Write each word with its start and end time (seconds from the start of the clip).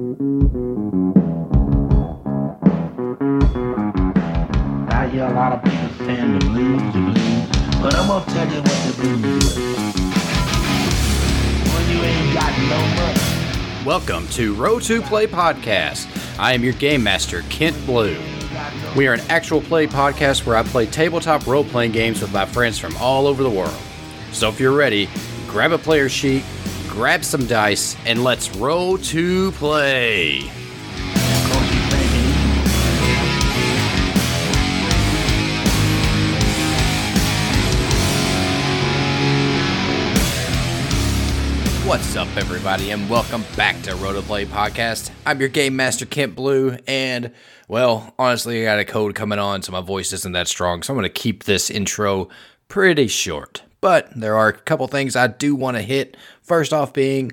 I 0.00 0.02
hear 5.12 5.26
a 5.26 5.32
lot 5.34 5.52
of 5.52 5.62
people 5.62 6.06
saying 6.06 6.38
the 6.38 6.46
blues, 6.46 6.80
the 6.94 7.00
blues, 7.00 7.48
but 7.82 7.94
I'm 7.94 8.06
gonna 8.06 8.24
tell 8.24 8.50
you 8.50 8.62
what 8.62 8.80
the 8.86 8.94
blues 8.96 9.56
is. 9.58 9.76
When 11.68 11.84
you 11.90 12.02
ain't 12.02 12.32
got 12.34 12.50
no 12.70 12.78
money. 12.96 13.84
Welcome 13.84 14.26
to 14.28 14.54
Roll 14.54 14.80
to 14.80 15.02
Play 15.02 15.26
Podcast. 15.26 16.08
I 16.38 16.54
am 16.54 16.64
your 16.64 16.72
game 16.72 17.02
master, 17.02 17.42
Kent 17.50 17.76
Blue. 17.84 18.16
We 18.96 19.06
are 19.06 19.12
an 19.12 19.20
actual 19.28 19.60
play 19.60 19.86
podcast 19.86 20.46
where 20.46 20.56
I 20.56 20.62
play 20.62 20.86
tabletop 20.86 21.46
role 21.46 21.64
playing 21.64 21.92
games 21.92 22.22
with 22.22 22.32
my 22.32 22.46
friends 22.46 22.78
from 22.78 22.96
all 22.96 23.26
over 23.26 23.42
the 23.42 23.50
world. 23.50 23.76
So 24.32 24.48
if 24.48 24.58
you're 24.58 24.74
ready, 24.74 25.10
grab 25.46 25.72
a 25.72 25.78
player 25.78 26.08
sheet, 26.08 26.42
grab 26.90 27.24
some 27.24 27.46
dice, 27.46 27.96
and 28.04 28.24
let's 28.24 28.54
roll 28.56 28.98
to 28.98 29.52
play. 29.52 30.40
What's 41.86 42.14
up, 42.16 42.28
everybody, 42.36 42.90
and 42.90 43.08
welcome 43.08 43.44
back 43.56 43.80
to 43.82 43.94
Roll 43.96 44.14
to 44.14 44.22
Play 44.22 44.44
Podcast. 44.44 45.10
I'm 45.24 45.40
your 45.40 45.48
game 45.48 45.76
master, 45.76 46.06
Kent 46.06 46.34
Blue, 46.34 46.76
and 46.86 47.32
well, 47.68 48.14
honestly, 48.18 48.62
I 48.62 48.64
got 48.64 48.78
a 48.80 48.84
code 48.84 49.14
coming 49.14 49.38
on, 49.38 49.62
so 49.62 49.70
my 49.72 49.80
voice 49.80 50.12
isn't 50.12 50.32
that 50.32 50.48
strong, 50.48 50.82
so 50.82 50.92
I'm 50.92 50.98
going 50.98 51.08
to 51.08 51.20
keep 51.20 51.44
this 51.44 51.70
intro 51.70 52.28
pretty 52.68 53.06
short. 53.06 53.62
But 53.80 54.10
there 54.14 54.36
are 54.36 54.48
a 54.48 54.52
couple 54.52 54.86
things 54.88 55.16
I 55.16 55.26
do 55.26 55.54
want 55.54 55.78
to 55.78 55.82
hit. 55.82 56.16
First 56.50 56.72
off, 56.72 56.92
being 56.92 57.30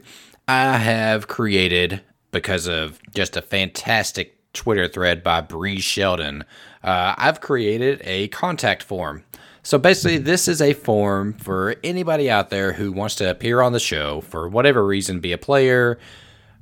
I 0.48 0.78
have 0.78 1.28
created, 1.28 2.02
because 2.30 2.68
of 2.68 3.00
just 3.16 3.36
a 3.36 3.42
fantastic 3.42 4.38
Twitter 4.54 4.88
thread 4.88 5.24
by 5.24 5.42
Bree 5.42 5.80
Sheldon, 5.80 6.44
uh, 6.84 7.16
I've 7.18 7.42
created 7.42 8.00
a 8.04 8.28
contact 8.28 8.84
form. 8.84 9.24
So 9.64 9.80
basically, 9.80 10.20
this 10.20 10.48
is 10.48 10.62
a 10.62 10.74
form 10.74 11.34
for 11.34 11.78
anybody 11.84 12.30
out 12.30 12.52
there 12.52 12.74
who 12.74 12.92
wants 12.92 13.16
to 13.16 13.32
appear 13.32 13.60
on 13.62 13.74
the 13.74 13.80
show 13.80 14.22
for 14.22 14.48
whatever 14.48 14.86
reason, 14.86 15.20
be 15.20 15.32
a 15.32 15.38
player, 15.40 15.98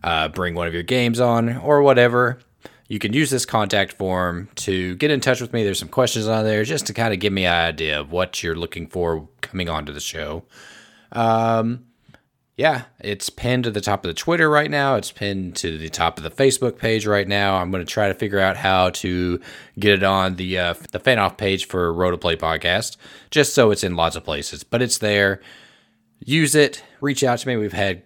uh, 0.01 0.29
bring 0.29 0.55
one 0.55 0.65
of 0.65 0.73
your 0.73 0.83
games 0.83 1.19
on, 1.19 1.57
or 1.57 1.81
whatever. 1.81 2.39
You 2.87 2.99
can 2.99 3.11
use 3.11 3.29
this 3.31 3.45
contact 3.45 3.91
form 3.91 4.47
to 4.55 4.95
get 4.95 5.11
in 5.11 5.19
touch 5.19 5.41
with 5.41 5.51
me. 5.51 5.65
There's 5.65 5.79
some 5.79 5.89
questions 5.89 6.25
on 6.25 6.45
there 6.45 6.63
just 6.63 6.87
to 6.87 6.93
kind 6.93 7.13
of 7.13 7.19
give 7.19 7.33
me 7.33 7.45
an 7.45 7.51
idea 7.51 7.99
of 7.99 8.13
what 8.13 8.41
you're 8.41 8.55
looking 8.55 8.87
for 8.87 9.27
coming 9.41 9.67
onto 9.67 9.91
the 9.91 9.99
show. 9.99 10.45
Um, 11.11 11.87
yeah, 12.57 12.83
it's 13.01 13.29
pinned 13.29 13.65
to 13.65 13.71
the 13.71 13.81
top 13.81 14.05
of 14.05 14.09
the 14.09 14.13
Twitter 14.13 14.49
right 14.49 14.71
now. 14.71 14.95
It's 14.95 15.11
pinned 15.11 15.57
to 15.57 15.77
the 15.77 15.89
top 15.89 16.17
of 16.17 16.23
the 16.23 16.31
Facebook 16.31 16.77
page 16.77 17.05
right 17.05 17.27
now. 17.27 17.57
I'm 17.57 17.69
going 17.69 17.85
to 17.85 17.91
try 17.91 18.07
to 18.07 18.13
figure 18.13 18.39
out 18.39 18.55
how 18.55 18.91
to 18.91 19.41
get 19.77 19.95
it 19.95 20.03
on 20.03 20.37
the 20.37 20.57
uh, 20.57 20.73
the 20.91 20.99
fan 20.99 21.19
off 21.19 21.35
page 21.35 21.67
for 21.67 21.91
Roll 21.91 22.11
to 22.11 22.17
Play 22.17 22.37
podcast, 22.37 22.95
just 23.29 23.53
so 23.53 23.71
it's 23.71 23.83
in 23.83 23.97
lots 23.97 24.15
of 24.15 24.23
places. 24.23 24.63
But 24.63 24.81
it's 24.81 24.99
there. 24.99 25.41
Use 26.23 26.55
it. 26.55 26.81
Reach 27.01 27.25
out 27.25 27.39
to 27.39 27.47
me. 27.47 27.57
We've 27.57 27.73
had 27.73 28.03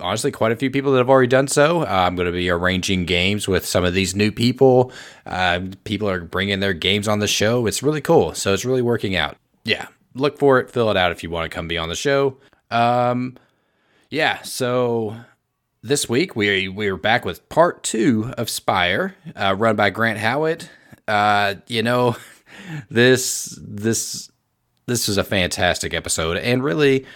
honestly 0.00 0.30
quite 0.30 0.52
a 0.52 0.56
few 0.56 0.70
people 0.70 0.92
that 0.92 0.98
have 0.98 1.10
already 1.10 1.26
done 1.26 1.48
so. 1.48 1.82
Uh, 1.82 1.86
I'm 1.86 2.14
going 2.14 2.26
to 2.26 2.32
be 2.32 2.48
arranging 2.50 3.04
games 3.04 3.48
with 3.48 3.66
some 3.66 3.84
of 3.84 3.94
these 3.94 4.14
new 4.14 4.30
people. 4.30 4.92
Uh, 5.26 5.60
people 5.82 6.08
are 6.08 6.20
bringing 6.20 6.60
their 6.60 6.72
games 6.72 7.08
on 7.08 7.18
the 7.18 7.26
show. 7.26 7.66
It's 7.66 7.82
really 7.82 8.00
cool. 8.00 8.32
So 8.34 8.54
it's 8.54 8.64
really 8.64 8.82
working 8.82 9.16
out. 9.16 9.36
Yeah, 9.64 9.88
look 10.14 10.38
for 10.38 10.60
it. 10.60 10.70
Fill 10.70 10.88
it 10.92 10.96
out 10.96 11.10
if 11.10 11.24
you 11.24 11.30
want 11.30 11.50
to 11.50 11.54
come 11.54 11.66
be 11.66 11.78
on 11.78 11.88
the 11.88 11.96
show. 11.96 12.36
Um, 12.70 13.36
yeah, 14.10 14.42
so 14.42 15.16
this 15.82 16.08
week 16.08 16.34
we 16.34 16.68
we 16.68 16.88
are 16.88 16.96
back 16.96 17.24
with 17.24 17.48
part 17.48 17.82
two 17.82 18.32
of 18.38 18.48
Spire, 18.48 19.14
uh, 19.36 19.54
run 19.56 19.76
by 19.76 19.90
Grant 19.90 20.18
Howitt. 20.18 20.68
Uh, 21.06 21.56
you 21.66 21.82
know, 21.82 22.16
this 22.90 23.58
this 23.60 24.30
this 24.86 25.08
is 25.08 25.18
a 25.18 25.24
fantastic 25.24 25.94
episode, 25.94 26.36
and 26.38 26.62
really, 26.62 27.06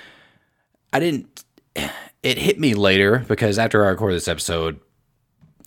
I 0.92 1.00
didn't. 1.00 1.44
It 2.22 2.38
hit 2.38 2.60
me 2.60 2.74
later 2.74 3.24
because 3.26 3.58
after 3.58 3.84
I 3.84 3.88
recorded 3.88 4.14
this 4.14 4.28
episode, 4.28 4.78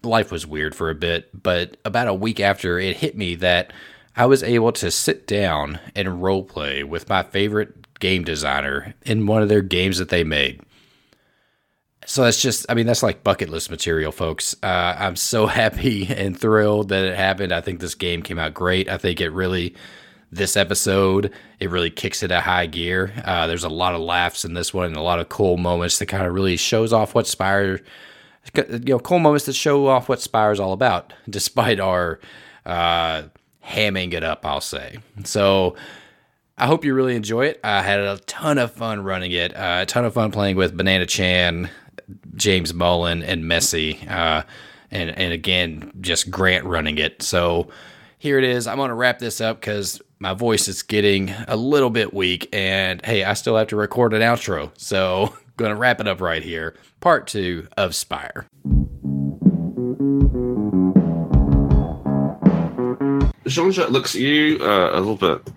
life 0.03 0.31
was 0.31 0.47
weird 0.47 0.73
for 0.73 0.89
a 0.89 0.95
bit. 0.95 1.29
But 1.43 1.75
about 1.83 2.07
a 2.07 2.13
week 2.13 2.39
after, 2.39 2.79
it 2.79 2.95
hit 2.95 3.17
me 3.17 3.35
that 3.35 3.73
I 4.15 4.25
was 4.25 4.41
able 4.41 4.71
to 4.71 4.89
sit 4.89 5.27
down 5.27 5.81
and 5.97 6.23
role 6.23 6.45
play 6.45 6.81
with 6.85 7.09
my 7.09 7.23
favorite 7.23 7.99
game 7.99 8.23
designer 8.23 8.95
in 9.05 9.27
one 9.27 9.41
of 9.41 9.49
their 9.49 9.61
games 9.61 9.97
that 9.97 10.07
they 10.07 10.23
made. 10.23 10.61
So 12.05 12.23
that's 12.23 12.41
just, 12.41 12.65
I 12.69 12.73
mean, 12.75 12.85
that's 12.85 13.03
like 13.03 13.23
bucket 13.23 13.49
list 13.49 13.71
material, 13.71 14.11
folks. 14.11 14.55
Uh, 14.61 14.95
I'm 14.97 15.15
so 15.15 15.47
happy 15.47 16.07
and 16.07 16.39
thrilled 16.39 16.89
that 16.89 17.03
it 17.03 17.15
happened. 17.15 17.51
I 17.51 17.61
think 17.61 17.79
this 17.79 17.95
game 17.95 18.21
came 18.21 18.39
out 18.39 18.53
great. 18.53 18.89
I 18.89 18.97
think 18.97 19.19
it 19.21 19.29
really, 19.29 19.75
this 20.31 20.55
episode, 20.55 21.31
it 21.59 21.69
really 21.69 21.89
kicks 21.89 22.21
it 22.23 22.31
a 22.31 22.41
high 22.41 22.67
gear. 22.67 23.11
Uh, 23.25 23.47
there's 23.47 23.63
a 23.63 23.69
lot 23.69 23.95
of 23.95 24.01
laughs 24.01 24.45
in 24.45 24.53
this 24.53 24.73
one 24.73 24.85
and 24.85 24.97
a 24.97 25.01
lot 25.01 25.19
of 25.19 25.29
cool 25.29 25.57
moments 25.57 25.99
that 25.99 26.07
kind 26.07 26.25
of 26.25 26.33
really 26.33 26.57
shows 26.57 26.93
off 26.93 27.15
what 27.15 27.27
Spire, 27.27 27.81
you 28.55 28.79
know, 28.85 28.99
cool 28.99 29.19
moments 29.19 29.45
that 29.45 29.53
show 29.53 29.87
off 29.87 30.07
what 30.07 30.21
Spire 30.21 30.51
is 30.51 30.59
all 30.59 30.73
about, 30.73 31.13
despite 31.29 31.79
our 31.79 32.19
uh, 32.65 33.23
hamming 33.65 34.13
it 34.13 34.23
up, 34.23 34.45
I'll 34.45 34.61
say. 34.61 34.99
So, 35.23 35.75
I 36.57 36.67
hope 36.67 36.85
you 36.85 36.93
really 36.93 37.17
enjoy 37.17 37.47
it. 37.47 37.59
I 37.65 37.81
had 37.81 37.99
a 37.99 38.17
ton 38.27 38.57
of 38.57 38.71
fun 38.71 39.03
running 39.03 39.33
it, 39.33 39.53
uh, 39.53 39.79
a 39.81 39.85
ton 39.85 40.05
of 40.05 40.13
fun 40.13 40.31
playing 40.31 40.55
with 40.55 40.77
Banana 40.77 41.05
Chan, 41.05 41.69
James 42.35 42.73
Mullen, 42.73 43.23
and 43.23 43.43
Messi, 43.43 44.09
uh, 44.09 44.43
and 44.91 45.09
and 45.11 45.33
again 45.33 45.91
just 46.01 46.29
Grant 46.31 46.65
running 46.65 46.97
it. 46.97 47.21
So 47.21 47.69
here 48.17 48.37
it 48.37 48.43
is. 48.43 48.67
I'm 48.67 48.77
gonna 48.77 48.95
wrap 48.95 49.19
this 49.19 49.41
up 49.41 49.59
because 49.59 50.01
my 50.19 50.33
voice 50.33 50.67
is 50.67 50.81
getting 50.81 51.31
a 51.47 51.55
little 51.55 51.89
bit 51.89 52.13
weak, 52.13 52.49
and 52.53 53.03
hey, 53.05 53.23
I 53.23 53.33
still 53.33 53.57
have 53.57 53.67
to 53.67 53.75
record 53.75 54.13
an 54.13 54.21
outro. 54.21 54.71
So 54.77 55.35
gonna 55.57 55.75
wrap 55.75 55.99
it 55.99 56.07
up 56.07 56.21
right 56.21 56.43
here. 56.43 56.75
Part 56.99 57.27
two 57.27 57.67
of 57.77 57.95
Spire. 57.95 58.47
Jean-Jacques 63.47 63.91
looks 63.91 64.15
at 64.15 64.21
you 64.21 64.57
uh, 64.59 64.91
a 64.93 64.99
little 64.99 65.15
bit, 65.15 65.53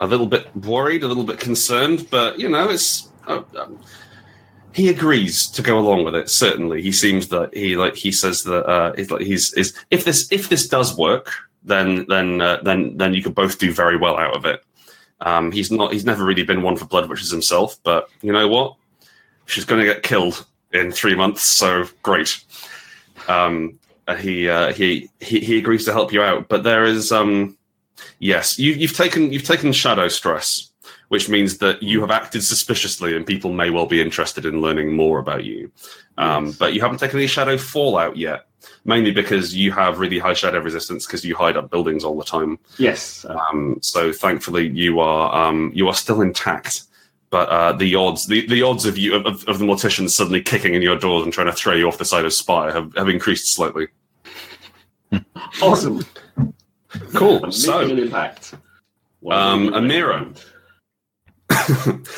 a 0.00 0.06
little 0.06 0.26
bit 0.26 0.54
worried, 0.56 1.04
a 1.04 1.08
little 1.08 1.22
bit 1.22 1.38
concerned, 1.38 2.08
but 2.10 2.38
you 2.38 2.48
know, 2.48 2.68
it's. 2.68 3.08
Uh, 3.26 3.42
um, 3.56 3.78
he 4.80 4.88
agrees 4.88 5.46
to 5.48 5.60
go 5.60 5.78
along 5.78 6.04
with 6.04 6.14
it. 6.14 6.30
Certainly, 6.30 6.80
he 6.80 6.90
seems 6.90 7.28
that 7.28 7.54
he 7.54 7.76
like 7.76 7.96
he 7.96 8.10
says 8.10 8.44
that 8.44 8.64
uh, 8.66 8.94
he's 8.94 9.10
like 9.10 9.20
he's 9.20 9.52
is 9.52 9.74
if 9.90 10.04
this 10.04 10.30
if 10.32 10.48
this 10.48 10.66
does 10.66 10.96
work, 10.96 11.30
then 11.62 12.06
then 12.08 12.40
uh, 12.40 12.62
then 12.62 12.96
then 12.96 13.12
you 13.12 13.22
could 13.22 13.34
both 13.34 13.58
do 13.58 13.74
very 13.74 13.98
well 13.98 14.16
out 14.16 14.34
of 14.34 14.46
it. 14.46 14.64
Um, 15.20 15.52
he's 15.52 15.70
not 15.70 15.92
he's 15.92 16.06
never 16.06 16.24
really 16.24 16.44
been 16.44 16.62
one 16.62 16.76
for 16.76 16.86
blood 16.86 17.10
witches 17.10 17.30
himself, 17.30 17.76
but 17.82 18.08
you 18.22 18.32
know 18.32 18.48
what? 18.48 18.76
She's 19.44 19.66
going 19.66 19.80
to 19.80 19.92
get 19.92 20.02
killed 20.02 20.46
in 20.72 20.92
three 20.92 21.14
months, 21.14 21.42
so 21.42 21.86
great. 22.02 22.42
Um, 23.28 23.78
uh, 24.08 24.16
he, 24.16 24.48
uh, 24.48 24.72
he 24.72 25.10
he 25.20 25.40
he 25.40 25.58
agrees 25.58 25.84
to 25.84 25.92
help 25.92 26.10
you 26.10 26.22
out, 26.22 26.48
but 26.48 26.62
there 26.62 26.84
is 26.84 27.12
um 27.12 27.56
yes 28.18 28.58
you, 28.58 28.72
you've 28.72 28.96
taken 28.96 29.30
you've 29.30 29.44
taken 29.44 29.72
shadow 29.72 30.08
stress, 30.08 30.69
which 31.10 31.28
means 31.28 31.58
that 31.58 31.82
you 31.82 32.00
have 32.00 32.12
acted 32.12 32.42
suspiciously, 32.44 33.16
and 33.16 33.26
people 33.26 33.52
may 33.52 33.68
well 33.68 33.84
be 33.84 34.00
interested 34.00 34.46
in 34.46 34.60
learning 34.60 34.94
more 34.94 35.18
about 35.18 35.44
you. 35.44 35.68
Um, 36.16 36.52
But 36.52 36.72
you 36.72 36.80
haven't 36.80 36.98
taken 36.98 37.18
any 37.18 37.26
shadow 37.26 37.58
fallout 37.58 38.16
yet, 38.16 38.46
mainly 38.84 39.10
because 39.10 39.52
you 39.52 39.72
have 39.72 39.98
really 39.98 40.20
high 40.20 40.34
shadow 40.34 40.60
resistance 40.60 41.06
because 41.06 41.24
you 41.24 41.34
hide 41.34 41.56
up 41.56 41.68
buildings 41.68 42.04
all 42.04 42.16
the 42.16 42.24
time. 42.24 42.60
Yes. 42.78 43.26
Um, 43.28 43.78
so 43.82 44.12
thankfully, 44.12 44.68
you 44.68 45.00
are 45.00 45.34
um, 45.34 45.72
you 45.74 45.88
are 45.88 45.94
still 45.94 46.20
intact. 46.20 46.84
But 47.30 47.48
uh, 47.48 47.72
the 47.72 47.96
odds 47.96 48.26
the, 48.28 48.46
the 48.46 48.62
odds 48.62 48.86
of 48.86 48.96
you 48.96 49.16
of, 49.16 49.44
of 49.48 49.58
the 49.58 49.64
morticians 49.64 50.10
suddenly 50.10 50.42
kicking 50.42 50.74
in 50.74 50.82
your 50.82 50.96
doors 50.96 51.24
and 51.24 51.32
trying 51.32 51.48
to 51.48 51.52
throw 51.52 51.74
you 51.74 51.88
off 51.88 51.98
the 51.98 52.04
side 52.04 52.24
of 52.24 52.32
Spire 52.32 52.72
have, 52.72 52.94
have 52.96 53.08
increased 53.08 53.52
slightly. 53.52 53.88
awesome. 55.62 56.04
Cool. 57.14 57.50
So 57.50 57.80
an 57.80 57.98
impact. 57.98 58.54
Um, 59.28 59.70
Amira. 59.70 60.36
Recommend? 61.50 62.08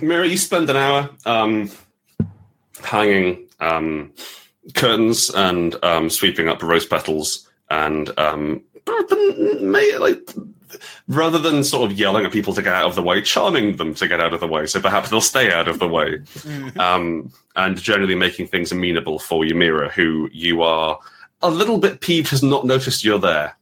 Mira, 0.00 0.26
you 0.26 0.36
spend 0.36 0.70
an 0.70 0.76
hour 0.76 1.10
um, 1.26 1.70
hanging 2.82 3.48
um, 3.60 4.12
curtains 4.74 5.30
and 5.30 5.76
um, 5.84 6.10
sweeping 6.10 6.48
up 6.48 6.62
rose 6.62 6.86
petals, 6.86 7.48
and 7.70 8.16
um, 8.18 8.62
like 8.86 10.34
rather 11.08 11.38
than 11.38 11.64
sort 11.64 11.90
of 11.90 11.98
yelling 11.98 12.24
at 12.24 12.32
people 12.32 12.54
to 12.54 12.62
get 12.62 12.74
out 12.74 12.86
of 12.86 12.94
the 12.94 13.02
way, 13.02 13.20
charming 13.22 13.76
them 13.76 13.94
to 13.94 14.06
get 14.06 14.20
out 14.20 14.34
of 14.34 14.40
the 14.40 14.46
way, 14.46 14.66
so 14.66 14.80
perhaps 14.80 15.10
they'll 15.10 15.20
stay 15.20 15.52
out 15.52 15.68
of 15.68 15.78
the 15.78 15.88
way, 15.88 16.20
um, 16.78 17.32
and 17.56 17.80
generally 17.80 18.14
making 18.14 18.46
things 18.46 18.70
amenable 18.70 19.18
for 19.18 19.44
Ymira, 19.44 19.90
who 19.90 20.28
you 20.32 20.62
are 20.62 20.98
a 21.42 21.50
little 21.50 21.78
bit 21.78 22.00
peeved 22.00 22.30
has 22.30 22.42
not 22.42 22.66
noticed 22.66 23.04
you're 23.04 23.18
there. 23.18 23.56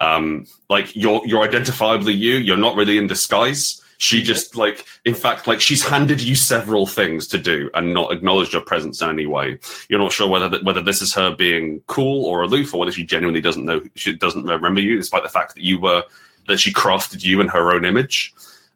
Um, 0.00 0.46
like 0.68 0.94
you're 0.94 1.22
you're 1.26 1.46
identifiably 1.46 2.16
you. 2.16 2.36
You're 2.36 2.56
not 2.56 2.76
really 2.76 2.98
in 2.98 3.06
disguise. 3.06 3.82
She 4.00 4.22
just 4.22 4.54
like, 4.54 4.86
in 5.04 5.14
fact, 5.14 5.48
like 5.48 5.60
she's 5.60 5.84
handed 5.84 6.20
you 6.20 6.36
several 6.36 6.86
things 6.86 7.26
to 7.28 7.38
do 7.38 7.68
and 7.74 7.92
not 7.92 8.12
acknowledged 8.12 8.52
your 8.52 8.62
presence 8.62 9.02
in 9.02 9.08
any 9.08 9.26
way. 9.26 9.58
You're 9.88 9.98
not 9.98 10.12
sure 10.12 10.28
whether 10.28 10.48
th- 10.48 10.62
whether 10.62 10.80
this 10.80 11.02
is 11.02 11.12
her 11.14 11.34
being 11.34 11.82
cool 11.88 12.24
or 12.24 12.42
aloof, 12.42 12.72
or 12.72 12.78
whether 12.78 12.92
she 12.92 13.04
genuinely 13.04 13.40
doesn't 13.40 13.64
know, 13.64 13.82
she 13.96 14.14
doesn't 14.14 14.44
remember 14.44 14.80
you, 14.80 14.96
despite 14.96 15.24
the 15.24 15.28
fact 15.28 15.56
that 15.56 15.64
you 15.64 15.80
were 15.80 16.04
that 16.46 16.58
she 16.58 16.72
crafted 16.72 17.24
you 17.24 17.40
in 17.40 17.48
her 17.48 17.72
own 17.72 17.84
image. 17.84 18.32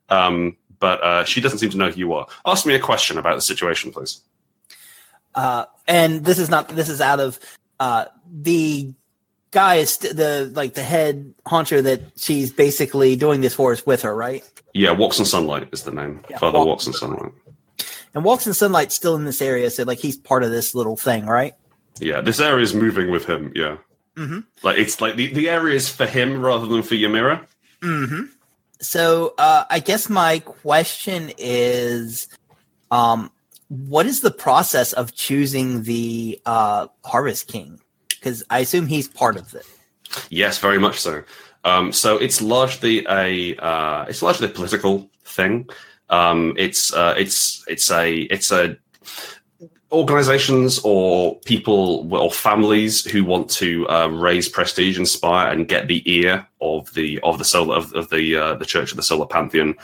Um, 0.09 0.57
but 0.81 1.01
uh, 1.05 1.25
she 1.25 1.41
doesn't 1.41 1.59
seem 1.59 1.71
to 1.71 1.77
know 1.77 1.91
who 1.91 2.01
you 2.01 2.13
are. 2.15 2.27
Ask 2.45 2.67
me 2.67 2.75
a 2.75 2.81
question 2.81 3.17
about 3.17 3.37
the 3.37 3.43
situation, 3.43 3.93
please. 3.93 4.23
Uh, 5.37 5.67
and 5.87 6.25
this 6.25 6.41
is 6.41 6.51
not 6.51 6.69
this 6.71 6.89
is 6.89 7.01
out 7.01 7.21
of 7.21 7.39
uh, 7.79 8.07
the 8.29 8.93
guy 9.52 9.76
is 9.76 9.90
st- 9.94 10.16
the 10.16 10.50
like 10.54 10.75
the 10.75 10.82
head 10.82 11.32
honcho 11.46 11.82
that 11.84 12.00
she's 12.16 12.52
basically 12.52 13.14
doing 13.16 13.40
this 13.40 13.54
for 13.54 13.72
is 13.72 13.87
with 13.87 14.02
her, 14.02 14.14
right? 14.14 14.43
Yeah, 14.75 14.90
Walks 14.93 15.19
in 15.19 15.25
Sunlight 15.25 15.69
is 15.72 15.84
the 15.84 15.93
name. 15.93 16.25
Yeah, 16.28 16.38
Father 16.38 16.58
Walks 16.58 16.66
Walks 16.66 16.87
in 16.88 16.93
Sunlight. 16.94 17.32
And 18.14 18.25
walks 18.25 18.46
in 18.46 18.52
sunlight 18.52 18.93
still 18.93 19.16
in 19.16 19.25
this 19.25 19.40
area, 19.40 19.70
so 19.70 19.84
like 19.84 19.99
he's 19.99 20.19
part 20.19 20.43
of 20.43 20.50
this 20.50 20.75
little 20.75 20.99
thing, 20.99 21.25
right? 21.25 21.54
Yeah, 21.99 22.20
this 22.20 22.40
area 22.40 22.62
is 22.62 22.75
moving 22.75 23.10
with 23.10 23.25
him. 23.25 23.52
Yeah, 23.54 23.76
Mm-hmm. 24.16 24.40
like 24.62 24.76
it's 24.78 25.00
like 25.00 25.16
the, 25.16 25.32
the 25.32 25.49
area 25.49 25.75
is 25.75 25.88
for 25.88 26.04
him 26.04 26.43
rather 26.44 26.66
than 26.66 26.82
for 26.82 26.94
Ymira. 26.94 27.46
Mm-hmm. 27.81 28.25
So 28.82 29.32
uh, 29.38 29.64
I 29.70 29.78
guess 29.78 30.10
my 30.10 30.40
question 30.40 31.32
is, 31.38 32.28
um, 32.90 33.31
what 33.69 34.04
is 34.04 34.20
the 34.20 34.31
process 34.31 34.93
of 34.93 35.14
choosing 35.14 35.84
the 35.84 36.38
uh, 36.44 36.88
Harvest 37.06 37.46
King? 37.49 37.81
Because 38.23 38.45
I 38.51 38.61
assume 38.61 38.87
he's 38.87 39.09
part 39.09 39.37
of 39.37 39.53
it. 39.53 39.67
Yes, 40.31 40.59
very 40.59 40.79
much 40.79 41.01
so. 41.01 41.25
Um, 41.65 41.93
so 41.93 42.19
it's 42.19 42.41
largely 42.41 43.05
a 43.09 43.57
uh, 43.57 44.05
it's 44.09 44.23
largely 44.23 44.47
a 44.47 44.51
political 44.51 45.11
thing. 45.25 45.69
Um, 46.09 46.55
it's 46.57 46.93
uh, 46.95 47.15
it's 47.17 47.65
it's 47.67 47.91
a 47.91 48.21
it's 48.23 48.53
a 48.53 48.77
organizations 49.91 50.79
or 50.85 51.41
people 51.41 52.15
or 52.15 52.31
families 52.31 53.05
who 53.05 53.25
want 53.25 53.51
to 53.51 53.89
uh, 53.89 54.07
raise 54.07 54.49
prestige, 54.49 54.99
inspire, 54.99 55.53
and 55.53 55.67
get 55.67 55.89
the 55.89 56.03
ear 56.11 56.47
of 56.61 56.93
the 56.95 57.19
of 57.25 57.39
the 57.39 57.45
solar 57.45 57.77
of, 57.77 57.93
of 57.95 58.09
the 58.11 58.37
uh, 58.37 58.55
the 58.55 58.65
Church 58.65 58.93
of 58.93 58.97
the 58.97 59.03
Solar 59.03 59.27
Pantheon. 59.27 59.75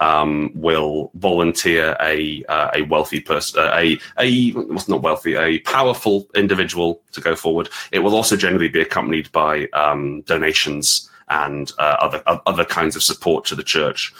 Um, 0.00 0.52
will 0.54 1.10
volunteer 1.14 1.96
a 2.00 2.44
uh, 2.48 2.70
a 2.72 2.82
wealthy 2.82 3.20
person, 3.20 3.60
uh, 3.60 3.72
a 3.74 3.98
a 4.16 4.52
well, 4.52 4.84
not 4.86 5.02
wealthy, 5.02 5.34
a 5.34 5.58
powerful 5.60 6.28
individual 6.36 7.02
to 7.10 7.20
go 7.20 7.34
forward. 7.34 7.68
It 7.90 7.98
will 7.98 8.14
also 8.14 8.36
generally 8.36 8.68
be 8.68 8.80
accompanied 8.80 9.32
by 9.32 9.66
um, 9.72 10.22
donations 10.22 11.10
and 11.30 11.72
uh, 11.78 11.96
other 12.00 12.22
other 12.46 12.64
kinds 12.64 12.96
of 12.96 13.02
support 13.02 13.44
to 13.46 13.54
the 13.54 13.62
church. 13.64 14.12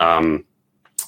Um, 0.00 0.44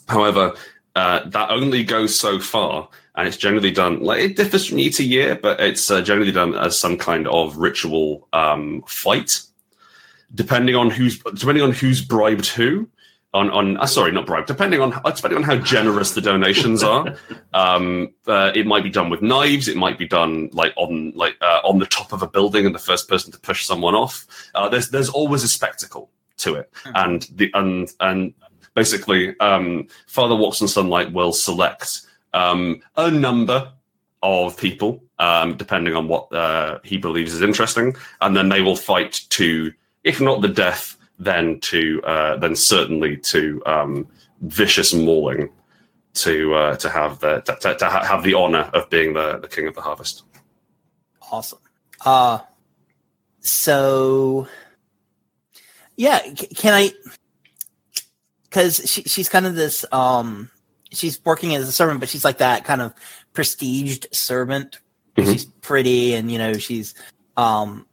however, 0.09 0.55
uh, 0.95 1.29
that 1.29 1.51
only 1.51 1.85
goes 1.85 2.19
so 2.19 2.39
far, 2.39 2.89
and 3.15 3.29
it's 3.29 3.37
generally 3.37 3.71
done 3.71 4.03
like 4.03 4.21
it 4.21 4.37
differs 4.37 4.67
from 4.67 4.79
year 4.79 4.91
to 4.91 5.05
year, 5.05 5.35
but 5.37 5.61
it's 5.61 5.91
uh, 5.91 6.03
generally 6.03 6.33
done 6.33 6.55
as 6.55 6.79
some 6.79 6.97
kind 6.97 7.27
of 7.29 7.57
ritual 7.57 8.29
um, 8.33 8.83
fight, 8.87 9.43
depending 10.35 10.75
on 10.75 10.91
who's 10.91 11.19
depending 11.35 11.63
on 11.63 11.73
who's 11.73 12.05
bribed 12.05 12.47
who. 12.47 12.89
On, 13.35 13.51
on 13.51 13.77
uh, 13.77 13.87
sorry, 13.87 14.11
not 14.11 14.25
bribed. 14.25 14.47
Depending 14.47 14.81
on 14.81 14.93
uh, 15.05 15.11
depending 15.11 15.37
on 15.37 15.43
how 15.43 15.57
generous 15.57 16.13
the 16.13 16.21
donations 16.23 16.83
are, 16.83 17.15
um, 17.53 18.15
uh, 18.27 18.53
it 18.55 18.67
might 18.67 18.83
be 18.83 18.89
done 18.89 19.11
with 19.11 19.21
knives. 19.21 19.69
It 19.69 19.77
might 19.77 19.99
be 19.99 20.09
done 20.09 20.49
like 20.55 20.73
on 20.77 21.13
like 21.15 21.37
uh, 21.43 21.61
on 21.63 21.79
the 21.79 21.87
top 21.87 22.13
of 22.15 22.23
a 22.23 22.27
building, 22.27 22.65
and 22.65 22.75
the 22.75 22.79
first 22.79 23.07
person 23.07 23.31
to 23.33 23.39
push 23.39 23.67
someone 23.67 23.95
off. 23.95 24.27
Uh, 24.55 24.71
there's 24.71 24.89
there's 24.89 25.11
always 25.11 25.45
a 25.45 25.49
spectacle 25.49 26.11
to 26.39 26.55
it, 26.55 26.73
and 26.95 27.29
the 27.35 27.51
and 27.53 27.93
and 28.01 28.33
basically, 28.75 29.39
um, 29.41 29.89
Father 30.07 30.37
Walks 30.37 30.61
in 30.61 30.69
Sunlight 30.69 31.13
will 31.13 31.33
select 31.33 32.03
um, 32.33 32.81
a 32.97 33.11
number 33.11 33.73
of 34.23 34.57
people, 34.57 35.03
um, 35.19 35.57
depending 35.57 35.95
on 35.95 36.09
what 36.09 36.33
uh, 36.33 36.79
he 36.85 36.97
believes 36.97 37.35
is 37.35 37.43
interesting, 37.43 37.97
and 38.21 38.37
then 38.37 38.49
they 38.49 38.63
will 38.63 38.77
fight 38.77 39.25
to, 39.31 39.73
if 40.05 40.21
not 40.21 40.41
the 40.41 40.49
death, 40.49 40.97
then 41.19 41.59
to 41.61 42.00
uh, 42.05 42.37
then 42.37 42.55
certainly 42.56 43.17
to 43.17 43.62
um, 43.67 44.06
vicious 44.43 44.94
mauling, 44.94 45.50
to 46.15 46.55
uh, 46.55 46.76
to 46.76 46.88
have 46.88 47.19
the 47.20 47.41
to, 47.41 47.56
to, 47.61 47.75
to 47.76 47.87
ha- 47.87 48.05
have 48.05 48.23
the 48.23 48.35
honor 48.35 48.70
of 48.73 48.88
being 48.91 49.15
the, 49.15 49.38
the 49.38 49.49
king 49.49 49.67
of 49.67 49.75
the 49.75 49.81
harvest. 49.82 50.23
Awesome. 51.31 51.59
Uh 52.05 52.38
so 53.41 54.47
yeah, 55.97 56.23
c- 56.35 56.47
can 56.55 56.75
I 56.75 56.93
cuz 58.50 58.81
she, 58.88 59.03
she's 59.03 59.29
kind 59.29 59.47
of 59.47 59.55
this 59.55 59.85
um 59.93 60.50
she's 60.93 61.23
working 61.25 61.55
as 61.55 61.69
a 61.69 61.73
servant 61.73 62.00
but 62.00 62.09
she's 62.09 62.25
like 62.25 62.38
that 62.38 62.65
kind 62.65 62.81
of 62.82 62.94
prestiged 63.35 64.06
servant. 64.15 64.79
Mhm. 65.17 65.32
She's 65.32 65.44
pretty 65.44 66.15
and 66.15 66.31
you 66.31 66.38
know 66.38 66.55
she's 66.55 66.94
um 67.37 67.87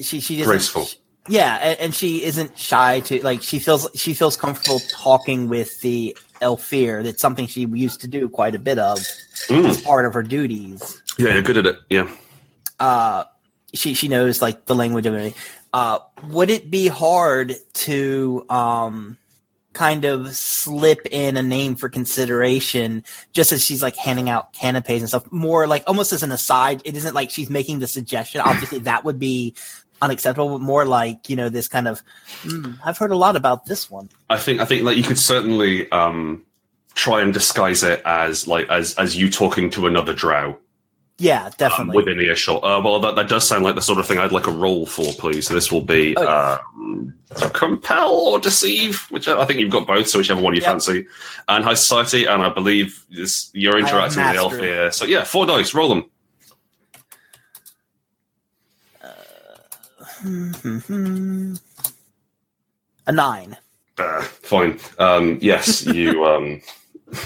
she 0.00 0.20
she 0.20 0.36
doesn't- 0.36 0.50
Graceful. 0.50 0.88
Yeah, 1.28 1.56
and, 1.56 1.78
and 1.80 1.94
she 1.94 2.22
isn't 2.24 2.58
shy 2.58 3.00
to 3.00 3.22
like 3.24 3.42
she 3.42 3.58
feels 3.58 3.88
she 3.94 4.14
feels 4.14 4.36
comfortable 4.36 4.80
talking 4.90 5.48
with 5.48 5.80
the 5.80 6.16
Aelfir. 6.40 7.02
That's 7.02 7.20
something 7.22 7.46
she 7.46 7.66
used 7.66 8.00
to 8.02 8.08
do 8.08 8.28
quite 8.28 8.54
a 8.54 8.58
bit 8.58 8.78
of 8.78 8.98
Mm. 9.48 9.68
as 9.68 9.80
part 9.82 10.06
of 10.06 10.14
her 10.14 10.22
duties 10.22 11.02
Yeah, 11.18 11.34
you're 11.34 11.42
good 11.42 11.58
at 11.58 11.66
it. 11.66 11.76
Yeah. 11.90 12.10
uh 12.80 13.24
she 13.74 13.94
she 13.94 14.08
knows 14.08 14.40
like 14.42 14.64
the 14.66 14.74
language 14.74 15.04
of 15.06 15.14
it 15.14 15.34
uh 15.74 15.98
would 16.28 16.48
it 16.50 16.70
be 16.70 16.88
hard 16.88 17.54
to 17.74 18.44
um 18.48 19.18
kind 19.74 20.06
of 20.06 20.34
slip 20.34 21.06
in 21.10 21.36
a 21.36 21.42
name 21.42 21.76
for 21.76 21.88
consideration 21.90 23.04
just 23.32 23.52
as 23.52 23.62
she's 23.62 23.82
like 23.82 23.94
handing 23.94 24.30
out 24.30 24.52
canapes 24.54 24.88
and 25.00 25.08
stuff 25.08 25.30
more 25.30 25.66
like 25.66 25.84
almost 25.86 26.12
as 26.14 26.22
an 26.22 26.32
aside 26.32 26.80
it 26.86 26.96
isn't 26.96 27.14
like 27.14 27.30
she's 27.30 27.50
making 27.50 27.78
the 27.80 27.86
suggestion 27.86 28.40
obviously 28.40 28.78
that 28.78 29.04
would 29.04 29.18
be 29.18 29.54
unacceptable 30.02 30.50
but 30.58 30.60
more 30.64 30.84
like 30.84 31.28
you 31.30 31.36
know 31.36 31.48
this 31.48 31.68
kind 31.68 31.88
of 31.88 32.02
"Hmm, 32.42 32.72
i've 32.84 32.98
heard 32.98 33.10
a 33.10 33.16
lot 33.16 33.36
about 33.36 33.64
this 33.66 33.90
one 33.90 34.08
I 34.30 34.36
think 34.38 34.60
I 34.60 34.64
think 34.64 34.82
like 34.84 34.96
you 34.96 35.02
could 35.02 35.18
certainly 35.18 35.90
um, 35.92 36.44
try 36.94 37.20
and 37.22 37.32
disguise 37.32 37.82
it 37.82 38.02
as 38.04 38.46
like 38.46 38.68
as 38.68 38.94
as 38.96 39.16
you 39.16 39.30
talking 39.30 39.70
to 39.70 39.86
another 39.86 40.12
drow 40.14 40.58
yeah 41.18 41.46
um, 41.46 41.52
definitely 41.56 41.96
within 41.96 42.20
earshot. 42.20 42.62
Uh, 42.62 42.78
well, 42.84 43.00
that, 43.00 43.16
that 43.16 43.26
does 43.26 43.48
sound 43.48 43.64
like 43.64 43.74
the 43.74 43.80
sort 43.80 43.98
of 43.98 44.06
thing 44.06 44.18
I'd 44.18 44.32
like 44.32 44.46
a 44.46 44.50
roll 44.50 44.84
for, 44.84 45.10
please. 45.14 45.46
So 45.46 45.54
this 45.54 45.72
will 45.72 45.80
be 45.80 46.14
Oh, 46.18 46.22
yeah. 46.22 46.58
um, 46.76 47.14
compel 47.54 48.10
or 48.12 48.38
deceive, 48.38 49.00
which 49.08 49.26
I 49.26 49.46
think 49.46 49.58
you've 49.58 49.70
got 49.70 49.86
both, 49.86 50.08
so 50.08 50.18
whichever 50.18 50.42
one 50.42 50.52
you 50.54 50.60
Yep. 50.60 50.70
fancy. 50.70 51.06
And 51.48 51.64
high 51.64 51.72
society, 51.72 52.26
and 52.26 52.42
I 52.42 52.50
believe 52.50 53.02
this, 53.10 53.50
you're 53.54 53.78
interacting 53.78 54.22
with 54.22 54.32
the 54.32 54.38
elf 54.38 54.58
here. 54.58 54.92
So 54.92 55.06
yeah, 55.06 55.24
four 55.24 55.46
dice, 55.46 55.72
roll 55.72 55.88
them. 55.88 56.04
A 63.06 63.12
nine 63.12 63.56
Uh, 63.98 64.22
fine. 64.22 64.78
Um, 64.98 65.38
yes, 65.40 65.86
you 65.86 66.24
um, 66.32 66.60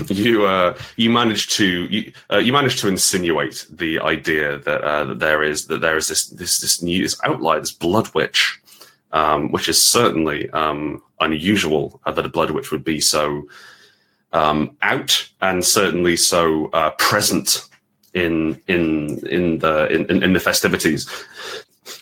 you 0.09 0.47
uh, 0.47 0.77
you 0.97 1.11
managed 1.11 1.53
to 1.53 1.67
you, 1.67 2.13
uh, 2.33 2.39
you 2.39 2.53
managed 2.53 2.79
to 2.81 2.89
insinuate 2.89 3.67
the 3.71 3.99
idea 4.01 4.59
that 4.59 4.83
uh, 4.83 5.05
that 5.05 5.19
there 5.19 5.43
is 5.43 5.67
that 5.67 5.81
there 5.81 5.97
is 5.97 6.09
this 6.09 6.27
this 6.29 6.61
this 6.61 6.83
new 6.83 7.03
this 7.03 7.19
outlier, 7.25 7.61
this 7.61 7.73
blood 7.73 8.13
witch, 8.15 8.61
um, 9.13 9.51
which 9.53 9.69
is 9.69 9.83
certainly 9.83 10.51
um, 10.51 11.03
unusual 11.21 12.01
uh, 12.05 12.13
that 12.13 12.27
a 12.27 12.29
blood 12.29 12.51
witch 12.51 12.71
would 12.71 12.85
be 12.85 13.01
so 13.01 13.49
um, 14.33 14.77
out 14.83 15.29
and 15.41 15.65
certainly 15.65 16.17
so 16.17 16.67
uh, 16.73 16.91
present 16.91 17.69
in 18.15 18.61
in 18.69 19.27
in 19.27 19.59
the 19.59 19.87
in, 19.89 20.23
in 20.23 20.33
the 20.33 20.41
festivities. 20.41 21.09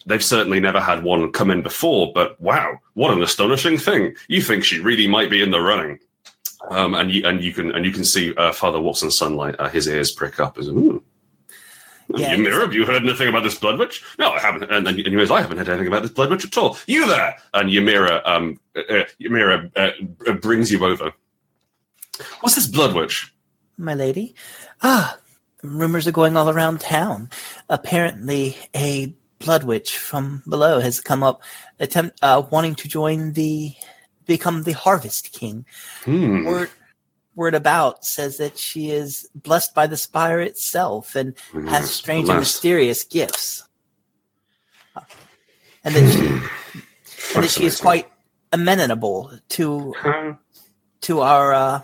They've 0.06 0.24
certainly 0.24 0.60
never 0.60 0.80
had 0.80 1.02
one 1.02 1.32
come 1.32 1.50
in 1.50 1.62
before, 1.62 2.12
but 2.14 2.40
wow, 2.40 2.78
what 2.94 3.12
an 3.12 3.22
astonishing 3.22 3.78
thing! 3.78 4.14
You 4.28 4.42
think 4.42 4.64
she 4.64 4.80
really 4.80 5.06
might 5.06 5.30
be 5.30 5.42
in 5.42 5.50
the 5.50 5.60
running, 5.60 5.98
um, 6.70 6.94
and 6.94 7.10
you 7.10 7.26
and 7.26 7.42
you 7.42 7.52
can 7.52 7.74
and 7.74 7.84
you 7.84 7.92
can 7.92 8.04
see 8.04 8.34
uh, 8.36 8.52
Father 8.52 8.80
Walks 8.80 9.02
in 9.02 9.10
Sunlight. 9.10 9.56
Uh, 9.58 9.68
his 9.68 9.86
ears 9.88 10.12
prick 10.12 10.40
up 10.40 10.58
as 10.58 10.68
ooh. 10.68 11.02
Yeah, 12.14 12.34
Ymira, 12.34 12.62
have 12.62 12.72
you 12.72 12.86
heard 12.86 13.04
anything 13.04 13.28
about 13.28 13.42
this 13.42 13.58
blood 13.58 13.78
witch? 13.78 14.02
No, 14.18 14.30
I 14.30 14.38
haven't. 14.40 14.62
And, 14.72 14.88
and, 14.88 14.98
and 14.98 15.16
goes, 15.16 15.30
I 15.30 15.42
haven't 15.42 15.58
heard 15.58 15.68
anything 15.68 15.88
about 15.88 16.00
this 16.00 16.10
blood 16.10 16.30
witch 16.30 16.42
at 16.42 16.56
all. 16.56 16.78
You 16.86 17.06
there? 17.06 17.36
And 17.52 17.68
Ymira, 17.68 18.26
um, 18.26 18.58
uh, 18.74 18.80
uh, 18.80 19.04
Ymira 19.20 19.70
uh, 19.76 19.90
uh, 20.26 20.32
brings 20.32 20.72
you 20.72 20.82
over. 20.86 21.12
What's 22.40 22.54
this 22.54 22.66
blood 22.66 22.94
witch? 22.94 23.30
my 23.78 23.94
lady. 23.94 24.34
Ah, 24.82 25.18
rumors 25.62 26.06
are 26.06 26.12
going 26.12 26.36
all 26.36 26.50
around 26.50 26.80
town. 26.80 27.30
Apparently, 27.68 28.56
a 28.74 29.14
blood 29.38 29.64
witch 29.64 29.98
from 29.98 30.42
below 30.48 30.80
has 30.80 31.00
come 31.00 31.22
up, 31.22 31.42
attempt 31.78 32.18
uh, 32.22 32.42
wanting 32.50 32.74
to 32.76 32.88
join 32.88 33.32
the 33.32 33.74
become 34.26 34.64
the 34.64 34.72
Harvest 34.72 35.32
King. 35.32 35.64
Hmm. 36.04 36.44
Word 36.44 36.70
word 37.34 37.54
about 37.54 38.04
says 38.04 38.36
that 38.38 38.58
she 38.58 38.90
is 38.90 39.28
blessed 39.34 39.72
by 39.72 39.86
the 39.86 39.96
spire 39.96 40.40
itself 40.40 41.14
and 41.14 41.34
has 41.68 41.88
strange 41.88 42.28
and 42.28 42.40
mysterious 42.40 43.04
gifts. 43.04 43.62
And 45.84 45.94
that 45.94 46.12
she 46.12 46.26
and 47.34 47.44
that 47.44 47.50
she 47.50 47.64
is 47.64 47.80
quite 47.80 48.10
amenable 48.52 49.30
to 49.50 49.94
How, 49.98 50.38
to 51.02 51.20
our 51.20 51.54
uh, 51.54 51.80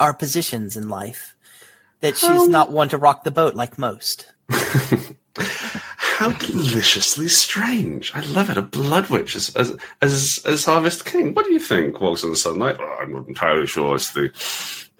our 0.00 0.14
positions 0.14 0.76
in 0.76 0.88
life. 0.88 1.34
That 2.00 2.16
she's 2.16 2.28
Um, 2.28 2.50
not 2.50 2.70
one 2.72 2.88
to 2.90 2.98
rock 2.98 3.24
the 3.24 3.30
boat 3.30 3.54
like 3.54 3.78
most. 3.78 4.26
How 6.16 6.30
deliciously 6.30 7.28
strange! 7.28 8.10
I 8.14 8.20
love 8.20 8.48
it. 8.48 8.56
A 8.56 8.62
blood 8.62 9.10
witch 9.10 9.36
as 9.36 9.54
as 9.54 9.76
as, 10.00 10.40
as 10.46 10.64
Harvest 10.64 11.04
King. 11.04 11.34
What 11.34 11.44
do 11.44 11.52
you 11.52 11.58
think? 11.58 12.00
Walks 12.00 12.22
in 12.22 12.30
the 12.30 12.36
sunlight. 12.36 12.76
Oh, 12.80 12.96
I'm 13.02 13.12
not 13.12 13.28
entirely 13.28 13.66
sure. 13.66 13.94
It's 13.96 14.12
the. 14.12 14.30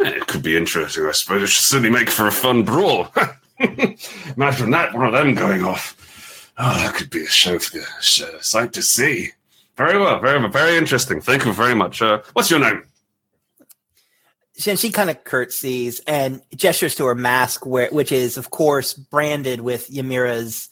eh, 0.05 0.11
It 0.11 0.27
could 0.27 0.43
be 0.43 0.59
interesting, 0.59 1.07
I 1.07 1.13
suppose. 1.13 1.43
It 1.43 1.47
should 1.49 1.65
certainly 1.65 1.89
make 1.91 2.11
for 2.11 2.27
a 2.27 2.31
fun 2.31 2.65
brawl. 2.65 3.09
Imagine 4.37 4.71
that, 4.73 4.93
one 4.93 5.07
of 5.07 5.13
them 5.15 5.35
going 5.35 5.65
off. 5.65 6.53
Oh, 6.59 6.75
that 6.77 6.95
could 6.95 7.09
be 7.09 7.23
a 7.25 7.29
show 7.29 7.59
for 7.59 7.79
the 7.79 7.87
sh- 8.03 8.23
sight 8.43 8.75
to 8.75 8.83
see. 8.83 9.31
Very 9.79 9.99
well, 9.99 10.21
very 10.21 10.47
very 10.51 10.77
interesting. 10.77 11.23
Thank 11.23 11.47
you 11.47 11.53
very 11.55 11.75
much. 11.75 12.03
Uh, 12.03 12.21
what's 12.35 12.51
your 12.51 12.61
name? 12.61 12.83
She, 14.59 14.77
she 14.77 14.91
kind 14.91 15.09
of 15.09 15.25
curtsies 15.25 16.01
and 16.07 16.43
gestures 16.55 16.95
to 16.97 17.07
her 17.07 17.15
mask, 17.15 17.65
where 17.65 17.89
which 17.89 18.13
is 18.13 18.37
of 18.37 18.51
course 18.51 18.93
branded 18.93 19.63
with 19.63 19.89
Ymira's. 19.89 20.69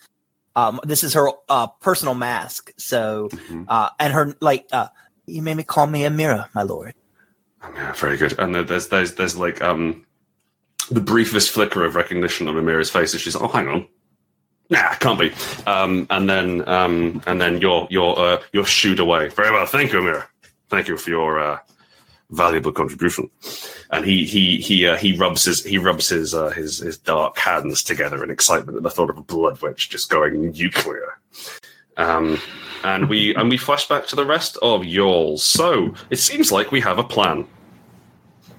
Um, 0.56 0.80
this 0.84 1.02
is 1.02 1.14
her 1.14 1.28
uh, 1.48 1.66
personal 1.80 2.14
mask. 2.14 2.72
So, 2.76 3.28
Mhm. 3.32 3.66
uh, 3.68 3.90
and 3.98 4.12
her 4.12 4.34
like, 4.40 4.66
uh, 4.72 4.88
you 5.26 5.42
made 5.42 5.56
me 5.56 5.62
call 5.64 5.86
me 5.86 6.02
Ymira, 6.02 6.48
my 6.54 6.62
lord. 6.62 6.94
Yeah, 7.74 7.92
very 7.92 8.16
good. 8.16 8.38
And 8.38 8.54
there's 8.54 8.88
there's 8.88 9.14
there's 9.14 9.36
like 9.36 9.62
um 9.62 10.04
the 10.90 11.00
briefest 11.00 11.50
flicker 11.50 11.84
of 11.84 11.96
recognition 11.96 12.46
on 12.46 12.54
Amira's 12.56 12.90
face 12.90 13.14
as 13.14 13.20
she's 13.22 13.34
oh 13.36 13.48
hang 13.48 13.68
on. 13.68 13.86
Nah, 14.70 14.94
can't 14.96 15.18
be. 15.18 15.32
Um 15.66 16.06
and 16.10 16.28
then 16.28 16.68
um 16.68 17.22
and 17.26 17.40
then 17.40 17.60
you're 17.62 17.86
you're 17.90 18.18
uh 18.18 18.42
you're 18.52 18.66
shooed 18.66 19.00
away. 19.00 19.28
Very 19.30 19.50
well, 19.50 19.64
thank 19.66 19.92
you, 19.92 20.00
Amira. 20.00 20.26
Thank 20.68 20.88
you 20.88 20.96
for 20.98 21.08
your 21.10 21.40
uh 21.40 21.58
valuable 22.34 22.72
contribution. 22.72 23.30
And 23.90 24.04
he 24.04 24.24
he 24.24 24.58
he 24.58 24.86
uh, 24.86 24.96
he 24.96 25.16
rubs 25.16 25.44
his 25.44 25.64
he 25.64 25.78
rubs 25.78 26.08
his 26.08 26.34
uh, 26.34 26.50
his 26.50 26.78
his 26.78 26.98
dark 26.98 27.38
hands 27.38 27.82
together 27.82 28.22
in 28.22 28.30
excitement 28.30 28.76
at 28.76 28.82
the 28.82 28.90
thought 28.90 29.10
of 29.10 29.18
a 29.18 29.22
blood 29.22 29.60
witch 29.62 29.88
just 29.90 30.10
going 30.10 30.50
nuclear. 30.50 31.18
Um 31.96 32.38
and 32.82 33.08
we 33.08 33.34
and 33.36 33.48
we 33.48 33.56
flash 33.56 33.88
back 33.88 34.06
to 34.08 34.16
the 34.16 34.26
rest 34.26 34.58
of 34.62 34.84
y'all. 34.84 35.38
So 35.38 35.94
it 36.10 36.16
seems 36.18 36.50
like 36.52 36.72
we 36.72 36.80
have 36.80 36.98
a 36.98 37.04
plan, 37.04 37.46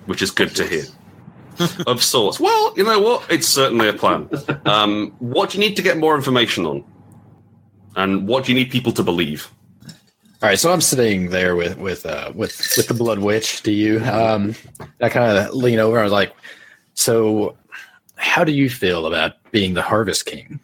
which 0.05 0.21
is 0.21 0.31
good 0.31 0.55
to 0.55 0.65
hear. 0.65 0.85
of 1.87 2.03
sorts. 2.03 2.37
Well, 2.39 2.73
you 2.75 2.83
know 2.83 2.99
what? 2.99 3.25
It's 3.31 3.47
certainly 3.47 3.87
a 3.87 3.93
plan. 3.93 4.29
Um, 4.65 5.13
what 5.19 5.51
do 5.51 5.57
you 5.57 5.63
need 5.63 5.77
to 5.77 5.81
get 5.81 5.97
more 5.97 6.15
information 6.15 6.65
on? 6.65 6.83
And 7.95 8.27
what 8.27 8.43
do 8.43 8.51
you 8.51 8.59
need 8.59 8.71
people 8.71 8.91
to 8.91 9.03
believe? 9.03 9.49
All 10.43 10.49
right, 10.49 10.59
so 10.59 10.71
I'm 10.71 10.81
sitting 10.81 11.29
there 11.29 11.55
with 11.55 11.77
with 11.77 12.05
uh, 12.05 12.31
with 12.35 12.73
with 12.77 12.87
the 12.87 12.93
blood 12.93 13.19
witch. 13.19 13.63
Do 13.63 13.71
you? 13.71 14.03
Um, 14.03 14.53
I 15.01 15.09
kind 15.09 15.37
of 15.37 15.53
lean 15.55 15.79
over. 15.79 15.97
I 15.97 16.03
was 16.03 16.11
like, 16.11 16.35
"So, 16.93 17.57
how 18.15 18.43
do 18.43 18.51
you 18.51 18.69
feel 18.69 19.07
about 19.07 19.33
being 19.51 19.73
the 19.73 19.81
Harvest 19.81 20.25
King?" 20.25 20.59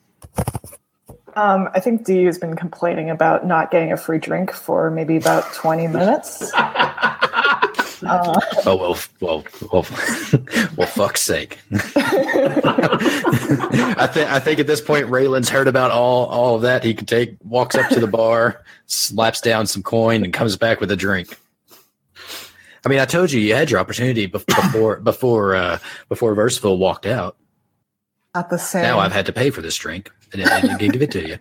Um, 1.36 1.70
I 1.74 1.80
think 1.80 2.06
Dee 2.06 2.26
has 2.26 2.38
been 2.38 2.56
complaining 2.56 3.10
about 3.10 3.46
not 3.46 3.72
getting 3.72 3.94
a 3.94 3.98
free 3.98 4.20
drink 4.20 4.52
for 4.52 4.92
maybe 4.92 5.16
about 5.16 5.52
20 5.54 5.88
minutes. 5.88 6.52
Uh, 8.04 8.40
Oh 8.66 8.76
well, 8.76 8.98
well, 9.20 9.44
well, 9.72 9.86
well. 10.78 10.88
Fuck's 10.88 11.22
sake! 11.22 11.60
I 11.72 11.78
think 14.12 14.32
I 14.32 14.40
think 14.40 14.60
at 14.60 14.68
this 14.68 14.82
point, 14.82 15.08
Raylan's 15.08 15.50
heard 15.50 15.68
about 15.68 15.92
all 15.92 16.26
all 16.28 16.56
of 16.56 16.62
that. 16.64 16.84
He 16.84 16.94
can 16.94 17.06
take 17.06 17.36
walks 17.44 17.76
up 17.76 17.90
to 17.90 18.00
the 18.00 18.08
bar, 18.08 18.64
slaps 18.88 19.42
down 19.42 19.68
some 19.68 19.84
coin, 19.84 20.24
and 20.24 20.34
comes 20.34 20.58
back 20.58 20.80
with 20.80 20.92
a 20.92 20.96
drink. 20.96 21.38
I 22.86 22.90
mean, 22.90 23.00
I 23.00 23.06
told 23.06 23.32
you 23.32 23.40
you 23.40 23.54
had 23.54 23.70
your 23.70 23.80
opportunity 23.80 24.26
before 24.26 24.98
before 24.98 25.56
uh, 25.56 25.80
before 26.10 26.36
Versville 26.36 26.78
walked 26.78 27.06
out. 27.06 27.36
not 28.34 28.50
the 28.50 28.58
same. 28.58 28.84
Now 28.84 29.00
I've 29.00 29.14
had 29.14 29.26
to 29.28 29.34
pay 29.34 29.50
for 29.52 29.62
this 29.62 29.76
drink, 29.76 30.12
and 30.34 30.44
I 30.44 30.62
didn't 30.62 30.92
give 30.92 31.02
it 31.02 31.12
to 31.12 31.28
you. 31.28 31.38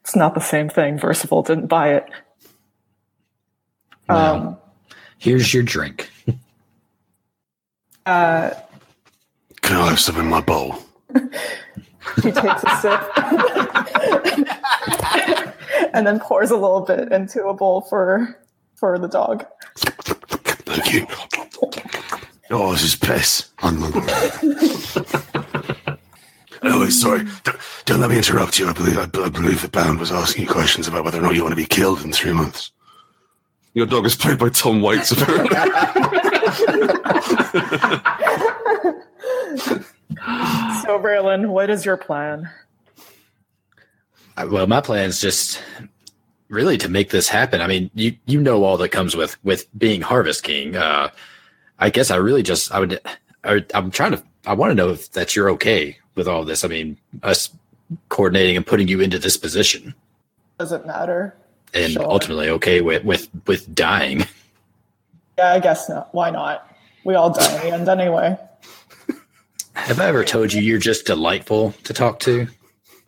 it's 0.00 0.16
not 0.16 0.34
the 0.34 0.40
same 0.40 0.68
thing. 0.68 0.98
Versival 0.98 1.46
didn't 1.46 1.66
buy 1.68 1.94
it. 1.94 2.04
Wow. 4.08 4.34
Um, 4.36 4.56
Here's 5.22 5.54
your 5.54 5.62
drink. 5.62 6.10
uh, 8.06 8.50
Can 9.60 9.76
I 9.76 9.88
have 9.90 10.00
some 10.00 10.16
in 10.18 10.26
my 10.26 10.40
bowl? 10.40 10.82
she 11.14 12.32
takes 12.32 12.64
a 12.64 12.76
sip 12.80 13.00
and 15.94 16.04
then 16.04 16.18
pours 16.18 16.50
a 16.50 16.56
little 16.56 16.80
bit 16.80 17.12
into 17.12 17.46
a 17.46 17.54
bowl 17.54 17.82
for 17.82 18.36
for 18.74 18.98
the 18.98 19.06
dog. 19.06 19.46
Thank 19.76 20.92
you. 20.92 21.06
Oh, 22.50 22.72
this 22.72 22.82
is 22.82 22.96
piss. 22.96 23.48
oh, 26.64 26.88
sorry. 26.90 27.24
Don't, 27.44 27.56
don't 27.84 28.00
let 28.00 28.10
me 28.10 28.16
interrupt 28.16 28.58
you. 28.58 28.68
I 28.68 28.72
believe 28.72 28.98
I, 28.98 29.02
I 29.04 29.28
believe 29.28 29.62
the 29.62 29.68
band 29.68 30.00
was 30.00 30.10
asking 30.10 30.42
you 30.46 30.50
questions 30.50 30.88
about 30.88 31.04
whether 31.04 31.20
or 31.20 31.22
not 31.22 31.36
you 31.36 31.42
want 31.42 31.52
to 31.52 31.56
be 31.56 31.64
killed 31.66 32.02
in 32.02 32.10
three 32.12 32.32
months. 32.32 32.72
Your 33.74 33.86
dog 33.86 34.04
is 34.06 34.14
played 34.16 34.38
by 34.38 34.50
Tom 34.50 34.82
Waits, 34.82 35.10
apparently. 35.12 35.56
So, 40.82 40.98
Braylon, 40.98 41.48
what 41.48 41.70
is 41.70 41.84
your 41.84 41.96
plan? 41.96 42.50
Well, 44.36 44.66
my 44.66 44.80
plan 44.80 45.08
is 45.08 45.20
just 45.20 45.62
really 46.48 46.76
to 46.78 46.88
make 46.88 47.10
this 47.10 47.28
happen. 47.28 47.60
I 47.60 47.66
mean, 47.66 47.90
you 47.94 48.16
you 48.26 48.40
know 48.40 48.64
all 48.64 48.76
that 48.78 48.90
comes 48.90 49.16
with 49.16 49.36
with 49.44 49.66
being 49.78 50.00
Harvest 50.02 50.42
King. 50.42 50.76
Uh, 50.76 51.10
I 51.78 51.90
guess 51.90 52.10
I 52.10 52.16
really 52.16 52.42
just 52.42 52.72
I 52.72 52.80
would 52.80 53.00
I, 53.44 53.64
I'm 53.74 53.90
trying 53.90 54.12
to 54.12 54.22
I 54.46 54.54
want 54.54 54.70
to 54.70 54.74
know 54.74 54.90
if 54.90 55.12
that 55.12 55.34
you're 55.36 55.50
okay 55.50 55.96
with 56.14 56.28
all 56.28 56.44
this. 56.44 56.64
I 56.64 56.68
mean, 56.68 56.98
us 57.22 57.50
coordinating 58.08 58.56
and 58.56 58.66
putting 58.66 58.88
you 58.88 59.00
into 59.00 59.18
this 59.18 59.36
position, 59.36 59.94
Does 60.58 60.72
it 60.72 60.86
matter? 60.86 61.34
And 61.74 61.92
Sure. 61.92 62.04
ultimately 62.04 62.48
okay 62.50 62.80
with 62.80 63.04
with 63.04 63.28
with 63.46 63.72
dying. 63.74 64.26
Yeah, 65.38 65.52
I 65.54 65.60
guess 65.60 65.88
not. 65.88 66.14
Why 66.14 66.30
not? 66.30 66.68
We 67.04 67.14
all 67.14 67.30
die 67.30 67.52
in 67.56 67.60
the 67.70 67.74
end 67.76 67.88
anyway. 67.88 68.36
Have 69.74 69.98
I 69.98 70.06
ever 70.06 70.24
told 70.24 70.52
you 70.52 70.60
you're 70.60 70.78
just 70.78 71.06
delightful 71.06 71.72
to 71.84 71.92
talk 71.94 72.20
to? 72.20 72.46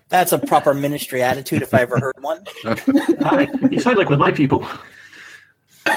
That's 0.09 0.33
a 0.33 0.39
proper 0.39 0.73
ministry 0.75 1.23
attitude 1.23 1.63
if 1.63 1.75
I 1.75 1.81
ever 1.83 1.99
heard 2.01 2.15
one. 2.21 2.45
Hi, 2.65 3.49
you 3.71 3.81
sound 3.81 3.99
like 3.99 4.09
with 4.09 4.19
my 4.19 4.33
people. 4.33 4.67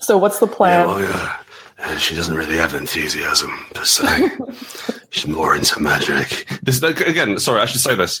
So, 0.00 0.18
what's 0.18 0.40
the 0.40 0.46
plan? 0.48 0.88
uh, 0.88 1.36
yeah. 1.78 1.96
she 1.98 2.16
doesn't 2.16 2.34
really 2.34 2.56
have 2.56 2.74
enthusiasm 2.74 3.66
per 3.74 3.84
se. 3.84 4.28
She's 5.10 5.26
more 5.28 5.54
into 5.54 5.78
magic. 5.78 6.48
This 6.62 6.82
again. 6.82 7.38
Sorry, 7.38 7.60
I 7.60 7.66
should 7.66 7.80
say 7.80 7.94
this. 7.94 8.20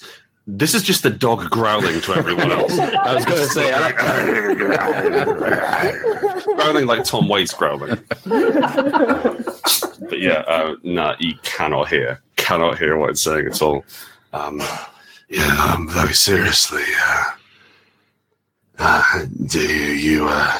This 0.52 0.74
is 0.74 0.82
just 0.82 1.04
the 1.04 1.10
dog 1.10 1.48
growling 1.48 2.00
to 2.00 2.12
everyone 2.14 2.50
else. 2.58 2.76
I 2.76 3.14
was 3.14 3.24
going 3.24 3.38
to 3.38 3.46
say 3.46 3.72
I, 3.72 3.92
growling 6.56 6.86
like 6.86 7.04
Tom 7.04 7.28
Waits 7.28 7.54
growling. 7.54 8.02
but 8.24 10.18
yeah, 10.20 10.42
uh, 10.48 10.74
nah, 10.82 11.14
you 11.20 11.34
cannot 11.42 11.88
hear, 11.88 12.20
cannot 12.36 12.78
hear 12.78 12.96
what 12.96 13.10
it's 13.10 13.22
saying 13.22 13.46
at 13.46 13.62
all. 13.62 13.84
Um, 14.32 14.60
yeah, 15.28 15.72
um, 15.72 15.88
very 15.88 16.14
seriously. 16.14 16.82
Uh, 17.00 17.24
uh, 18.80 19.26
do 19.46 19.60
you, 19.60 19.92
you, 19.92 20.28
uh, 20.28 20.58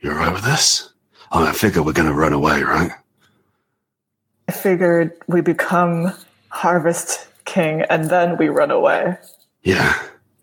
you 0.00 0.12
all 0.12 0.16
right 0.16 0.32
with 0.32 0.44
this? 0.44 0.90
Oh, 1.32 1.44
I 1.44 1.52
figure 1.52 1.82
we're 1.82 1.92
going 1.92 2.08
to 2.08 2.14
run 2.14 2.32
away, 2.32 2.62
right? 2.62 2.92
I 4.48 4.52
figured 4.52 5.12
we 5.26 5.40
become 5.40 6.12
Harvest 6.50 7.26
King 7.54 7.82
and 7.92 8.10
then 8.10 8.36
we 8.40 8.48
run 8.48 8.70
away. 8.70 9.16
Yeah, 9.62 9.94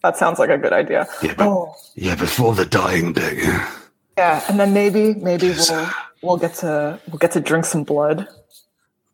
That 0.03 0.17
sounds 0.17 0.39
like 0.39 0.49
a 0.49 0.57
good 0.57 0.73
idea. 0.73 1.01
yeah, 1.21 1.33
but 1.37 1.47
Oh, 1.47 1.75
yeah, 1.95 2.15
before 2.15 2.55
the 2.55 2.65
dying 2.65 3.13
day. 3.13 3.35
Yeah. 4.17 4.41
and 4.49 4.57
then 4.59 4.71
maybe 4.73 5.13
maybe 5.29 5.47
we'll 5.51 5.87
we'll 6.23 6.37
get 6.45 6.53
to 6.63 6.99
we'll 7.07 7.17
get 7.25 7.31
to 7.37 7.41
drink 7.49 7.65
some 7.65 7.83
blood. 7.83 8.27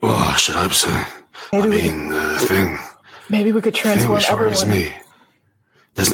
Oh, 0.01 0.31
I 0.33 0.37
should 0.37 0.55
hope 0.55 0.73
so. 0.73 0.89
Maybe 1.51 1.67
I 1.67 1.67
mean, 1.81 2.09
the 2.09 2.39
thing, 2.49 2.77
maybe 3.29 3.51
we 3.51 3.61
could 3.61 3.73
thing 3.73 3.83
transform 3.83 4.17
as 4.17 4.29
everyone. 4.29 4.69
me. 4.69 4.93
There's, 5.95 6.13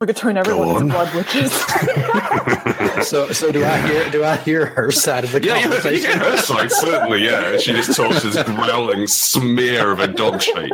We 0.00 0.06
could 0.08 0.16
turn 0.16 0.36
everyone 0.36 0.68
into 0.68 0.94
blood 0.94 1.10
witches. 1.14 1.52
so 3.02 3.30
so 3.32 3.52
do 3.52 3.64
I 3.64 3.78
hear 3.86 4.10
do 4.10 4.24
I 4.24 4.36
hear 4.36 4.66
her 4.66 4.90
side 4.90 5.24
of 5.24 5.32
the 5.32 5.42
Yeah, 5.42 5.54
yeah, 5.54 5.58
you 5.58 5.62
conversation? 5.68 6.10
get 6.12 6.18
her 6.22 6.36
side, 6.38 6.72
certainly, 6.72 7.24
yeah. 7.24 7.56
She 7.58 7.72
just 7.72 7.96
talks 7.96 8.22
this 8.22 8.42
growling 8.44 9.06
smear 9.06 9.90
of 9.90 10.00
a 10.00 10.08
dog 10.08 10.42
shape. 10.42 10.72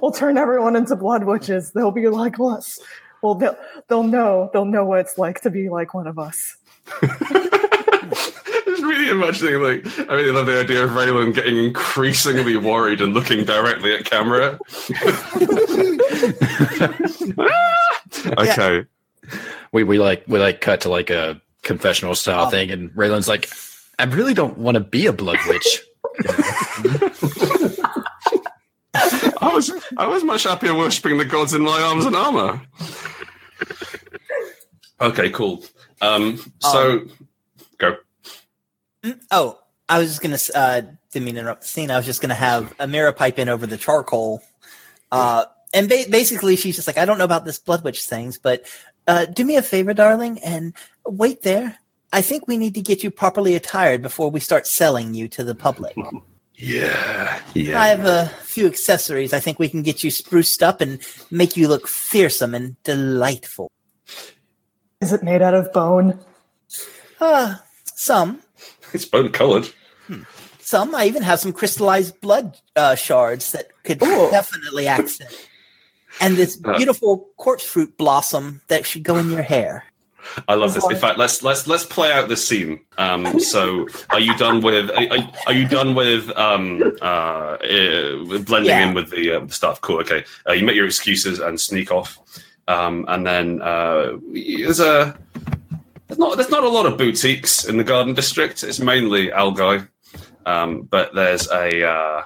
we'll 0.00 0.12
turn 0.12 0.38
everyone 0.38 0.76
into 0.76 0.96
blood 0.96 1.24
witches. 1.24 1.72
They'll 1.72 1.90
be 1.90 2.08
like 2.08 2.36
us. 2.40 2.80
Well, 3.22 3.34
they'll 3.34 3.56
they'll 3.88 4.02
know 4.02 4.50
they'll 4.52 4.64
know 4.64 4.84
what 4.84 5.00
it's 5.00 5.18
like 5.18 5.40
to 5.42 5.50
be 5.50 5.68
like 5.68 5.94
one 5.94 6.06
of 6.06 6.18
us. 6.18 6.56
Just 7.00 8.82
really 8.82 9.10
imagining, 9.10 9.62
like, 9.62 9.86
I 10.10 10.14
really 10.14 10.32
love 10.32 10.46
the 10.46 10.58
idea 10.60 10.84
of 10.84 10.90
Raylan 10.90 11.34
getting 11.34 11.56
increasingly 11.56 12.56
worried 12.56 13.00
and 13.00 13.14
looking 13.14 13.44
directly 13.44 13.94
at 13.94 14.04
camera. 14.04 14.58
Ah! 17.38 18.00
okay. 18.38 18.84
we 19.72 19.84
we 19.84 19.98
like 19.98 20.24
we 20.26 20.38
like 20.38 20.60
cut 20.60 20.80
to 20.82 20.88
like 20.88 21.10
a 21.10 21.40
confessional 21.62 22.14
style 22.14 22.46
Oh. 22.46 22.50
thing, 22.50 22.70
and 22.70 22.90
Raylan's 22.92 23.28
like, 23.28 23.48
I 23.98 24.04
really 24.04 24.34
don't 24.34 24.58
want 24.58 24.76
to 24.76 24.80
be 24.80 25.06
a 25.06 25.12
blood 25.12 25.38
witch. 25.46 25.80
I 29.42 29.50
was 29.54 29.70
I 29.96 30.06
was 30.06 30.24
much 30.24 30.42
happier 30.44 30.74
worshipping 30.74 31.18
the 31.18 31.24
gods 31.24 31.54
in 31.54 31.62
my 31.62 31.80
arms 31.80 32.04
and 32.06 32.16
armor. 32.16 32.60
Okay, 35.00 35.30
cool. 35.30 35.64
Um, 36.00 36.38
so 36.60 37.06
go. 37.78 37.96
Oh, 39.30 39.58
I 39.88 39.98
was 39.98 40.08
just 40.08 40.22
gonna. 40.22 40.34
s- 40.34 40.50
Uh, 40.54 40.82
didn't 41.12 41.24
mean 41.26 41.34
to 41.34 41.40
interrupt 41.40 41.62
the 41.62 41.68
scene. 41.68 41.90
I 41.90 41.96
was 41.96 42.06
just 42.06 42.20
gonna 42.20 42.34
have 42.34 42.76
Amira 42.78 43.14
pipe 43.16 43.38
in 43.38 43.48
over 43.48 43.66
the 43.66 43.76
charcoal, 43.76 44.42
uh, 45.12 45.44
and 45.72 45.88
ba- 45.88 46.04
basically 46.10 46.56
she's 46.56 46.76
just 46.76 46.86
like, 46.86 46.98
I 46.98 47.04
don't 47.04 47.18
know 47.18 47.24
about 47.24 47.44
this 47.44 47.58
blood 47.58 47.82
witch 47.84 48.04
things, 48.04 48.38
but 48.38 48.64
uh, 49.06 49.24
do 49.24 49.44
me 49.44 49.56
a 49.56 49.62
favor, 49.62 49.94
darling, 49.94 50.38
and 50.40 50.74
wait 51.06 51.42
there. 51.42 51.78
I 52.12 52.22
think 52.22 52.48
we 52.48 52.56
need 52.56 52.74
to 52.74 52.82
get 52.82 53.04
you 53.04 53.10
properly 53.10 53.54
attired 53.54 54.02
before 54.02 54.30
we 54.30 54.40
start 54.40 54.66
selling 54.66 55.14
you 55.14 55.28
to 55.28 55.44
the 55.44 55.54
public. 55.54 55.96
Yeah, 56.62 57.40
yeah. 57.54 57.80
I 57.80 57.88
have 57.88 58.04
a 58.04 58.26
few 58.42 58.66
accessories. 58.66 59.32
I 59.32 59.40
think 59.40 59.58
we 59.58 59.66
can 59.70 59.80
get 59.82 60.04
you 60.04 60.10
spruced 60.10 60.62
up 60.62 60.82
and 60.82 61.00
make 61.30 61.56
you 61.56 61.68
look 61.68 61.88
fearsome 61.88 62.54
and 62.54 62.76
delightful. 62.82 63.70
Is 65.00 65.10
it 65.14 65.22
made 65.22 65.40
out 65.40 65.54
of 65.54 65.72
bone? 65.72 66.18
Uh, 67.18 67.54
some. 67.86 68.42
It's 68.92 69.06
bone 69.06 69.30
colored. 69.32 69.70
Some. 70.58 70.94
I 70.94 71.06
even 71.06 71.22
have 71.22 71.40
some 71.40 71.54
crystallized 71.54 72.20
blood 72.20 72.58
uh, 72.76 72.94
shards 72.94 73.52
that 73.52 73.68
could 73.84 74.02
Ooh. 74.02 74.30
definitely 74.30 74.86
accent. 74.86 75.30
And 76.20 76.36
this 76.36 76.60
Uh. 76.62 76.76
beautiful 76.76 77.30
quartz 77.38 77.64
fruit 77.64 77.96
blossom 77.96 78.60
that 78.68 78.84
should 78.84 79.02
go 79.02 79.16
in 79.16 79.30
your 79.30 79.40
hair. 79.42 79.84
I 80.48 80.54
love 80.54 80.74
this. 80.74 80.88
In 80.90 80.96
fact, 80.96 81.18
let's 81.18 81.42
let's 81.42 81.66
let's 81.66 81.84
play 81.84 82.12
out 82.12 82.28
this 82.28 82.46
scene. 82.46 82.80
Um, 82.98 83.40
so, 83.40 83.86
are 84.10 84.20
you 84.20 84.36
done 84.36 84.60
with? 84.60 84.90
Are, 84.90 85.18
are- 85.46 85.52
you 85.52 85.66
done 85.68 85.94
with 85.94 86.30
um, 86.36 86.82
uh, 87.02 87.04
uh, 87.04 88.24
blending 88.44 88.66
Yeah. 88.66 88.88
in 88.88 88.94
with 88.94 89.10
the 89.10 89.32
uh, 89.42 89.48
stuff? 89.48 89.80
Cool. 89.80 89.98
Okay. 90.00 90.24
Uh, 90.48 90.52
you 90.52 90.64
make 90.64 90.76
your 90.76 90.86
excuses 90.86 91.38
and 91.40 91.60
sneak 91.60 91.90
off, 91.90 92.18
um, 92.68 93.04
and 93.08 93.26
then 93.26 93.60
uh, 93.62 94.16
there's 94.32 94.80
a 94.80 95.18
there's 96.08 96.18
not 96.18 96.36
there's 96.36 96.50
not 96.50 96.64
a 96.64 96.68
lot 96.68 96.86
of 96.86 96.96
boutiques 96.98 97.64
in 97.64 97.76
the 97.76 97.84
Garden 97.84 98.14
District. 98.14 98.62
It's 98.62 98.80
mainly 98.80 99.28
Algai, 99.30 99.86
um, 100.46 100.82
but 100.82 101.14
there's 101.14 101.48
a 101.50 101.86
uh, 101.88 102.22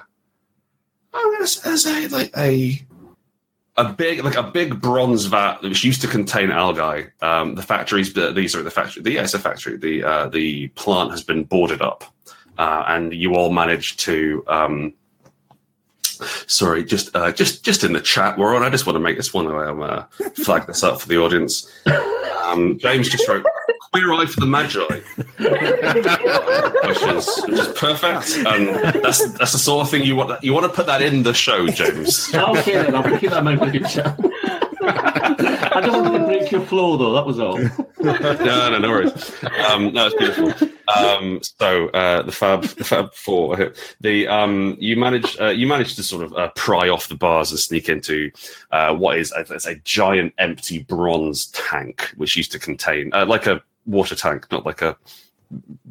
oh, 1.13 1.35
there's, 1.37 1.61
there's 1.61 1.85
a 1.85 2.07
like 2.09 2.31
a 2.37 2.81
a 3.77 3.91
big 3.91 4.23
like 4.23 4.35
a 4.35 4.43
big 4.43 4.81
bronze 4.81 5.25
vat 5.25 5.61
which 5.61 5.83
used 5.83 6.01
to 6.01 6.07
contain 6.07 6.51
algae. 6.51 7.07
Um, 7.21 7.55
the 7.55 7.61
factories, 7.61 8.13
these 8.13 8.55
are 8.55 8.63
the 8.63 8.71
factory. 8.71 9.03
The, 9.03 9.11
yeah, 9.11 9.23
it's 9.23 9.33
a 9.33 9.39
factory. 9.39 9.77
The 9.77 10.03
uh, 10.03 10.29
the 10.29 10.67
plant 10.69 11.11
has 11.11 11.23
been 11.23 11.43
boarded 11.43 11.81
up, 11.81 12.03
uh, 12.57 12.83
and 12.87 13.13
you 13.13 13.35
all 13.35 13.51
managed 13.51 13.99
to. 14.01 14.43
Um, 14.47 14.93
sorry, 16.47 16.85
just 16.85 17.13
uh, 17.15 17.31
just 17.31 17.65
just 17.65 17.83
in 17.83 17.93
the 17.93 18.01
chat 18.01 18.37
we're 18.37 18.55
on. 18.55 18.63
I 18.63 18.69
just 18.69 18.85
want 18.85 18.95
to 18.95 19.01
make 19.01 19.17
this 19.17 19.33
one. 19.33 19.47
Um, 19.47 19.81
uh, 19.81 20.03
flag 20.43 20.67
this 20.67 20.83
up 20.83 21.01
for 21.01 21.07
the 21.07 21.17
audience. 21.17 21.69
Um, 22.45 22.77
James 22.77 23.09
just 23.09 23.27
wrote 23.27 23.45
"Queer 23.95 24.13
Eye 24.13 24.25
for 24.25 24.41
the 24.41 24.45
Magi," 24.45 24.79
which 26.87 27.01
is 27.01 27.43
which 27.47 27.59
is 27.59 27.67
perfect. 27.69 28.45
And 28.45 28.75
that's 29.01 29.25
that's 29.33 29.53
the 29.53 29.57
sort 29.57 29.85
of 29.85 29.91
thing 29.91 30.03
you 30.03 30.17
want. 30.17 30.43
You 30.43 30.53
want 30.53 30.65
to 30.65 30.71
put 30.71 30.85
that 30.87 31.01
in 31.01 31.23
the 31.23 31.33
show, 31.33 31.67
James. 31.67 32.33
Okay, 32.35 32.73
then 32.73 32.93
I'll 32.93 33.03
pick 33.03 33.29
that 33.29 33.43
my 33.43 33.57
future. 33.71 34.15
I 34.87 35.81
don't 35.81 36.03
want 36.03 36.15
to 36.15 36.25
break 36.25 36.51
your 36.51 36.61
flow, 36.61 36.97
though. 36.97 37.13
That 37.13 37.25
was 37.25 37.39
all. 37.39 37.57
no, 37.57 38.69
no, 38.69 38.77
no 38.77 38.89
worries. 38.89 39.43
Um, 39.69 39.93
no, 39.93 40.07
it's 40.07 40.15
beautiful. 40.15 40.69
Um, 40.95 41.41
so 41.41 41.87
uh, 41.89 42.21
the 42.21 42.31
Fab, 42.31 42.63
the 42.63 42.83
Fab 42.83 43.13
Four, 43.13 43.73
the 44.01 44.27
um, 44.27 44.77
you 44.79 44.95
managed 44.95 45.39
uh, 45.41 45.47
you 45.49 45.67
managed 45.67 45.95
to 45.95 46.03
sort 46.03 46.23
of 46.23 46.33
uh, 46.33 46.49
pry 46.55 46.89
off 46.89 47.07
the 47.07 47.15
bars 47.15 47.51
and 47.51 47.59
sneak 47.59 47.89
into 47.89 48.31
uh, 48.71 48.93
what 48.93 49.17
is 49.17 49.31
a, 49.31 49.41
it's 49.53 49.65
a 49.65 49.75
giant 49.75 50.33
empty 50.37 50.83
bronze 50.83 51.47
tank, 51.47 52.11
which 52.17 52.37
used 52.37 52.51
to 52.51 52.59
contain 52.59 53.11
uh, 53.13 53.25
like 53.25 53.47
a 53.47 53.61
water 53.85 54.15
tank, 54.15 54.47
not 54.51 54.65
like 54.65 54.81
a 54.81 54.97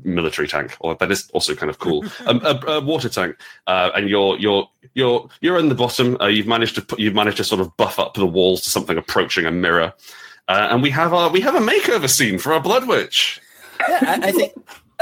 military 0.02 0.48
tank. 0.48 0.76
Or 0.80 0.94
that 0.96 1.10
is 1.10 1.30
also 1.32 1.54
kind 1.54 1.70
of 1.70 1.78
cool. 1.78 2.04
um, 2.26 2.40
a, 2.44 2.60
a 2.66 2.80
water 2.80 3.08
tank, 3.08 3.36
uh, 3.66 3.90
and 3.94 4.08
you're 4.08 4.38
you're 4.38 4.68
you're 4.94 5.28
you're 5.40 5.58
in 5.58 5.68
the 5.68 5.74
bottom. 5.74 6.16
Uh, 6.20 6.26
you've 6.26 6.46
managed 6.46 6.74
to 6.76 6.82
put 6.82 6.98
you've 6.98 7.14
managed 7.14 7.38
to 7.38 7.44
sort 7.44 7.60
of 7.60 7.76
buff 7.76 7.98
up 7.98 8.14
the 8.14 8.26
walls 8.26 8.62
to 8.62 8.70
something 8.70 8.98
approaching 8.98 9.46
a 9.46 9.50
mirror. 9.50 9.92
Uh, 10.46 10.68
and 10.70 10.82
we 10.82 10.90
have 10.90 11.12
our 11.12 11.30
we 11.30 11.40
have 11.40 11.54
a 11.54 11.60
makeover 11.60 12.08
scene 12.08 12.38
for 12.38 12.52
our 12.52 12.60
blood 12.60 12.86
witch. 12.86 13.40
Yeah, 13.88 13.98
I, 14.22 14.28
I 14.28 14.32
think 14.32 14.52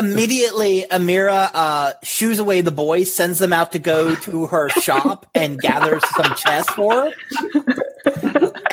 immediately 0.05 0.85
Amira 0.91 1.51
uh, 1.55 1.93
shoos 2.03 2.39
away 2.39 2.61
the 2.61 2.71
boys, 2.71 3.13
sends 3.15 3.39
them 3.39 3.53
out 3.53 3.73
to 3.73 3.79
go 3.79 4.15
to 4.15 4.47
her 4.47 4.69
shop 4.69 5.27
and 5.35 5.61
gathers 5.61 6.03
some 6.17 6.35
chests 6.37 6.73
for 6.75 7.11
her. 7.11 7.13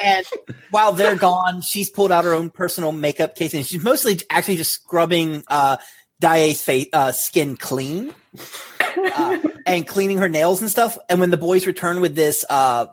And 0.03 0.25
while 0.71 0.93
they're 0.93 1.15
gone, 1.15 1.61
she's 1.61 1.89
pulled 1.89 2.11
out 2.11 2.23
her 2.23 2.33
own 2.33 2.49
personal 2.49 2.91
makeup 2.91 3.35
case, 3.35 3.53
and 3.53 3.65
she's 3.65 3.83
mostly 3.83 4.19
actually 4.29 4.57
just 4.57 4.71
scrubbing 4.71 5.43
uh, 5.47 5.77
Dae's 6.19 6.61
face, 6.63 6.87
uh, 6.93 7.11
skin 7.11 7.57
clean 7.57 8.13
uh, 9.15 9.37
and 9.65 9.87
cleaning 9.87 10.17
her 10.17 10.29
nails 10.29 10.61
and 10.61 10.69
stuff. 10.69 10.97
And 11.09 11.19
when 11.19 11.31
the 11.31 11.37
boys 11.37 11.67
return 11.67 12.01
with 12.01 12.15
this 12.15 12.45
uh, 12.49 12.87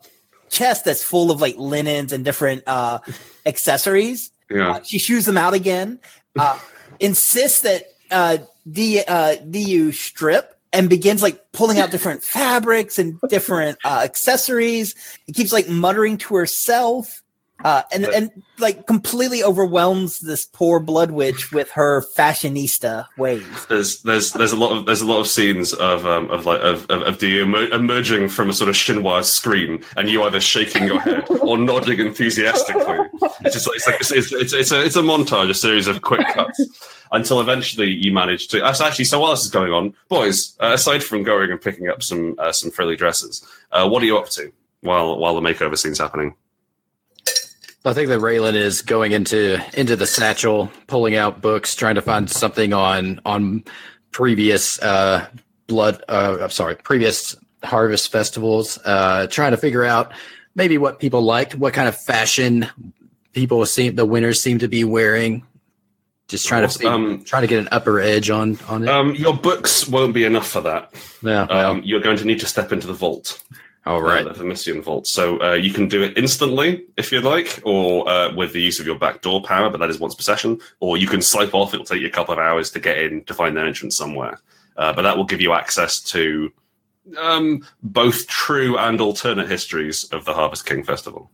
chest 0.49 0.85
that's 0.85 1.03
full 1.05 1.31
of 1.31 1.41
like 1.41 1.55
linens 1.59 2.13
and 2.13 2.25
different 2.25 2.65
uh, 2.67 2.99
accessories, 3.45 4.31
Yeah. 4.51 4.73
uh, 4.73 4.83
she 4.83 4.99
shoos 4.99 5.25
them 5.27 5.37
out 5.37 5.55
again. 5.55 6.01
Uh, 6.39 6.59
insists 7.01 7.61
that 7.63 7.85
uh, 8.11 8.39
D, 8.71 9.03
uh, 9.07 9.37
DU 9.37 9.93
strip 9.93 10.57
and 10.73 10.91
begins 10.91 11.23
like 11.23 11.53
pulling 11.53 11.79
out 11.79 11.91
different 11.91 12.23
fabrics 12.25 12.99
and 12.99 13.19
different 13.29 13.79
uh, 13.85 14.01
accessories. 14.05 14.95
It 15.27 15.35
keeps 15.35 15.53
like 15.53 15.69
muttering 15.69 16.19
to 16.19 16.37
herself. 16.37 17.23
Uh, 17.65 17.83
and 17.91 18.05
and 18.05 18.43
like 18.59 18.87
completely 18.87 19.43
overwhelms 19.43 20.21
this 20.21 20.45
poor 20.45 20.79
blood 20.79 21.11
witch 21.11 21.53
with 21.53 21.71
her 21.71 22.05
fashionista 22.15 23.07
ways. 23.17 23.47
There's 23.69 24.03
there's 24.03 24.33
there's 24.33 24.53
a 24.53 24.57
lot 24.57 24.77
of 24.77 24.85
there's 24.85 25.01
a 25.01 25.07
lot 25.07 25.21
of 25.21 25.27
scenes 25.27 25.73
of 25.73 26.05
um 26.05 26.31
of 26.31 26.45
like 26.45 26.61
of 26.61 26.85
of, 26.91 27.03
of 27.03 27.19
the 27.19 27.41
emer- 27.41 27.73
emerging 27.73 28.29
from 28.29 28.51
a 28.51 28.53
sort 28.53 28.69
of 28.69 28.75
Shinhwa 28.75 29.25
screen, 29.25 29.83
and 29.97 30.11
you 30.11 30.23
either 30.25 30.41
shaking 30.41 30.85
your 30.85 31.01
head 31.01 31.25
or 31.41 31.57
nodding 31.57 31.99
enthusiastically. 31.99 32.99
It's 33.41 33.55
just 33.55 33.67
like, 33.67 33.77
it's 33.77 33.87
like 33.87 34.01
it's, 34.01 34.13
it's, 34.13 34.33
it's, 34.33 34.53
it's 34.53 34.73
a 34.73 34.85
it's 34.85 34.97
a 34.97 35.03
montage, 35.03 35.49
a 35.49 35.55
series 35.55 35.89
of 35.89 36.03
quick 36.03 36.27
cuts. 36.29 36.61
Until 37.13 37.41
eventually 37.41 37.89
you 37.89 38.13
manage 38.13 38.49
to. 38.49 38.65
Actually 38.65 39.05
so. 39.05 39.21
While 39.21 39.31
this 39.31 39.45
is 39.45 39.51
going 39.51 39.73
on, 39.73 39.95
boys, 40.09 40.57
uh, 40.61 40.73
aside 40.75 41.05
from 41.05 41.23
going 41.23 41.53
and 41.53 41.61
picking 41.61 41.89
up 41.89 42.03
some 42.03 42.35
uh, 42.39 42.51
some 42.51 42.71
frilly 42.71 42.97
dresses, 42.97 43.47
uh, 43.71 43.89
what 43.89 44.03
are 44.03 44.07
you 44.07 44.19
up 44.19 44.29
to 44.31 44.53
while 44.81 45.17
while 45.17 45.35
the 45.35 45.41
makeover 45.41 45.79
scene's 45.79 45.99
happening? 45.99 46.35
I 47.87 47.93
think 47.95 48.09
that 48.09 48.19
Raylan 48.21 48.55
is 48.55 48.83
going 48.83 49.13
into 49.13 49.63
into 49.79 49.95
the 49.97 50.07
satchel, 50.07 50.71
pulling 50.89 51.15
out 51.15 51.41
books, 51.41 51.75
trying 51.75 51.95
to 51.95 52.03
find 52.03 52.29
something 52.29 52.73
on 52.73 53.21
on 53.25 53.65
previous 54.11 54.81
uh, 54.83 55.27
blood. 55.69 56.03
Uh, 56.09 56.39
I'm 56.41 56.51
sorry, 56.51 56.75
previous 56.77 57.37
harvest 57.63 58.11
festivals. 58.11 58.79
Uh, 58.85 59.29
trying 59.29 59.53
to 59.53 59.57
figure 59.57 59.85
out 59.85 60.13
maybe 60.55 60.79
what 60.79 60.99
people 60.99 61.23
liked, 61.23 61.55
what 61.55 61.75
kind 61.75 61.89
of 61.89 61.97
fashion 61.97 62.67
people 63.33 63.65
seem 63.67 63.95
the 63.95 64.05
winners 64.05 64.41
seem 64.41 64.59
to 64.59 64.69
be 64.69 64.83
wearing. 64.83 65.45
Just 66.29 66.49
trying 66.49 66.63
to 66.63 66.69
see, 66.69 66.85
Um, 66.85 67.23
trying 67.23 67.43
to 67.43 67.47
get 67.47 67.61
an 67.61 67.69
upper 67.71 68.01
edge 68.01 68.31
on 68.31 68.59
on 68.69 68.83
it. 68.83 68.89
Um, 68.89 69.15
your 69.15 69.33
books 69.37 69.87
won't 69.87 70.13
be 70.13 70.25
enough 70.25 70.49
for 70.49 70.61
that. 70.63 70.93
yeah. 71.23 71.47
well, 71.49 71.71
Um, 71.71 71.83
you're 71.85 72.01
going 72.01 72.17
to 72.17 72.25
need 72.25 72.41
to 72.41 72.47
step 72.47 72.73
into 72.73 72.89
the 72.89 72.93
vault. 72.95 73.41
All 73.87 74.03
right. 74.03 74.27
uh, 74.27 74.33
the 74.33 74.45
Mission 74.45 74.83
Vault. 74.83 75.07
So 75.07 75.41
uh, 75.43 75.53
you 75.55 75.73
can 75.73 75.89
do 75.89 76.03
it 76.03 76.19
instantly 76.19 76.85
if 76.97 77.13
you'd 77.13 77.25
like, 77.25 77.61
or 77.65 78.09
uh, 78.09 78.35
with 78.35 78.53
the 78.53 78.61
use 78.61 78.81
of 78.81 78.87
your 78.87 78.99
backdoor 78.99 79.43
power, 79.43 79.71
but 79.71 79.79
that 79.79 79.89
is 79.91 79.99
once 79.99 80.15
per 80.15 80.23
session. 80.23 80.59
Or 80.81 80.97
you 80.97 81.07
can 81.07 81.23
swipe 81.23 81.55
off. 81.55 81.73
It'll 81.73 81.87
take 81.87 82.01
you 82.01 82.07
a 82.09 82.11
couple 82.11 82.33
of 82.35 82.39
hours 82.41 82.71
to 82.73 82.81
get 82.81 82.99
in 82.99 83.25
to 83.25 83.35
find 83.35 83.57
an 83.57 83.67
entrance 83.67 83.97
somewhere. 83.97 84.41
Uh, 84.77 84.93
but 84.93 85.03
that 85.03 85.17
will 85.17 85.25
give 85.25 85.41
you 85.41 85.53
access 85.53 86.01
to 86.01 86.53
um, 87.19 87.65
both 87.83 88.27
true 88.27 88.77
and 88.77 89.01
alternate 89.01 89.49
histories 89.49 90.05
of 90.13 90.25
the 90.25 90.35
Harvest 90.35 90.67
King 90.67 90.83
Festival. 90.83 91.31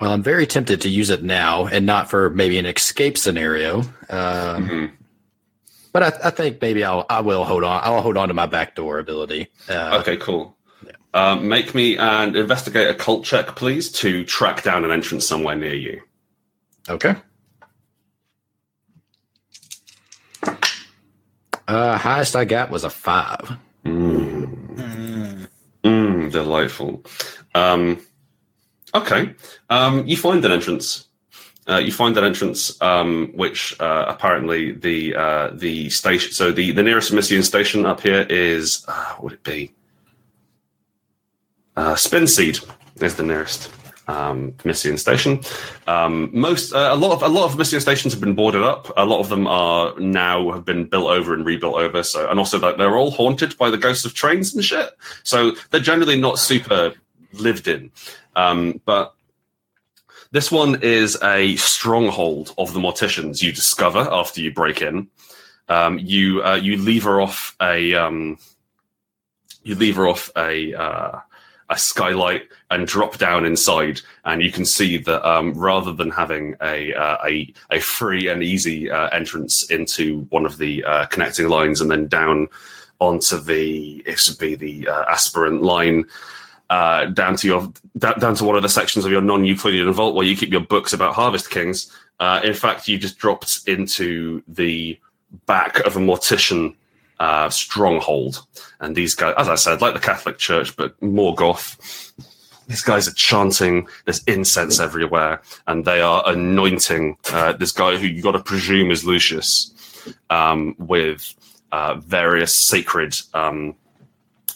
Well, 0.00 0.12
I'm 0.12 0.22
very 0.22 0.46
tempted 0.46 0.80
to 0.82 0.88
use 0.88 1.10
it 1.10 1.24
now 1.24 1.66
and 1.66 1.84
not 1.84 2.08
for 2.08 2.30
maybe 2.30 2.56
an 2.58 2.66
escape 2.66 3.18
scenario. 3.18 3.80
Um, 4.08 4.68
Mhm. 4.68 4.90
But 5.92 6.02
I, 6.02 6.28
I 6.28 6.30
think 6.30 6.60
maybe 6.62 6.84
I'll 6.84 7.04
I 7.10 7.20
will 7.22 7.44
hold 7.44 7.64
on. 7.64 7.80
I'll 7.82 8.02
hold 8.02 8.16
on 8.18 8.28
to 8.28 8.34
my 8.34 8.46
backdoor 8.46 8.98
ability. 9.00 9.48
Uh, 9.68 9.98
Okay, 10.00 10.16
cool. 10.18 10.54
Um, 11.14 11.48
make 11.48 11.74
me 11.74 11.96
an 11.96 12.36
investigate 12.36 12.88
occult 12.90 13.24
check, 13.24 13.56
please, 13.56 13.90
to 13.92 14.24
track 14.24 14.62
down 14.62 14.84
an 14.84 14.90
entrance 14.90 15.26
somewhere 15.26 15.56
near 15.56 15.74
you. 15.74 16.02
Okay. 16.88 17.16
Uh, 21.66 21.98
highest 21.98 22.36
I 22.36 22.44
got 22.44 22.70
was 22.70 22.84
a 22.84 22.90
five. 22.90 23.56
Mm. 23.84 25.48
Mm, 25.84 26.30
delightful. 26.32 27.04
Um, 27.54 28.00
okay. 28.94 29.34
Um, 29.70 30.06
you 30.06 30.16
find 30.16 30.44
an 30.44 30.52
entrance. 30.52 31.06
uh, 31.68 31.76
you 31.76 31.92
find 31.92 32.16
an 32.16 32.24
entrance, 32.24 32.80
um, 32.80 33.30
which 33.34 33.78
uh, 33.78 34.06
apparently 34.08 34.72
the 34.72 35.14
uh, 35.14 35.50
the 35.52 35.90
station. 35.90 36.32
So 36.32 36.50
the 36.50 36.72
the 36.72 36.82
nearest 36.82 37.12
Vermissian 37.12 37.44
station 37.44 37.84
up 37.84 38.00
here 38.00 38.26
is 38.28 38.84
uh, 38.88 39.14
what 39.14 39.24
would 39.24 39.32
it 39.34 39.44
be? 39.44 39.72
Uh, 41.78 41.94
Spinseed 41.94 42.68
is 43.00 43.14
the 43.14 43.22
nearest 43.22 43.70
um, 44.08 44.52
station. 44.96 45.40
Um, 45.86 46.28
most 46.32 46.72
uh, 46.72 46.88
a 46.90 46.96
lot 46.96 47.12
of 47.12 47.22
a 47.22 47.28
lot 47.28 47.44
of 47.44 47.56
Vermissian 47.56 47.80
stations 47.80 48.12
have 48.12 48.20
been 48.20 48.34
boarded 48.34 48.64
up. 48.64 48.92
A 48.96 49.04
lot 49.04 49.20
of 49.20 49.28
them 49.28 49.46
are 49.46 49.96
now 50.00 50.50
have 50.50 50.64
been 50.64 50.86
built 50.86 51.06
over 51.06 51.34
and 51.34 51.46
rebuilt 51.46 51.76
over. 51.76 52.02
So 52.02 52.28
and 52.28 52.36
also 52.36 52.58
that 52.58 52.78
they're 52.78 52.96
all 52.96 53.12
haunted 53.12 53.56
by 53.58 53.70
the 53.70 53.76
ghosts 53.76 54.04
of 54.04 54.12
trains 54.12 54.52
and 54.56 54.64
shit. 54.64 54.90
So 55.22 55.52
they're 55.70 55.78
generally 55.78 56.20
not 56.20 56.40
super 56.40 56.94
lived 57.32 57.68
in. 57.68 57.92
Um, 58.34 58.80
but 58.84 59.14
this 60.32 60.50
one 60.50 60.82
is 60.82 61.16
a 61.22 61.54
stronghold 61.54 62.56
of 62.58 62.72
the 62.72 62.80
morticians 62.80 63.40
you 63.40 63.52
discover 63.52 64.00
after 64.00 64.40
you 64.40 64.52
break 64.52 64.82
in. 64.82 65.06
Um, 65.68 66.00
you 66.00 66.42
uh, 66.42 66.56
you 66.56 66.76
lever 66.76 67.20
off 67.20 67.54
a 67.62 67.94
um, 67.94 68.36
you 69.62 69.76
lever 69.76 70.08
off 70.08 70.32
a 70.36 70.74
uh, 70.74 71.20
a 71.70 71.78
skylight 71.78 72.48
and 72.70 72.86
drop 72.86 73.18
down 73.18 73.44
inside, 73.44 74.00
and 74.24 74.42
you 74.42 74.50
can 74.50 74.64
see 74.64 74.98
that 74.98 75.28
um, 75.28 75.52
rather 75.54 75.92
than 75.92 76.10
having 76.10 76.54
a 76.62 76.94
uh, 76.94 77.18
a 77.26 77.52
a 77.70 77.80
free 77.80 78.28
and 78.28 78.42
easy 78.42 78.90
uh, 78.90 79.08
entrance 79.08 79.64
into 79.70 80.22
one 80.30 80.46
of 80.46 80.58
the 80.58 80.84
uh, 80.84 81.06
connecting 81.06 81.48
lines 81.48 81.80
and 81.80 81.90
then 81.90 82.06
down 82.06 82.48
onto 83.00 83.38
the 83.38 84.02
it 84.06 84.18
should 84.18 84.38
be 84.38 84.54
the 84.54 84.88
uh, 84.88 85.04
aspirant 85.08 85.62
line 85.62 86.04
uh, 86.70 87.06
down 87.06 87.36
to 87.36 87.46
your 87.46 87.72
down, 87.98 88.34
to 88.34 88.44
one 88.44 88.56
of 88.56 88.62
the 88.62 88.68
sections 88.68 89.04
of 89.04 89.12
your 89.12 89.22
non-Euclidean 89.22 89.90
vault 89.92 90.14
where 90.14 90.26
you 90.26 90.36
keep 90.36 90.50
your 90.50 90.60
books 90.60 90.92
about 90.92 91.14
Harvest 91.14 91.50
Kings. 91.50 91.90
Uh, 92.20 92.40
in 92.44 92.54
fact, 92.54 92.88
you 92.88 92.98
just 92.98 93.18
dropped 93.18 93.60
into 93.66 94.42
the 94.48 94.98
back 95.46 95.78
of 95.80 95.96
a 95.96 96.00
mortician 96.00 96.74
uh, 97.20 97.50
stronghold, 97.50 98.46
and 98.80 98.94
these 98.94 99.14
guys, 99.14 99.34
as 99.36 99.48
I 99.48 99.54
said, 99.56 99.80
like 99.80 99.94
the 99.94 100.00
Catholic 100.00 100.38
Church, 100.38 100.76
but 100.76 101.00
more 101.02 101.34
goth. 101.34 102.12
These 102.68 102.82
guys 102.82 103.08
are 103.08 103.14
chanting. 103.14 103.88
There's 104.04 104.22
incense 104.24 104.78
everywhere, 104.78 105.40
and 105.66 105.84
they 105.84 106.00
are 106.00 106.22
anointing 106.26 107.16
uh, 107.32 107.52
this 107.52 107.72
guy 107.72 107.96
who 107.96 108.06
you 108.06 108.22
got 108.22 108.32
to 108.32 108.40
presume 108.40 108.90
is 108.90 109.04
Lucius 109.04 109.72
um, 110.28 110.74
with 110.78 111.34
uh, 111.72 111.94
various 111.96 112.54
sacred 112.54 113.16
um, 113.34 113.74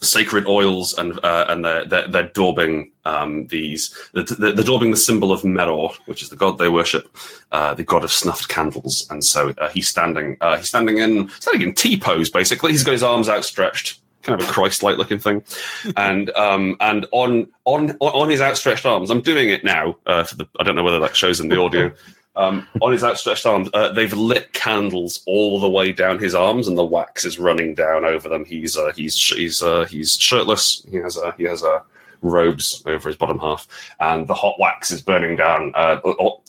sacred 0.02 0.46
oils 0.46 0.92
and 0.98 1.18
uh, 1.24 1.46
and 1.48 1.64
they're, 1.64 1.84
they're, 1.84 2.08
they're 2.08 2.28
daubing 2.28 2.90
um, 3.04 3.46
these 3.46 3.96
they're, 4.12 4.24
they're 4.24 4.52
daubing 4.52 4.90
the 4.90 4.96
symbol 4.96 5.32
of 5.32 5.42
Meror, 5.42 5.94
which 6.06 6.22
is 6.22 6.28
the 6.28 6.36
god 6.36 6.58
they 6.58 6.68
worship, 6.68 7.16
uh, 7.52 7.74
the 7.74 7.84
god 7.84 8.04
of 8.04 8.12
snuffed 8.12 8.48
candles. 8.48 9.06
And 9.10 9.24
so 9.24 9.54
uh, 9.58 9.68
he's 9.68 9.88
standing 9.88 10.36
uh, 10.40 10.58
he's 10.58 10.68
standing 10.68 10.98
in 10.98 11.28
standing 11.40 11.68
in 11.68 11.74
T 11.74 11.98
pose 11.98 12.30
basically. 12.30 12.72
He's 12.72 12.84
got 12.84 12.92
his 12.92 13.02
arms 13.02 13.28
outstretched, 13.28 14.00
kind 14.22 14.40
of 14.40 14.48
a 14.48 14.52
Christ-like 14.52 14.98
looking 14.98 15.18
thing, 15.18 15.42
and 15.96 16.30
um, 16.30 16.76
and 16.80 17.06
on 17.12 17.48
on 17.64 17.92
on 18.00 18.28
his 18.28 18.40
outstretched 18.40 18.86
arms. 18.86 19.10
I'm 19.10 19.22
doing 19.22 19.50
it 19.50 19.64
now. 19.64 19.96
Uh, 20.06 20.24
for 20.24 20.36
the, 20.36 20.48
I 20.58 20.64
don't 20.64 20.76
know 20.76 20.84
whether 20.84 21.00
that 21.00 21.16
shows 21.16 21.40
in 21.40 21.48
the 21.48 21.60
audio. 21.60 21.92
Um, 22.34 22.66
on 22.80 22.92
his 22.92 23.04
outstretched 23.04 23.44
arms, 23.44 23.68
uh, 23.74 23.92
they've 23.92 24.12
lit 24.12 24.52
candles 24.52 25.22
all 25.26 25.60
the 25.60 25.68
way 25.68 25.92
down 25.92 26.18
his 26.18 26.34
arms, 26.34 26.66
and 26.66 26.78
the 26.78 26.84
wax 26.84 27.24
is 27.24 27.38
running 27.38 27.74
down 27.74 28.04
over 28.04 28.28
them. 28.28 28.44
He's 28.44 28.76
uh, 28.76 28.92
he's 28.96 29.16
he's 29.16 29.62
uh, 29.62 29.84
he's 29.84 30.16
shirtless. 30.16 30.84
He 30.90 30.96
has 30.96 31.16
a 31.16 31.34
he 31.36 31.44
has 31.44 31.62
a 31.62 31.82
robes 32.22 32.82
over 32.86 33.08
his 33.08 33.16
bottom 33.16 33.38
half, 33.38 33.68
and 34.00 34.26
the 34.26 34.34
hot 34.34 34.58
wax 34.58 34.90
is 34.90 35.02
burning 35.02 35.36
down, 35.36 35.72
uh, 35.74 35.96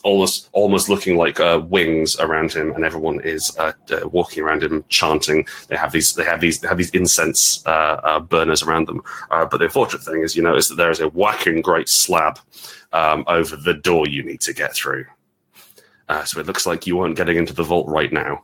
almost 0.03 0.49
almost 0.53 0.87
looking 0.87 1.17
like 1.17 1.39
uh, 1.39 1.61
wings 1.67 2.17
around 2.19 2.53
him, 2.53 2.73
and 2.73 2.85
everyone 2.85 3.19
is 3.21 3.55
uh, 3.57 3.73
uh, 3.91 4.07
walking 4.07 4.43
around 4.43 4.63
him 4.63 4.85
chanting. 4.89 5.45
They 5.67 5.75
have 5.75 5.91
these 5.91 6.13
they 6.13 6.23
have 6.23 6.39
these 6.39 6.59
they 6.59 6.67
have 6.67 6.77
these 6.77 6.91
incense 6.91 7.65
uh, 7.65 7.99
uh, 8.03 8.19
burners 8.19 8.63
around 8.63 8.87
them. 8.87 9.01
Uh, 9.31 9.45
but 9.45 9.57
the 9.57 9.65
unfortunate 9.65 10.03
thing 10.03 10.21
is, 10.21 10.35
you 10.35 10.43
notice 10.43 10.69
that 10.69 10.75
there 10.75 10.91
is 10.91 10.99
a 11.01 11.09
whacking 11.09 11.61
great 11.61 11.89
slab 11.89 12.39
um, 12.93 13.25
over 13.27 13.55
the 13.55 13.73
door 13.73 14.07
you 14.07 14.23
need 14.23 14.41
to 14.41 14.53
get 14.53 14.73
through. 14.73 15.05
Uh, 16.09 16.23
so 16.23 16.39
it 16.39 16.45
looks 16.47 16.65
like 16.65 16.85
you 16.87 16.99
aren't 16.99 17.15
getting 17.17 17.37
into 17.37 17.53
the 17.53 17.63
vault 17.63 17.87
right 17.87 18.11
now. 18.11 18.43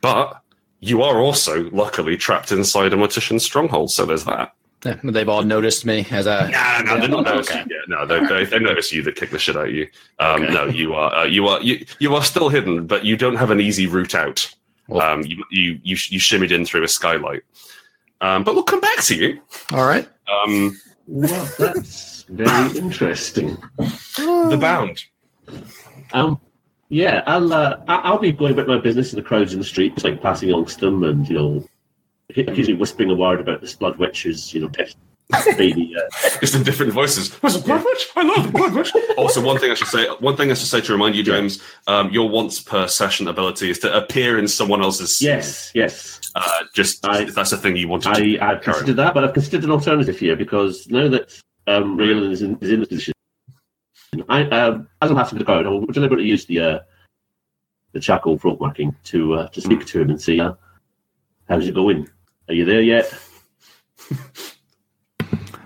But 0.00 0.40
you 0.80 1.02
are 1.02 1.20
also, 1.20 1.68
luckily, 1.70 2.16
trapped 2.16 2.52
inside 2.52 2.92
a 2.92 2.96
mortician's 2.96 3.44
stronghold. 3.44 3.90
So 3.90 4.04
there's 4.06 4.24
that. 4.24 4.52
Yeah, 4.84 4.96
they've 5.04 5.28
all 5.28 5.42
noticed 5.42 5.84
me 5.84 6.06
as 6.10 6.26
I. 6.26 6.48
Yeah, 6.48 6.82
no, 6.86 6.98
they're 6.98 7.08
not 7.08 7.26
Okay. 7.26 7.34
noticing. 7.36 7.66
Yeah, 7.68 7.76
no, 7.88 8.06
they, 8.06 8.24
they, 8.26 8.44
they 8.46 8.58
notice 8.58 8.90
you. 8.92 9.02
They 9.02 9.12
kick 9.12 9.30
the 9.30 9.38
shit 9.38 9.56
out 9.56 9.68
of 9.68 9.74
you. 9.74 9.88
Um, 10.18 10.42
Okay. 10.44 10.54
No, 10.54 10.64
you 10.66 10.94
are 10.94 11.14
uh, 11.14 11.24
you 11.24 11.48
are 11.48 11.60
you, 11.60 11.84
you 11.98 12.14
are 12.14 12.22
still 12.24 12.48
hidden, 12.48 12.86
but 12.86 13.04
you 13.04 13.16
don't 13.18 13.36
have 13.36 13.50
an 13.50 13.60
easy 13.60 13.86
route 13.86 14.14
out. 14.14 14.50
Well- 14.88 15.02
Um, 15.06 15.22
you 15.26 15.44
you 15.50 15.72
you 15.82 15.96
you 16.08 16.18
shimmied 16.18 16.50
in 16.50 16.64
through 16.64 16.82
a 16.84 16.88
skylight. 16.88 17.42
Um, 18.22 18.42
but 18.42 18.54
we'll 18.54 18.62
come 18.64 18.80
back 18.80 19.02
to 19.04 19.14
you. 19.14 19.40
All 19.72 19.86
right. 19.86 20.08
Um, 20.28 20.80
Well, 21.06 21.48
that's 21.58 22.22
very 22.30 22.78
interesting. 22.78 23.58
the 23.76 24.56
bound. 24.58 25.04
Um, 26.12 26.40
yeah, 26.90 27.22
I'll 27.26 27.52
uh, 27.52 27.80
I- 27.88 28.00
I'll 28.00 28.18
be 28.18 28.32
going 28.32 28.52
about 28.52 28.68
my 28.68 28.78
business 28.78 29.12
in 29.12 29.16
the 29.16 29.22
crowds 29.26 29.52
in 29.54 29.58
the 29.58 29.64
streets, 29.64 30.04
like 30.04 30.20
passing 30.20 30.50
amongst 30.50 30.80
them, 30.80 31.02
and 31.04 31.26
you 31.28 31.34
know, 31.34 31.64
occasionally 32.28 32.74
whispering 32.74 33.10
a 33.10 33.14
word 33.14 33.40
about 33.40 33.60
this 33.62 33.74
blood 33.74 33.96
witch 33.98 34.24
who's 34.24 34.52
you 34.52 34.60
know 34.60 34.68
test 34.68 34.96
baby. 35.56 35.94
Uh, 35.96 36.28
Just 36.40 36.56
in 36.56 36.64
different 36.64 36.92
voices. 36.92 37.32
What's 37.34 37.54
a 37.56 37.60
blood 37.62 37.84
witch? 37.84 38.08
I 38.16 38.22
love 38.24 38.46
the 38.46 38.52
blood 38.52 38.74
witch. 38.74 38.92
Also, 39.16 39.40
one 39.40 39.58
thing 39.58 39.70
I 39.70 39.74
should 39.74 39.86
say. 39.86 40.08
One 40.18 40.36
thing 40.36 40.50
I 40.50 40.54
should 40.54 40.66
say 40.66 40.80
to 40.80 40.92
remind 40.92 41.14
you, 41.14 41.22
James. 41.22 41.62
Um, 41.86 42.10
your 42.10 42.28
once 42.28 42.60
per 42.60 42.88
session 42.88 43.28
ability 43.28 43.70
is 43.70 43.78
to 43.80 43.96
appear 43.96 44.38
in 44.40 44.48
someone 44.48 44.82
else's. 44.82 45.22
yes, 45.22 45.70
yes. 45.74 46.20
Uh, 46.34 46.48
just 46.74 47.06
I- 47.06 47.22
if 47.22 47.34
that's 47.34 47.50
the 47.50 47.56
thing 47.58 47.76
you 47.76 47.86
wanted 47.88 48.14
to. 48.14 48.38
I, 48.38 48.50
I've 48.52 48.60
considered 48.62 48.96
that, 48.96 49.14
but 49.14 49.22
I've 49.24 49.32
considered 49.34 49.62
an 49.64 49.70
alternative 49.70 50.18
here 50.18 50.34
because 50.34 50.88
now 50.88 51.08
that 51.08 51.32
um, 51.68 51.96
Raylan 51.96 52.32
is 52.32 52.42
in, 52.42 52.58
is 52.60 52.70
in 52.72 52.80
this 52.80 52.88
position, 52.88 53.14
I, 54.28 54.42
um, 54.44 54.88
as 55.00 55.10
I'm 55.10 55.16
passing 55.16 55.38
the 55.38 55.44
crowd, 55.44 55.66
I'm 55.66 55.86
going 55.86 56.08
to 56.10 56.22
use 56.22 56.44
the 56.44 56.58
uh, 56.60 56.78
the 57.92 58.00
charcoal 58.00 58.38
frog 58.38 58.60
marking 58.60 58.94
to 59.04 59.34
uh, 59.34 59.48
to 59.48 59.60
speak 59.60 59.86
to 59.86 60.00
him 60.00 60.10
and 60.10 60.20
see 60.20 60.40
uh, 60.40 60.54
how's 61.48 61.66
it 61.66 61.74
going. 61.74 62.08
Are 62.48 62.54
you 62.54 62.64
there 62.64 62.82
yet? 62.82 63.12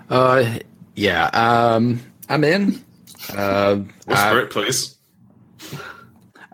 Uh, 0.07 0.59
yeah. 0.93 1.25
Um, 1.33 1.99
I'm 2.29 2.43
in. 2.43 2.79
Uh, 3.35 3.79
I- 4.07 4.11
Whisper 4.11 4.39
it, 4.41 4.51
please. 4.51 4.97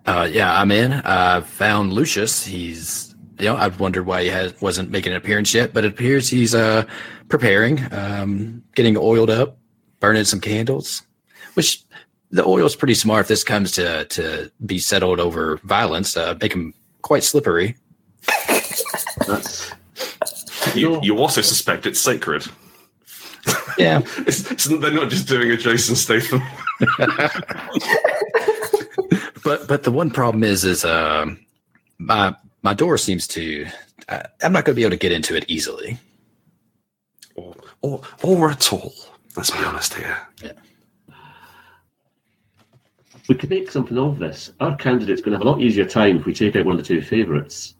Uh, 0.05 0.25
yeah, 0.31 0.57
I'm 0.57 0.71
in. 0.71 0.93
I 0.93 1.41
found 1.41 1.91
Lucius. 1.91 2.45
He's, 2.45 3.13
you 3.39 3.47
know, 3.47 3.57
I've 3.57 3.81
wondered 3.81 4.05
why 4.05 4.23
he 4.23 4.29
has, 4.29 4.53
wasn't 4.61 4.89
making 4.89 5.11
an 5.11 5.17
appearance 5.17 5.53
yet, 5.53 5.73
but 5.73 5.83
it 5.83 5.91
appears 5.91 6.29
he's 6.29 6.55
uh, 6.55 6.85
preparing, 7.27 7.91
um, 7.93 8.63
getting 8.73 8.95
oiled 8.95 9.29
up, 9.29 9.57
burning 9.99 10.23
some 10.23 10.39
candles, 10.39 11.01
which 11.53 11.83
the 12.31 12.45
oil's 12.45 12.75
pretty 12.75 12.93
smart 12.93 13.21
if 13.21 13.27
this 13.27 13.43
comes 13.43 13.71
to, 13.73 14.05
to 14.05 14.51
be 14.65 14.79
settled 14.79 15.19
over 15.19 15.57
violence, 15.63 16.15
uh, 16.15 16.35
make 16.41 16.51
them 16.51 16.73
quite 17.01 17.23
slippery. 17.23 17.75
You, 20.75 20.99
you 21.01 21.17
also 21.17 21.41
suspect 21.41 21.85
it's 21.85 21.99
sacred. 21.99 22.45
Yeah. 23.77 24.01
It's, 24.27 24.49
it's, 24.51 24.65
they're 24.65 24.91
not 24.91 25.09
just 25.09 25.27
doing 25.27 25.51
a 25.51 25.57
Jason 25.57 25.95
Statham. 25.95 26.41
but, 29.43 29.67
but 29.67 29.83
the 29.83 29.91
one 29.91 30.11
problem 30.11 30.43
is, 30.43 30.63
is, 30.63 30.85
um, 30.85 31.39
my, 31.97 32.35
my 32.61 32.73
door 32.73 32.97
seems 32.97 33.27
to, 33.27 33.65
I, 34.07 34.23
I'm 34.43 34.53
not 34.53 34.65
going 34.65 34.75
to 34.75 34.79
be 34.79 34.83
able 34.83 34.91
to 34.91 34.97
get 34.97 35.11
into 35.11 35.35
it 35.35 35.45
easily. 35.47 35.97
Or, 37.35 37.55
or, 37.81 38.01
or 38.21 38.51
at 38.51 38.71
all. 38.71 38.93
Let's 39.35 39.49
be 39.51 39.59
honest 39.59 39.95
here. 39.95 40.17
We 43.31 43.37
could 43.37 43.49
make 43.49 43.71
something 43.71 43.97
of 43.97 44.19
this. 44.19 44.51
Our 44.59 44.75
candidate's 44.75 45.21
going 45.21 45.31
to 45.31 45.37
have 45.37 45.47
a 45.47 45.49
lot 45.49 45.61
easier 45.61 45.85
time 45.85 46.17
if 46.17 46.25
we 46.25 46.33
take 46.33 46.53
out 46.57 46.65
one 46.65 46.77
of 46.77 46.81
the 46.81 46.87
two 46.87 47.01
favourites. 47.01 47.75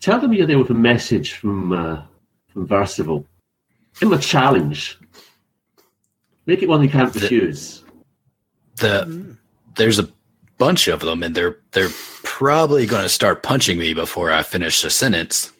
Tell 0.00 0.18
them 0.18 0.32
you're 0.32 0.48
there 0.48 0.58
with 0.58 0.70
a 0.70 0.74
message 0.74 1.34
from 1.34 1.72
uh, 1.72 2.02
from 2.48 2.66
Versival. 2.66 3.24
Give 4.00 4.10
them 4.10 4.18
a 4.18 4.20
challenge. 4.20 4.98
Make 6.46 6.64
it 6.64 6.68
one 6.68 6.80
they 6.80 6.88
can't 6.88 7.12
The- 7.12 7.20
refuse. 7.20 7.84
the 8.78 9.36
there's 9.76 10.00
a 10.00 10.08
bunch 10.58 10.88
of 10.88 10.98
them 11.00 11.22
and 11.22 11.32
they're 11.32 11.58
they're 11.70 11.90
probably 12.24 12.86
going 12.86 13.04
to 13.04 13.08
start 13.08 13.44
punching 13.44 13.78
me 13.78 13.94
before 13.94 14.32
I 14.32 14.42
finish 14.42 14.82
the 14.82 14.90
sentence. 14.90 15.52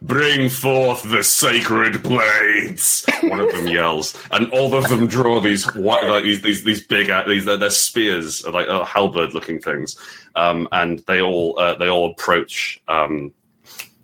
Bring 0.00 0.48
forth 0.48 1.02
the 1.02 1.22
sacred 1.22 2.02
blades! 2.02 3.04
One 3.22 3.40
of 3.40 3.52
them 3.52 3.66
yells, 3.68 4.16
and 4.30 4.50
all 4.50 4.74
of 4.74 4.88
them 4.88 5.06
draw 5.06 5.40
these 5.40 5.64
white, 5.74 6.04
like 6.08 6.24
these 6.24 6.40
these 6.40 6.64
these 6.64 6.86
big 6.86 7.10
uh, 7.10 7.24
these 7.26 7.44
they're, 7.44 7.56
they're 7.56 7.70
spears, 7.70 8.46
like 8.46 8.68
uh, 8.68 8.84
halberd-looking 8.84 9.60
things, 9.60 9.96
um, 10.34 10.66
and 10.72 11.00
they 11.00 11.20
all 11.20 11.58
uh, 11.58 11.74
they 11.74 11.88
all 11.88 12.10
approach. 12.10 12.80
Um, 12.88 13.32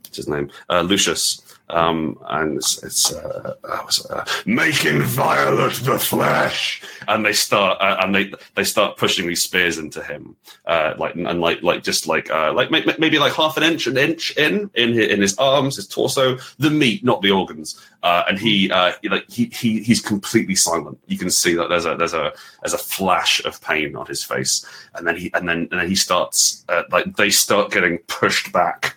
what's 0.03 0.17
his 0.17 0.29
name? 0.29 0.51
Uh, 0.69 0.83
Lucius. 0.83 1.43
Um, 1.71 2.19
and 2.29 2.57
it's, 2.57 2.83
it's 2.83 3.13
uh, 3.13 3.55
uh, 3.65 3.87
uh, 4.11 4.25
making 4.47 5.03
violet 5.03 5.75
the 5.75 5.99
flesh, 5.99 6.83
and 7.07 7.25
they 7.25 7.33
start 7.33 7.79
uh, 7.81 7.99
and 8.01 8.15
they 8.15 8.33
they 8.55 8.65
start 8.65 8.97
pushing 8.97 9.27
these 9.27 9.43
spears 9.43 9.79
into 9.79 10.03
him, 10.03 10.37
uh, 10.67 10.95
like 10.99 11.15
and 11.15 11.41
like 11.41 11.63
like 11.63 11.83
just 11.83 12.07
like 12.07 12.31
uh, 12.31 12.53
like 12.53 12.71
may- 12.71 12.85
maybe 12.99 13.19
like 13.19 13.35
half 13.35 13.57
an 13.57 13.63
inch, 13.63 13.87
an 13.87 13.99
inch 13.99 14.37
in 14.37 14.71
in 14.75 14.95
his, 14.95 15.09
in 15.09 15.21
his 15.21 15.37
arms, 15.39 15.77
his 15.77 15.87
torso, 15.87 16.39
the 16.59 16.71
meat, 16.71 17.05
not 17.05 17.21
the 17.21 17.31
organs, 17.31 17.79
and 18.03 18.39
he 18.39 18.71
uh, 18.71 18.93
like 19.05 19.29
he, 19.31 19.47
he 19.47 19.83
he's 19.83 20.01
completely 20.01 20.55
silent. 20.55 20.99
You 21.07 21.19
can 21.19 21.31
see 21.31 21.55
that 21.55 21.69
there's 21.69 21.87
a 21.87 21.97
there's 21.97 22.15
a 22.15 22.33
there's 22.63 22.75
a 22.75 22.79
flash 22.79 23.45
of 23.45 23.61
pain 23.61 23.95
on 23.95 24.07
his 24.07 24.25
face, 24.25 24.65
and 24.95 25.07
then 25.07 25.17
he 25.17 25.31
and 25.35 25.49
then 25.49 25.69
and 25.71 25.81
then 25.81 25.89
he 25.89 25.95
starts 25.95 26.65
like 26.91 27.17
they 27.17 27.31
start 27.31 27.71
getting 27.71 27.99
pushed 28.07 28.53
back. 28.53 28.97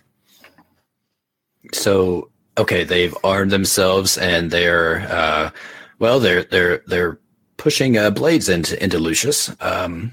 So 1.72 2.31
okay, 2.58 2.84
they've 2.84 3.16
armed 3.24 3.50
themselves 3.50 4.18
and 4.18 4.50
they're 4.50 5.00
uh, 5.10 5.50
well, 5.98 6.20
they're 6.20 6.44
they're 6.44 6.82
they're 6.86 7.18
pushing 7.56 7.96
uh, 7.98 8.10
blades 8.10 8.48
into 8.48 8.82
into 8.82 8.98
Lucius. 8.98 9.54
Um, 9.60 10.12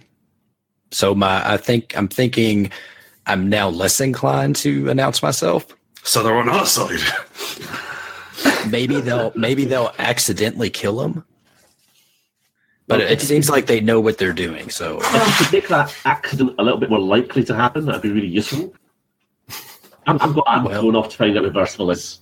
so 0.91 1.13
my 1.15 1.53
I 1.53 1.57
think 1.57 1.95
I'm 1.97 2.07
thinking 2.07 2.71
I'm 3.25 3.49
now 3.49 3.69
less 3.69 3.99
inclined 4.01 4.55
to 4.57 4.89
announce 4.89 5.21
myself. 5.21 5.67
So 6.03 6.23
they're 6.23 6.37
on 6.37 6.49
our 6.49 6.65
side. 6.65 6.99
Maybe 8.69 9.01
they'll 9.01 9.31
maybe 9.35 9.65
they'll 9.65 9.93
accidentally 9.99 10.69
kill 10.69 11.01
him. 11.01 11.23
But 12.87 13.01
it 13.01 13.21
seems 13.21 13.51
like 13.51 13.67
they 13.67 13.81
know 13.81 13.99
what 13.99 14.17
they're 14.17 14.33
doing. 14.33 14.71
So 14.71 14.97
Well, 14.97 15.43
to 15.45 15.51
make 15.51 15.67
that 15.67 15.93
accident 16.05 16.55
a 16.57 16.63
little 16.63 16.79
bit 16.79 16.89
more 16.89 16.99
likely 16.99 17.43
to 17.43 17.53
happen, 17.55 17.85
that'd 17.85 18.01
be 18.01 18.09
really 18.09 18.25
useful. 18.27 18.73
I'm, 20.07 20.19
I'm, 20.21 20.33
go- 20.33 20.43
I'm 20.47 20.63
Well- 20.63 20.81
going 20.81 20.95
off 20.95 21.09
to 21.09 21.17
find 21.17 21.37
out 21.37 21.43
reversible 21.43 21.91
is. 21.91 22.19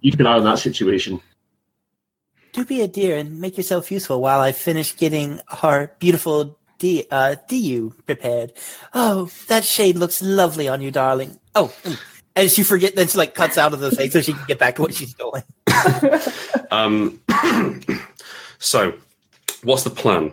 You 0.00 0.10
keep 0.10 0.20
an 0.20 0.26
eye 0.26 0.36
on 0.36 0.44
that 0.44 0.58
situation. 0.58 1.20
Do 2.52 2.64
be 2.64 2.80
a 2.80 2.88
dear 2.88 3.16
and 3.16 3.40
make 3.40 3.56
yourself 3.56 3.92
useful 3.92 4.20
while 4.20 4.40
I 4.40 4.52
finish 4.52 4.96
getting 4.96 5.40
our 5.62 5.92
beautiful 5.98 6.58
D, 6.78 7.06
uh, 7.10 7.36
DU 7.48 7.94
prepared. 8.06 8.52
Oh, 8.92 9.30
that 9.46 9.64
shade 9.64 9.96
looks 9.96 10.20
lovely 10.20 10.66
on 10.68 10.80
you, 10.80 10.90
darling. 10.90 11.38
Oh, 11.54 11.72
mm. 11.84 11.98
and 12.34 12.50
she 12.50 12.64
forget 12.64 12.96
then 12.96 13.06
she 13.06 13.18
like 13.18 13.34
cuts 13.34 13.58
out 13.58 13.72
of 13.72 13.80
the 13.80 13.90
thing 13.90 14.10
so 14.10 14.20
she 14.20 14.32
can 14.32 14.44
get 14.48 14.58
back 14.58 14.76
to 14.76 14.82
what 14.82 14.94
she's 14.94 15.14
doing. 15.14 15.42
Um, 16.70 17.20
so, 18.60 18.94
what's 19.64 19.82
the 19.82 19.90
plan, 19.90 20.32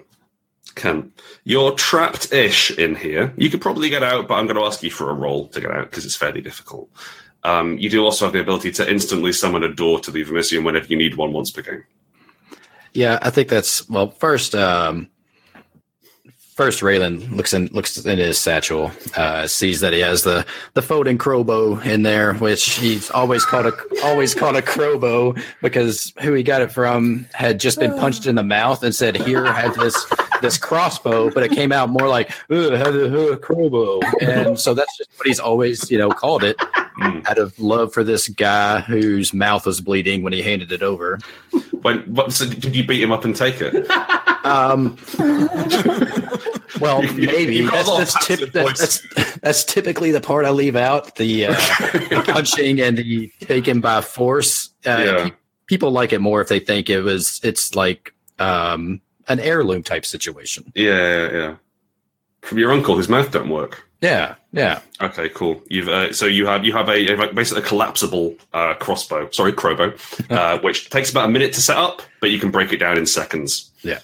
Ken? 0.75 1.11
You're 1.43 1.71
trapped-ish 1.71 2.77
in 2.77 2.95
here. 2.95 3.33
You 3.37 3.49
could 3.49 3.61
probably 3.61 3.89
get 3.89 4.03
out, 4.03 4.27
but 4.27 4.35
I'm 4.35 4.45
going 4.45 4.57
to 4.57 4.65
ask 4.65 4.83
you 4.83 4.91
for 4.91 5.09
a 5.09 5.13
roll 5.13 5.47
to 5.47 5.61
get 5.61 5.71
out 5.71 5.89
because 5.89 6.05
it's 6.05 6.15
fairly 6.15 6.41
difficult. 6.41 6.89
Um, 7.47 7.77
you 7.77 7.89
do 7.89 8.03
also 8.03 8.25
have 8.25 8.33
the 8.33 8.41
ability 8.41 8.73
to 8.73 8.91
instantly 8.91 9.31
summon 9.31 9.63
a 9.63 9.73
door 9.73 10.01
to 10.01 10.11
the 10.11 10.21
Vermissian 10.25 10.65
whenever 10.65 10.87
you 10.87 10.97
need 10.97 11.15
one 11.15 11.31
once 11.31 11.49
per 11.49 11.61
game. 11.61 11.85
yeah, 12.93 13.19
I 13.21 13.29
think 13.29 13.47
that's 13.47 13.87
well. 13.87 14.11
First, 14.11 14.53
um, 14.53 15.07
first 16.57 16.81
Raylan 16.81 17.31
looks 17.33 17.53
in 17.53 17.67
looks 17.67 18.05
in 18.05 18.17
his 18.17 18.37
satchel, 18.37 18.91
uh, 19.15 19.47
sees 19.47 19.79
that 19.79 19.93
he 19.93 19.99
has 19.99 20.23
the 20.23 20.45
the 20.73 20.81
folding 20.81 21.17
crowbow 21.17 21.85
in 21.85 22.03
there, 22.03 22.33
which 22.33 22.71
he's 22.79 23.09
always 23.11 23.45
called 23.45 23.67
a 23.67 23.73
always 24.03 24.35
called 24.35 24.57
a 24.57 24.61
crowbow 24.61 25.41
because 25.61 26.11
who 26.19 26.33
he 26.33 26.43
got 26.43 26.61
it 26.61 26.69
from 26.69 27.27
had 27.33 27.61
just 27.61 27.79
been 27.79 27.97
punched 27.97 28.25
in 28.25 28.35
the 28.35 28.43
mouth 28.43 28.83
and 28.83 28.93
said, 28.93 29.15
"Here, 29.15 29.45
have 29.45 29.73
this 29.75 29.95
this 30.41 30.57
crossbow," 30.57 31.29
but 31.31 31.43
it 31.43 31.51
came 31.51 31.71
out 31.71 31.89
more 31.89 32.07
like 32.07 32.31
"Ugh, 32.49 32.73
have 32.73 32.95
a, 32.95 33.31
a 33.33 33.37
crowbow, 33.37 34.01
and 34.21 34.59
so 34.59 34.73
that's 34.73 34.97
just 34.97 35.09
what 35.17 35.27
he's 35.27 35.39
always 35.39 35.89
you 35.91 35.97
know 35.97 36.09
called 36.09 36.43
it 36.43 36.57
Mm. 36.97 37.27
out 37.29 37.37
of 37.37 37.59
love 37.59 37.93
for 37.93 38.03
this 38.03 38.27
guy 38.27 38.79
whose 38.79 39.31
mouth 39.31 39.67
was 39.67 39.81
bleeding 39.81 40.23
when 40.23 40.33
he 40.33 40.41
handed 40.41 40.71
it 40.71 40.81
over. 40.81 41.19
When 41.83 41.99
what, 42.11 42.33
so 42.33 42.47
did 42.49 42.75
you 42.75 42.83
beat 42.87 43.03
him 43.03 43.11
up 43.11 43.23
and 43.23 43.35
take 43.35 43.61
it? 43.61 43.87
Um, 44.43 44.97
well, 46.79 47.01
maybe 47.13 47.55
you 47.55 47.69
got 47.69 47.85
a 47.87 47.97
that's 47.99 48.13
that's, 48.13 48.25
tip, 48.25 48.51
that's, 48.51 48.79
that's 49.13 49.37
that's 49.39 49.63
typically 49.63 50.09
the 50.11 50.21
part 50.21 50.45
I 50.45 50.49
leave 50.49 50.75
out 50.75 51.15
the, 51.17 51.45
uh, 51.47 51.51
the 51.91 52.23
punching 52.25 52.81
and 52.81 52.97
the 52.97 53.31
taken 53.41 53.79
by 53.79 54.01
force. 54.01 54.69
Uh, 54.85 55.03
Yeah. 55.05 55.29
people 55.67 55.91
like 55.91 56.13
it 56.13 56.19
more 56.19 56.41
if 56.41 56.47
they 56.47 56.59
think 56.59 56.89
it 56.89 57.01
was 57.01 57.39
it's 57.43 57.75
like 57.75 58.13
um, 58.39 59.01
an 59.29 59.39
heirloom 59.39 59.83
type 59.83 60.05
situation. 60.05 60.71
yeah, 60.75 60.93
yeah, 60.95 61.31
yeah. 61.31 61.55
From 62.41 62.59
your 62.59 62.71
uncle, 62.71 62.95
whose 62.95 63.09
mouth 63.09 63.31
don't 63.31 63.49
work. 63.49 63.83
Yeah, 64.01 64.35
yeah, 64.53 64.81
Okay, 65.01 65.27
cool. 65.29 65.61
You've 65.69 65.89
uh, 65.89 66.13
so 66.13 66.27
you 66.27 66.45
have 66.45 66.63
you 66.63 66.71
have 66.71 66.87
a, 66.87 67.13
a 67.13 67.33
basically 67.33 67.63
a 67.63 67.65
collapsible 67.65 68.35
uh, 68.53 68.75
crossbow, 68.75 69.29
sorry, 69.31 69.53
crowbow, 69.53 69.97
uh, 70.31 70.59
which 70.61 70.89
takes 70.91 71.09
about 71.09 71.25
a 71.27 71.31
minute 71.31 71.51
to 71.53 71.61
set 71.61 71.77
up, 71.77 72.03
but 72.21 72.29
you 72.29 72.39
can 72.39 72.51
break 72.51 72.71
it 72.71 72.77
down 72.77 72.97
in 72.97 73.07
seconds. 73.07 73.71
Yeah. 73.81 73.99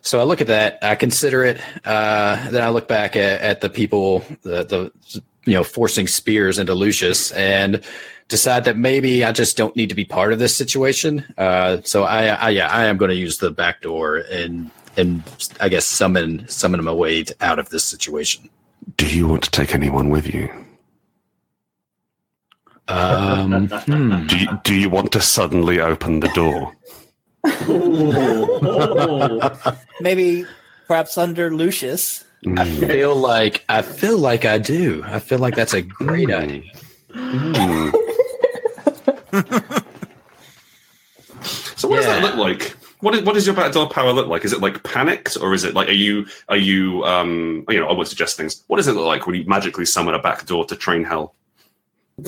So 0.00 0.20
I 0.20 0.22
look 0.22 0.40
at 0.40 0.46
that. 0.46 0.78
I 0.82 0.94
consider 0.94 1.44
it. 1.44 1.60
Uh, 1.84 2.48
then 2.50 2.62
I 2.62 2.70
look 2.70 2.88
back 2.88 3.14
at, 3.16 3.40
at 3.40 3.60
the 3.60 3.68
people, 3.68 4.24
the, 4.42 4.64
the 4.64 5.22
you 5.44 5.54
know, 5.54 5.64
forcing 5.64 6.06
spears 6.06 6.58
into 6.58 6.74
Lucius, 6.74 7.30
and 7.32 7.82
decide 8.28 8.64
that 8.64 8.76
maybe 8.76 9.24
I 9.24 9.32
just 9.32 9.56
don't 9.56 9.74
need 9.76 9.88
to 9.88 9.94
be 9.94 10.04
part 10.04 10.32
of 10.32 10.38
this 10.38 10.56
situation. 10.56 11.24
Uh, 11.38 11.78
so 11.84 12.04
I, 12.04 12.26
I, 12.26 12.50
yeah, 12.50 12.68
I 12.68 12.86
am 12.86 12.96
going 12.96 13.10
to 13.10 13.16
use 13.16 13.38
the 13.38 13.50
back 13.50 13.82
door 13.82 14.16
and 14.30 14.70
and 14.96 15.22
I 15.60 15.68
guess 15.68 15.84
summon 15.84 16.48
summon 16.48 16.80
him 16.80 16.88
away 16.88 17.24
t- 17.24 17.34
out 17.40 17.58
of 17.58 17.68
this 17.68 17.84
situation. 17.84 18.48
Do 18.96 19.06
you 19.06 19.28
want 19.28 19.42
to 19.44 19.50
take 19.50 19.74
anyone 19.74 20.08
with 20.08 20.32
you? 20.32 20.48
Um, 22.88 23.68
hmm. 23.68 24.26
Do 24.26 24.38
you, 24.38 24.60
do 24.64 24.74
you 24.74 24.88
want 24.88 25.12
to 25.12 25.20
suddenly 25.20 25.80
open 25.80 26.20
the 26.20 26.28
door? 26.28 26.72
Maybe 30.00 30.46
perhaps 30.86 31.18
under 31.18 31.54
Lucius. 31.54 32.24
I 32.56 32.64
feel 32.64 33.14
like 33.14 33.64
I 33.68 33.82
feel 33.82 34.18
like 34.18 34.44
I 34.44 34.58
do. 34.58 35.02
I 35.06 35.18
feel 35.18 35.38
like 35.38 35.56
that's 35.56 35.74
a 35.74 35.82
great 35.82 36.30
idea. 36.30 36.62
Hmm. 37.12 37.90
so 41.42 41.88
what 41.88 41.96
does 41.96 42.06
that 42.06 42.22
look 42.22 42.36
like? 42.36 42.76
What 43.00 43.14
is, 43.14 43.22
what 43.22 43.34
does 43.34 43.46
your 43.46 43.54
backdoor 43.54 43.88
power 43.88 44.12
look 44.12 44.28
like? 44.28 44.44
Is 44.44 44.52
it 44.52 44.60
like 44.60 44.82
panicked, 44.82 45.36
or 45.40 45.52
is 45.52 45.64
it 45.64 45.74
like 45.74 45.88
are 45.88 45.92
you 45.92 46.26
are 46.48 46.56
you 46.56 47.04
um 47.04 47.64
you 47.68 47.78
know 47.78 47.88
I 47.88 47.92
would 47.92 48.08
suggest 48.08 48.36
things. 48.36 48.64
What 48.68 48.78
does 48.78 48.88
it 48.88 48.92
look 48.92 49.06
like 49.06 49.26
when 49.26 49.36
you 49.36 49.44
magically 49.46 49.84
summon 49.84 50.14
a 50.14 50.18
back 50.18 50.46
door 50.46 50.64
to 50.66 50.76
train 50.76 51.04
hell? 51.04 51.34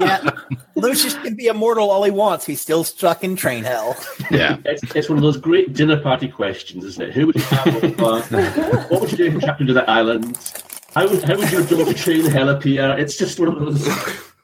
Yeah, 0.00 0.30
Lucius 0.74 1.14
can 1.14 1.34
be 1.34 1.46
immortal 1.46 1.90
all 1.90 2.02
he 2.02 2.10
wants. 2.10 2.44
He's 2.44 2.60
still 2.60 2.84
stuck 2.84 3.24
in 3.24 3.34
train 3.36 3.64
hell. 3.64 3.96
Yeah. 4.30 4.58
It's, 4.64 4.82
it's 4.94 5.08
one 5.08 5.16
of 5.16 5.22
those 5.22 5.36
great 5.36 5.72
dinner 5.72 5.98
party 6.00 6.28
questions, 6.28 6.84
isn't 6.84 7.02
it? 7.02 7.14
Who 7.14 7.26
would 7.26 7.36
you 7.36 7.42
have 7.42 7.84
over? 7.84 8.20
what 8.88 9.00
would 9.00 9.10
you 9.10 9.16
do 9.16 9.26
if 9.26 9.34
you 9.34 9.40
trapped 9.40 9.60
into 9.60 9.72
that 9.72 9.88
island? 9.88 10.38
How 10.94 11.08
would, 11.08 11.22
how 11.22 11.36
would 11.36 11.50
your 11.50 11.64
daughter 11.64 11.94
train 11.94 12.26
hell 12.26 12.50
appear? 12.50 12.96
It's 12.98 13.16
just 13.16 13.40
one 13.40 13.48
of 13.48 13.58
those. 13.58 13.88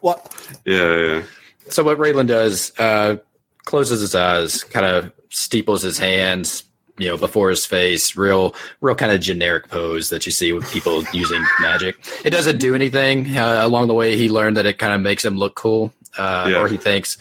What? 0.02 0.34
Yeah, 0.64 0.96
yeah. 0.96 1.22
So 1.70 1.82
what 1.82 1.96
Raylan 1.98 2.26
does, 2.26 2.72
uh, 2.78 3.16
closes 3.64 4.00
his 4.00 4.14
eyes, 4.14 4.62
kind 4.64 4.84
of 4.84 5.12
steeples 5.30 5.80
his 5.82 5.98
hands, 5.98 6.64
you 6.98 7.08
know, 7.08 7.16
before 7.16 7.48
his 7.50 7.64
face, 7.64 8.16
real, 8.16 8.54
real 8.82 8.94
kind 8.94 9.12
of 9.12 9.20
generic 9.20 9.68
pose 9.68 10.10
that 10.10 10.26
you 10.26 10.32
see 10.32 10.52
with 10.52 10.70
people 10.70 11.02
using 11.12 11.42
magic. 11.60 11.96
It 12.24 12.30
doesn't 12.30 12.58
do 12.58 12.74
anything. 12.74 13.36
Uh, 13.36 13.60
along 13.64 13.88
the 13.88 13.94
way, 13.94 14.16
he 14.16 14.28
learned 14.28 14.56
that 14.58 14.66
it 14.66 14.78
kind 14.78 14.92
of 14.92 15.00
makes 15.00 15.24
him 15.24 15.36
look 15.38 15.54
cool, 15.54 15.92
uh, 16.18 16.48
Yeah. 16.50 16.58
or 16.60 16.68
he 16.68 16.76
thinks. 16.76 17.16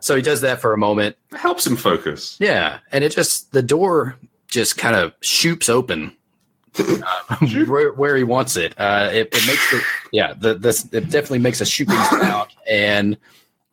So 0.00 0.14
he 0.14 0.22
does 0.22 0.42
that 0.42 0.60
for 0.60 0.72
a 0.74 0.78
moment. 0.78 1.16
It 1.32 1.38
helps 1.38 1.66
him 1.66 1.76
focus. 1.76 2.36
Yeah, 2.38 2.78
and 2.92 3.02
it 3.02 3.08
just 3.12 3.50
the 3.52 3.62
door 3.62 4.16
just 4.46 4.76
kind 4.78 4.94
of 4.94 5.12
shoots 5.22 5.68
open. 5.68 6.12
uh, 6.78 7.36
where, 7.66 7.90
where 7.94 8.16
he 8.16 8.22
wants 8.22 8.54
it. 8.56 8.74
Uh, 8.78 9.08
it, 9.10 9.28
it 9.32 9.46
makes 9.46 9.72
it, 9.72 9.82
yeah. 10.12 10.34
The 10.34 10.54
this 10.54 10.84
it 10.92 11.10
definitely 11.10 11.40
makes 11.40 11.60
a 11.60 11.66
shooting 11.66 11.96
sound, 11.96 12.50
and 12.68 13.16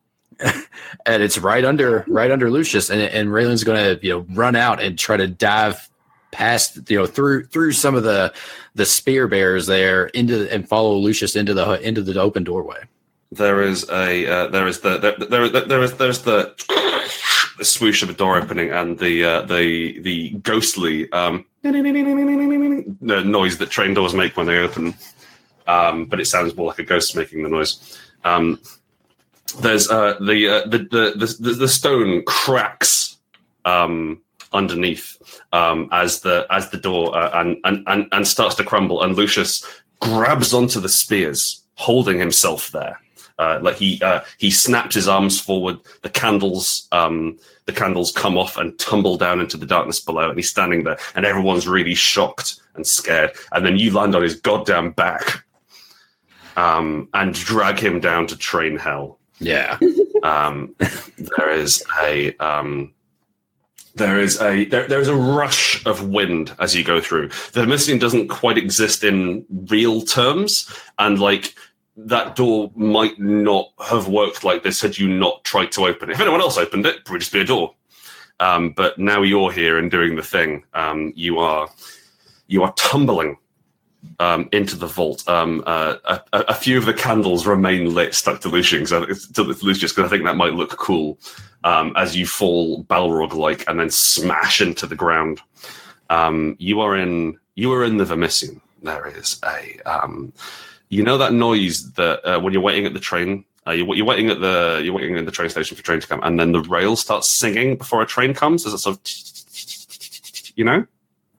and 1.06 1.22
it's 1.22 1.38
right 1.38 1.64
under 1.64 2.04
right 2.08 2.30
under 2.30 2.50
Lucius, 2.50 2.90
and 2.90 3.00
and 3.00 3.30
Raylan's 3.30 3.64
gonna 3.64 3.98
you 4.02 4.10
know 4.10 4.26
run 4.34 4.56
out 4.56 4.82
and 4.82 4.98
try 4.98 5.16
to 5.16 5.26
dive 5.26 5.88
past 6.34 6.90
you 6.90 6.98
know 6.98 7.06
through 7.06 7.46
through 7.46 7.72
some 7.72 7.94
of 7.94 8.02
the 8.02 8.32
the 8.74 8.84
spear 8.84 9.28
bearers 9.28 9.66
there 9.66 10.06
into 10.06 10.52
and 10.52 10.68
follow 10.68 10.96
Lucius 10.96 11.36
into 11.36 11.54
the 11.54 11.80
into 11.86 12.02
the 12.02 12.20
open 12.20 12.44
doorway. 12.44 12.78
There 13.30 13.62
is 13.62 13.88
a 13.90 14.26
uh, 14.26 14.46
there 14.48 14.66
is 14.66 14.80
the 14.80 14.98
there 14.98 15.16
there, 15.16 15.48
there, 15.48 15.64
there 15.64 15.82
is 15.82 15.94
there's 15.94 16.22
the, 16.22 16.54
the 17.58 17.64
swoosh 17.64 18.02
of 18.02 18.10
a 18.10 18.12
door 18.12 18.36
opening 18.36 18.70
and 18.70 18.98
the 18.98 19.24
uh, 19.24 19.42
the 19.42 20.00
the 20.00 20.30
ghostly 20.42 21.10
um 21.12 21.44
noise 21.64 23.58
that 23.58 23.70
train 23.70 23.94
doors 23.94 24.14
make 24.14 24.36
when 24.36 24.46
they 24.46 24.58
open. 24.58 24.94
Um, 25.66 26.06
but 26.06 26.20
it 26.20 26.26
sounds 26.26 26.54
more 26.56 26.68
like 26.68 26.78
a 26.78 26.84
ghost 26.84 27.16
making 27.16 27.42
the 27.42 27.48
noise. 27.48 27.98
Um, 28.24 28.60
there's 29.60 29.90
uh, 29.90 30.18
the, 30.20 30.48
uh, 30.48 30.66
the, 30.66 30.78
the 30.78 31.36
the 31.38 31.52
the 31.52 31.68
stone 31.68 32.22
cracks 32.26 33.18
um, 33.64 34.20
underneath 34.52 35.16
um, 35.52 35.88
as 35.90 36.20
the 36.20 36.46
as 36.50 36.70
the 36.70 36.76
door 36.76 37.16
uh, 37.16 37.30
and, 37.40 37.56
and 37.64 37.84
and 37.86 38.06
and 38.12 38.26
starts 38.26 38.54
to 38.56 38.64
crumble, 38.64 39.02
and 39.02 39.16
Lucius 39.16 39.64
grabs 40.00 40.52
onto 40.52 40.80
the 40.80 40.88
spears, 40.88 41.62
holding 41.76 42.18
himself 42.18 42.70
there 42.72 42.98
Uh, 43.38 43.58
like 43.62 43.76
he 43.76 44.00
uh, 44.02 44.20
he 44.38 44.50
snaps 44.50 44.94
his 44.94 45.08
arms 45.08 45.40
forward. 45.40 45.78
The 46.02 46.10
candles 46.10 46.86
um, 46.92 47.38
the 47.66 47.72
candles 47.72 48.12
come 48.12 48.38
off 48.38 48.56
and 48.56 48.78
tumble 48.78 49.16
down 49.16 49.40
into 49.40 49.56
the 49.56 49.66
darkness 49.66 49.98
below, 49.98 50.28
and 50.28 50.38
he's 50.38 50.50
standing 50.50 50.84
there, 50.84 50.98
and 51.16 51.26
everyone's 51.26 51.66
really 51.66 51.94
shocked 51.94 52.60
and 52.76 52.86
scared. 52.86 53.32
And 53.52 53.66
then 53.66 53.76
you 53.76 53.90
land 53.92 54.14
on 54.14 54.22
his 54.22 54.36
goddamn 54.36 54.92
back, 54.92 55.43
um, 56.56 57.08
and 57.14 57.34
drag 57.34 57.78
him 57.78 58.00
down 58.00 58.26
to 58.28 58.36
train 58.36 58.76
hell. 58.76 59.18
Yeah. 59.40 59.78
Um, 60.22 60.74
there 61.36 61.50
is 61.50 61.84
a 62.00 62.34
um, 62.38 62.94
there 63.94 64.18
is 64.18 64.40
a 64.40 64.64
there, 64.64 64.88
there 64.88 65.00
is 65.00 65.08
a 65.08 65.14
rush 65.14 65.84
of 65.84 66.08
wind 66.08 66.54
as 66.58 66.74
you 66.74 66.82
go 66.82 66.98
through. 66.98 67.28
The 67.52 67.60
Vermissian 67.60 68.00
doesn't 68.00 68.28
quite 68.28 68.56
exist 68.56 69.04
in 69.04 69.44
real 69.68 70.00
terms, 70.00 70.72
and 70.98 71.18
like 71.18 71.54
that 71.96 72.36
door 72.36 72.72
might 72.74 73.18
not 73.18 73.70
have 73.86 74.08
worked 74.08 74.44
like 74.44 74.62
this 74.62 74.80
had 74.80 74.96
you 74.96 75.08
not 75.08 75.44
tried 75.44 75.72
to 75.72 75.86
open 75.86 76.08
it. 76.08 76.14
If 76.14 76.20
anyone 76.20 76.40
else 76.40 76.56
opened 76.56 76.86
it, 76.86 76.96
it 76.96 77.10
would 77.10 77.20
just 77.20 77.32
be 77.32 77.40
a 77.40 77.44
door. 77.44 77.74
Um, 78.40 78.70
but 78.70 78.98
now 78.98 79.22
you're 79.22 79.52
here 79.52 79.78
and 79.78 79.90
doing 79.90 80.16
the 80.16 80.22
thing. 80.22 80.64
Um, 80.74 81.12
you 81.14 81.38
are 81.38 81.68
you 82.46 82.62
are 82.62 82.72
tumbling 82.74 83.36
um, 84.20 84.48
into 84.52 84.76
the 84.76 84.86
vault. 84.86 85.28
Um, 85.28 85.62
uh, 85.66 85.96
a, 86.04 86.20
a 86.32 86.54
few 86.54 86.78
of 86.78 86.86
the 86.86 86.94
candles 86.94 87.46
remain 87.46 87.94
lit, 87.94 88.14
stuck 88.14 88.40
to 88.42 88.48
Lucius, 88.48 88.90
because 88.90 89.98
I 89.98 90.08
think 90.08 90.24
that 90.24 90.36
might 90.36 90.54
look 90.54 90.70
cool 90.70 91.18
um, 91.64 91.92
as 91.96 92.16
you 92.16 92.26
fall 92.26 92.84
Balrog 92.84 93.34
like 93.34 93.68
and 93.68 93.80
then 93.80 93.90
smash 93.90 94.60
into 94.60 94.86
the 94.86 94.96
ground. 94.96 95.40
Um, 96.10 96.56
you 96.58 96.80
are 96.80 96.96
in 96.96 97.38
you 97.54 97.72
are 97.72 97.84
in 97.84 97.96
the 97.96 98.04
Vermissian. 98.04 98.60
There 98.82 99.06
is 99.06 99.40
a 99.44 99.80
um, 99.86 100.32
you 100.88 101.02
know 101.02 101.18
that 101.18 101.32
noise 101.32 101.92
that 101.92 102.24
uh, 102.24 102.40
when 102.40 102.52
you're 102.52 102.62
waiting 102.62 102.86
at 102.86 102.94
the 102.94 103.00
train. 103.00 103.44
Uh, 103.66 103.70
you're, 103.70 103.94
you're 103.94 104.04
waiting 104.04 104.28
at 104.28 104.40
the 104.40 104.82
you're 104.84 104.92
waiting 104.92 105.16
in 105.16 105.24
the 105.24 105.30
train 105.30 105.48
station 105.48 105.74
for 105.74 105.82
train 105.82 105.98
to 105.98 106.06
come, 106.06 106.20
and 106.22 106.38
then 106.38 106.52
the 106.52 106.60
rail 106.60 106.96
starts 106.96 107.28
singing 107.28 107.76
before 107.78 108.02
a 108.02 108.06
train 108.06 108.34
comes. 108.34 108.66
As 108.66 108.74
a 108.74 108.78
sort 108.78 108.96
of, 108.96 110.52
you 110.54 110.64
know, 110.64 110.86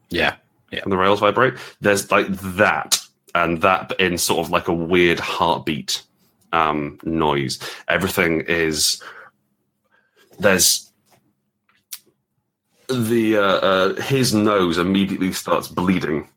Yeah. 0.09 0.35
And 0.83 0.91
the 0.91 0.97
rails 0.97 1.19
vibrate. 1.19 1.55
There's 1.81 2.11
like 2.11 2.27
that, 2.27 2.99
and 3.33 3.61
that 3.61 3.93
in 3.99 4.17
sort 4.17 4.45
of 4.45 4.51
like 4.51 4.67
a 4.67 4.73
weird 4.73 5.19
heartbeat 5.19 6.01
um, 6.53 6.99
noise. 7.03 7.59
Everything 7.87 8.41
is 8.41 9.01
there's 10.39 10.91
the 12.87 13.37
uh, 13.37 13.41
uh, 13.41 14.01
his 14.01 14.33
nose 14.33 14.77
immediately 14.77 15.31
starts 15.33 15.67
bleeding. 15.67 16.27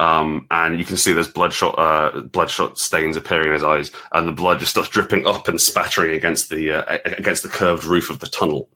Um, 0.00 0.46
and 0.50 0.78
you 0.78 0.84
can 0.84 0.96
see 0.96 1.12
there's 1.12 1.28
bloodshot, 1.28 1.78
uh, 1.78 2.20
bloodshot 2.22 2.78
stains 2.78 3.16
appearing 3.16 3.48
in 3.48 3.54
his 3.54 3.62
eyes, 3.62 3.90
and 4.12 4.26
the 4.26 4.32
blood 4.32 4.58
just 4.58 4.72
starts 4.72 4.88
dripping 4.90 5.26
up 5.26 5.48
and 5.48 5.60
spattering 5.60 6.14
against 6.14 6.50
the 6.50 6.72
uh, 6.72 6.98
against 7.04 7.42
the 7.42 7.48
curved 7.48 7.84
roof 7.84 8.10
of 8.10 8.18
the 8.18 8.26
tunnel. 8.26 8.68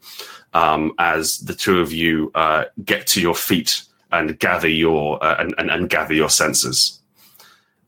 Um, 0.54 0.92
as 0.98 1.40
the 1.40 1.54
two 1.54 1.80
of 1.80 1.92
you 1.92 2.30
uh, 2.34 2.64
get 2.84 3.06
to 3.08 3.20
your 3.20 3.34
feet 3.34 3.82
and 4.12 4.38
gather 4.38 4.68
your 4.68 5.22
uh, 5.22 5.36
and, 5.38 5.54
and, 5.58 5.70
and 5.70 5.88
gather 5.90 6.14
your 6.14 6.30
senses. 6.30 7.00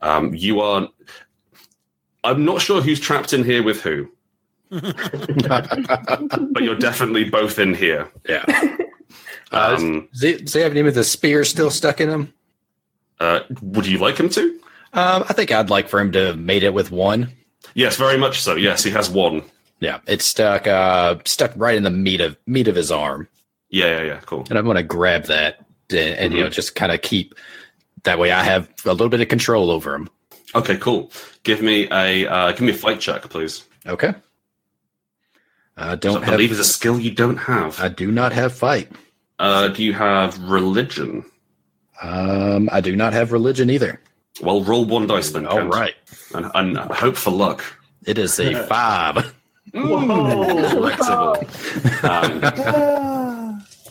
Um, 0.03 0.35
you 0.35 0.61
are. 0.61 0.89
I'm 2.25 2.45
not 2.45 2.61
sure 2.61 2.81
who's 2.83 3.01
trapped 3.01 3.33
in 3.33 3.45
here 3.45 3.63
with 3.63 3.81
who, 3.83 4.11
but 4.71 6.63
you're 6.63 6.77
definitely 6.77 7.25
both 7.29 7.59
in 7.59 7.75
here. 7.75 8.09
Yeah. 8.29 8.45
Uh, 9.53 9.75
Um, 9.77 10.09
does, 10.13 10.23
he, 10.23 10.37
does 10.37 10.55
he 10.55 10.61
have 10.61 10.71
any 10.77 10.87
of 10.89 10.95
the 10.95 11.03
spear 11.03 11.43
still 11.43 11.71
stuck 11.71 12.01
in 12.01 12.09
him? 12.09 12.33
uh, 13.19 13.41
would 13.63 13.85
you 13.85 13.99
like 13.99 14.17
him 14.17 14.29
to? 14.29 14.61
Um, 14.93 15.25
I 15.29 15.33
think 15.33 15.51
I'd 15.51 15.71
like 15.71 15.89
for 15.89 15.99
him 15.99 16.13
to 16.13 16.27
have 16.27 16.39
made 16.39 16.63
it 16.63 16.73
with 16.73 16.93
one. 16.93 17.33
Yes, 17.75 17.97
very 17.97 18.17
much 18.17 18.41
so. 18.43 18.55
Yes, 18.55 18.85
he 18.85 18.93
has 18.93 19.11
one. 19.11 19.43
Yeah, 19.81 19.99
it's 20.07 20.25
stuck 20.25 20.69
uh 20.69 21.17
stuck 21.25 21.51
right 21.57 21.75
in 21.75 21.83
the 21.83 21.91
meat 21.91 22.21
of 22.21 22.37
meat 22.47 22.69
of 22.69 22.77
his 22.77 22.93
arm. 22.93 23.27
Yeah, 23.71 23.87
yeah, 23.87 24.03
yeah. 24.05 24.21
Cool. 24.21 24.47
And 24.51 24.57
I'm 24.57 24.67
gonna 24.67 24.85
grab 24.85 25.25
that 25.25 25.65
and, 25.93 26.19
and 26.19 26.33
you 26.35 26.43
know 26.43 26.49
just 26.51 26.75
kind 26.75 26.93
of 26.93 27.03
keep 27.03 27.35
that 28.05 28.19
way 28.19 28.31
I 28.33 28.43
have 28.45 28.69
a 28.85 28.93
little 28.93 29.09
bit 29.09 29.21
of 29.21 29.29
control 29.29 29.71
over 29.71 29.95
him. 29.95 30.09
Okay, 30.55 30.77
cool. 30.79 31.11
Give 31.43 31.63
me 31.63 31.87
a 31.91 32.27
uh, 32.27 32.53
give 32.53 32.63
me 32.63 32.71
a 32.71 32.75
fight 32.75 33.01
check, 33.01 33.23
please. 33.29 33.65
Okay. 33.87 34.15
I 35.77 35.95
Don't 35.97 36.15
don't 36.15 36.25
I 36.25 36.31
believe 36.33 36.51
have 36.51 36.59
is 36.61 36.67
a 36.67 36.71
skill 36.73 36.99
you 37.01 37.11
don't 37.11 37.37
have. 37.39 37.81
I 37.81 37.89
do 37.89 38.11
not 38.11 38.33
have 38.33 38.53
fight. 38.55 38.91
Uh, 39.39 39.69
do 39.69 39.83
you 39.83 39.93
have 39.95 40.39
religion? 40.43 41.25
Um 42.03 42.69
I 42.73 42.81
do 42.81 42.95
not 42.97 43.13
have 43.13 43.33
religion 43.33 43.71
either. 43.71 44.01
Well, 44.43 44.63
roll 44.63 44.85
one 44.87 45.07
dice 45.07 45.31
then. 45.31 45.47
All 45.47 45.59
Kent, 45.59 45.75
right. 45.75 45.95
and, 46.35 46.51
and 46.55 46.77
hope 46.93 47.17
for 47.17 47.31
luck. 47.31 47.63
It 48.07 48.17
is 48.19 48.39
a 48.41 48.67
five. 48.69 49.35
Flexible. 49.73 51.37
Um. 52.03 53.10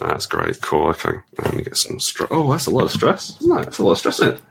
That's 0.08 0.26
great. 0.26 0.62
Cool. 0.62 0.88
Okay. 0.90 1.12
Let 1.44 1.56
me 1.56 1.64
get 1.64 1.78
some 1.78 2.00
stress. 2.00 2.30
Oh, 2.32 2.52
that's 2.52 2.68
a 2.68 2.72
lot 2.72 2.84
of 2.84 2.92
stress. 2.92 3.38
Isn't 3.42 3.56
that? 3.56 3.64
That's 3.66 3.80
a 3.80 3.84
lot 3.84 3.92
of 3.92 3.98
stress 3.98 4.20
in 4.20 4.30
it. 4.30 4.42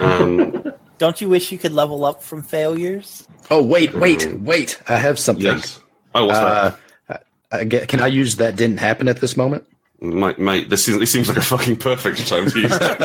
Um, 0.00 0.72
Don't 0.98 1.20
you 1.20 1.28
wish 1.28 1.50
you 1.52 1.58
could 1.58 1.72
level 1.72 2.04
up 2.04 2.22
from 2.22 2.42
failures? 2.42 3.26
Oh 3.50 3.62
wait, 3.62 3.92
wait, 3.94 4.32
wait. 4.40 4.80
I 4.88 4.96
have 4.96 5.18
something. 5.18 5.44
yes. 5.44 5.80
Oh, 6.14 6.26
what's 6.26 6.38
that? 6.38 6.78
Uh, 7.08 7.16
I 7.50 7.64
get, 7.64 7.88
can 7.88 8.00
I 8.00 8.06
use 8.06 8.36
that 8.36 8.56
didn't 8.56 8.78
happen 8.78 9.08
at 9.08 9.20
this 9.20 9.36
moment? 9.36 9.64
Mate, 10.00 10.38
mate, 10.38 10.70
this 10.70 10.84
seems, 10.84 10.98
this 11.00 11.12
seems 11.12 11.28
like 11.28 11.36
a 11.36 11.42
fucking 11.42 11.76
perfect 11.76 12.26
time 12.26 12.50
to 12.50 12.60
use 12.60 12.70
that. 12.78 12.98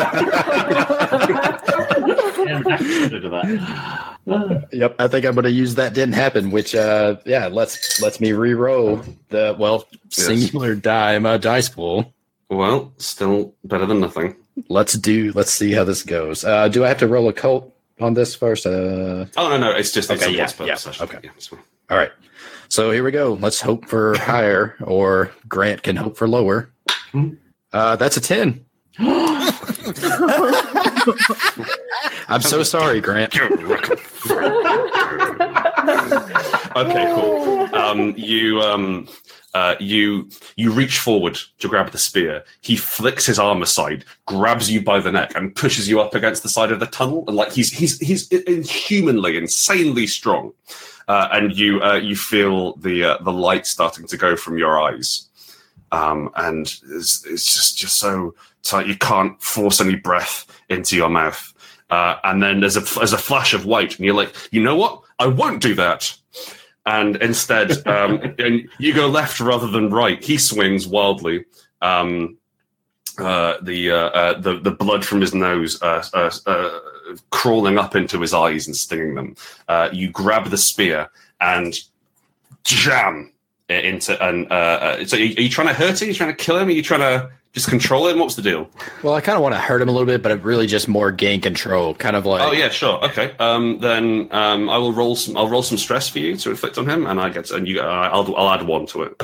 Look. 4.27 4.63
Yep, 4.73 4.95
I 4.99 5.07
think 5.07 5.25
I'm 5.25 5.35
going 5.35 5.45
to 5.45 5.51
use 5.51 5.75
that 5.75 5.93
didn't 5.93 6.15
happen, 6.15 6.51
which 6.51 6.75
uh 6.75 7.15
yeah, 7.25 7.47
lets 7.47 8.01
lets 8.01 8.19
me 8.19 8.33
re-roll 8.33 9.01
the 9.29 9.55
well 9.57 9.85
singular 10.09 10.75
die 10.75 11.17
my 11.19 11.37
dice 11.37 11.69
pool. 11.69 12.13
well, 12.49 12.91
still 12.97 13.53
better 13.63 13.85
than 13.85 14.01
nothing. 14.01 14.35
Let's 14.67 14.93
do 14.93 15.31
let's 15.33 15.51
see 15.51 15.71
how 15.71 15.85
this 15.85 16.03
goes. 16.03 16.43
Uh 16.43 16.67
do 16.67 16.83
I 16.83 16.89
have 16.89 16.97
to 16.99 17.07
roll 17.07 17.29
occult 17.29 17.73
on 18.01 18.15
this 18.15 18.35
first? 18.35 18.65
Uh 18.65 19.25
Oh, 19.37 19.47
no, 19.49 19.57
no. 19.57 19.71
It's 19.71 19.93
just 19.93 20.11
Okay, 20.11 20.25
a 20.25 20.29
yeah, 20.29 20.41
once 20.43 20.59
yeah, 20.59 20.75
session. 20.75 21.03
okay. 21.05 21.19
Yeah, 21.23 21.31
all 21.89 21.97
right. 21.97 22.11
So 22.67 22.91
here 22.91 23.03
we 23.05 23.11
go. 23.11 23.33
Let's 23.39 23.61
hope 23.61 23.87
for 23.87 24.17
higher 24.17 24.75
or 24.81 25.31
Grant 25.47 25.83
can 25.83 25.95
hope 25.95 26.17
for 26.17 26.27
lower. 26.27 26.69
Uh 27.71 27.95
that's 27.95 28.17
a 28.17 28.21
10. 28.21 28.65
I'm 32.27 32.41
so 32.41 32.63
sorry, 32.63 33.01
Grant. 33.01 33.35
okay, 36.75 37.05
cool. 37.15 37.75
Um, 37.75 38.13
you 38.17 38.61
um, 38.61 39.07
uh, 39.53 39.75
you 39.79 40.29
you 40.55 40.71
reach 40.71 40.99
forward 40.99 41.39
to 41.59 41.67
grab 41.67 41.91
the 41.91 41.97
spear. 41.97 42.43
He 42.61 42.75
flicks 42.75 43.25
his 43.25 43.39
arm 43.39 43.61
aside, 43.61 44.05
grabs 44.25 44.69
you 44.69 44.81
by 44.81 44.99
the 44.99 45.11
neck, 45.11 45.33
and 45.35 45.55
pushes 45.55 45.89
you 45.89 45.99
up 45.99 46.13
against 46.13 46.43
the 46.43 46.49
side 46.49 46.71
of 46.71 46.79
the 46.79 46.85
tunnel. 46.85 47.23
And 47.27 47.35
like 47.35 47.51
he's 47.53 47.71
he's 47.71 47.97
he's 47.99 48.27
inhumanly, 48.27 49.37
insanely 49.37 50.07
strong. 50.07 50.53
Uh, 51.07 51.29
and 51.31 51.57
you 51.57 51.81
uh, 51.81 51.95
you 51.95 52.15
feel 52.15 52.73
the 52.75 53.03
uh, 53.03 53.17
the 53.23 53.31
light 53.31 53.65
starting 53.65 54.05
to 54.07 54.17
go 54.17 54.35
from 54.35 54.57
your 54.57 54.79
eyes, 54.79 55.26
um, 55.91 56.29
and 56.35 56.67
it's, 56.89 57.25
it's 57.25 57.45
just 57.45 57.77
just 57.77 57.97
so 57.97 58.35
tight 58.63 58.87
you 58.87 58.97
can't 58.97 59.41
force 59.41 59.81
any 59.81 59.95
breath 59.95 60.45
into 60.69 60.95
your 60.95 61.09
mouth. 61.09 61.53
Uh, 61.89 62.17
and 62.23 62.43
then 62.43 62.59
there's 62.59 62.77
a 62.77 62.81
there's 62.97 63.13
a 63.13 63.17
flash 63.17 63.53
of 63.53 63.65
white, 63.65 63.97
and 63.97 64.05
you're 64.05 64.15
like, 64.15 64.33
you 64.51 64.61
know 64.61 64.75
what? 64.75 65.01
I 65.19 65.27
won't 65.27 65.61
do 65.61 65.73
that. 65.75 66.13
And 66.85 67.15
instead, 67.17 67.71
um, 67.87 68.35
and 68.39 68.67
you 68.79 68.93
go 68.93 69.07
left 69.07 69.39
rather 69.39 69.67
than 69.67 69.89
right. 69.89 70.23
He 70.23 70.37
swings 70.37 70.87
wildly. 70.87 71.45
Um, 71.81 72.37
uh, 73.19 73.57
the, 73.63 73.91
uh, 73.91 74.09
uh, 74.09 74.39
the 74.39 74.59
the 74.59 74.71
blood 74.71 75.03
from 75.03 75.21
his 75.21 75.33
nose 75.33 75.81
uh, 75.81 76.03
uh, 76.13 76.29
uh, 76.45 76.79
crawling 77.31 77.79
up 77.79 77.95
into 77.95 78.19
his 78.21 78.33
eyes 78.33 78.67
and 78.67 78.75
stinging 78.75 79.15
them. 79.15 79.35
Uh, 79.67 79.89
you 79.91 80.09
grab 80.09 80.49
the 80.49 80.57
spear 80.57 81.09
and 81.41 81.79
jam 82.63 83.31
into. 83.69 84.21
And 84.23 84.51
uh, 84.51 84.55
uh, 84.55 85.05
so, 85.05 85.17
are 85.17 85.19
you, 85.19 85.49
trying 85.49 85.67
to 85.67 85.73
hurt 85.73 86.01
him? 86.01 86.07
Are 86.07 86.09
you 86.09 86.15
trying 86.15 86.35
to 86.35 86.35
kill 86.35 86.57
him? 86.57 86.67
Are 86.67 86.71
you 86.71 86.81
trying 86.81 87.01
to 87.01 87.29
just 87.53 87.69
control 87.69 88.07
him? 88.07 88.19
What's 88.19 88.35
the 88.35 88.41
deal? 88.41 88.69
Well, 89.03 89.13
I 89.13 89.21
kind 89.21 89.35
of 89.35 89.41
want 89.41 89.55
to 89.55 89.59
hurt 89.59 89.81
him 89.81 89.89
a 89.89 89.91
little 89.91 90.05
bit, 90.05 90.21
but 90.21 90.43
really 90.43 90.67
just 90.67 90.87
more 90.87 91.11
gain 91.11 91.41
control, 91.41 91.93
kind 91.95 92.15
of 92.15 92.25
like 92.25 92.41
Oh 92.41 92.51
yeah, 92.51 92.69
sure. 92.69 93.03
Okay. 93.05 93.35
Um, 93.39 93.79
then 93.79 94.29
um, 94.31 94.69
I 94.69 94.77
will 94.77 94.93
roll 94.93 95.15
some. 95.15 95.35
I'll 95.37 95.49
roll 95.49 95.63
some 95.63 95.77
stress 95.77 96.07
for 96.07 96.19
you 96.19 96.37
to 96.37 96.49
inflict 96.49 96.77
on 96.77 96.87
him, 96.87 97.07
and 97.07 97.19
I 97.19 97.29
get 97.29 97.51
and 97.51 97.67
you. 97.67 97.81
Uh, 97.81 98.09
I'll 98.11 98.35
I'll 98.35 98.49
add 98.49 98.65
one 98.65 98.85
to 98.87 99.03
it. 99.03 99.23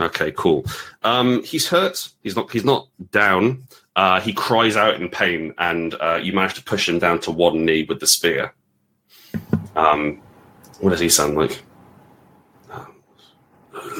Okay, 0.00 0.32
cool. 0.32 0.64
Um, 1.02 1.44
he's 1.44 1.68
hurt. 1.68 2.08
He's 2.22 2.34
not. 2.34 2.50
He's 2.50 2.64
not 2.64 2.88
down. 3.10 3.64
Uh, 3.96 4.20
he 4.20 4.32
cries 4.32 4.76
out 4.76 5.00
in 5.00 5.08
pain, 5.08 5.54
and 5.58 5.94
uh, 6.00 6.18
you 6.20 6.32
manage 6.32 6.54
to 6.54 6.62
push 6.62 6.88
him 6.88 6.98
down 6.98 7.20
to 7.20 7.30
one 7.30 7.64
knee 7.64 7.84
with 7.88 8.00
the 8.00 8.06
spear. 8.06 8.52
Um, 9.76 10.20
what 10.80 10.90
does 10.90 11.00
he 11.00 11.08
sound 11.08 11.36
like? 11.36 11.62
Um, 13.84 13.90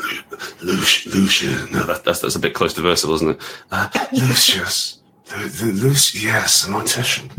Lucius, 0.62 1.14
Lucius. 1.14 1.70
No, 1.70 1.82
that, 1.84 2.04
that's 2.04 2.20
that's 2.20 2.34
a 2.36 2.38
bit 2.40 2.54
close 2.54 2.74
to 2.74 2.80
versatile, 2.82 3.14
isn't 3.16 3.30
it? 3.30 3.42
Uh, 3.70 3.88
Lucius, 4.12 4.98
the, 5.26 5.36
the 5.48 5.72
Lucius. 5.72 6.22
Yes, 6.24 6.66
a 6.66 6.70
mortician. 6.70 7.30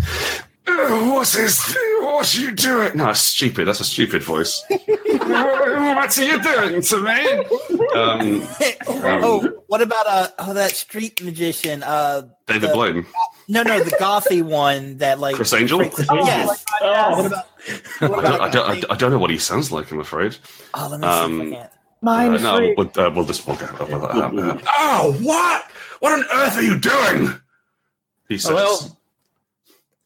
Uh, 0.67 1.11
what 1.13 1.33
is 1.35 1.77
what 2.01 2.35
are 2.35 2.39
you 2.39 2.51
doing? 2.51 2.97
No, 2.97 3.05
that's 3.05 3.19
stupid. 3.21 3.67
That's 3.67 3.79
a 3.79 3.83
stupid 3.85 4.23
voice. 4.23 4.63
what 4.69 6.17
are 6.17 6.23
you 6.23 6.41
doing 6.41 6.81
to 6.81 6.97
me? 7.01 7.29
Um, 7.95 8.47
oh, 8.87 9.61
what 9.67 9.81
about 9.81 10.07
uh 10.07 10.27
oh 10.39 10.53
that 10.53 10.71
street 10.71 11.21
magician? 11.23 11.83
Uh 11.83 12.23
David 12.47 12.69
the- 12.69 12.73
Blaine. 12.73 13.05
no 13.47 13.61
no 13.63 13.79
the 13.83 13.91
gothy 13.91 14.41
one 14.41 14.97
that 14.97 15.19
like 15.19 15.35
Criss 15.35 15.53
Angel? 15.53 15.83
Yes. 15.83 16.65
Oh, 16.81 17.23
What 17.23 17.25
about, 17.27 17.45
what 17.99 18.19
I 18.19 18.21
don't, 18.21 18.35
about 18.35 18.41
I, 18.41 18.49
don't, 18.49 18.69
I, 18.69 18.79
don't- 18.79 18.91
I 18.91 18.95
don't 18.95 19.11
know 19.11 19.19
what 19.19 19.29
he 19.29 19.37
sounds 19.37 19.71
like, 19.71 19.91
I'm 19.91 19.99
afraid. 19.99 20.35
oh 20.73 20.87
let 20.91 20.99
me 20.99 21.07
see 21.07 21.13
um, 21.13 21.41
if 21.41 21.47
I 21.47 21.55
can. 21.61 21.69
Mind 22.05 22.35
Uh, 22.35 22.37
no, 22.37 22.57
freak. 22.57 22.77
we'll, 22.77 22.91
uh, 23.03 23.09
we'll 23.09 23.25
just 23.25 23.47
we'll 23.47 23.55
go. 23.55 23.65
Uh, 23.65 23.83
uh, 23.83 24.31
uh, 24.39 24.59
oh, 24.77 25.17
what? 25.23 25.63
What 26.01 26.13
on 26.13 26.23
earth 26.31 26.55
are 26.55 26.61
you 26.61 26.77
doing? 26.77 27.41
He 28.29 28.37
says. 28.37 28.53
well, 28.53 28.99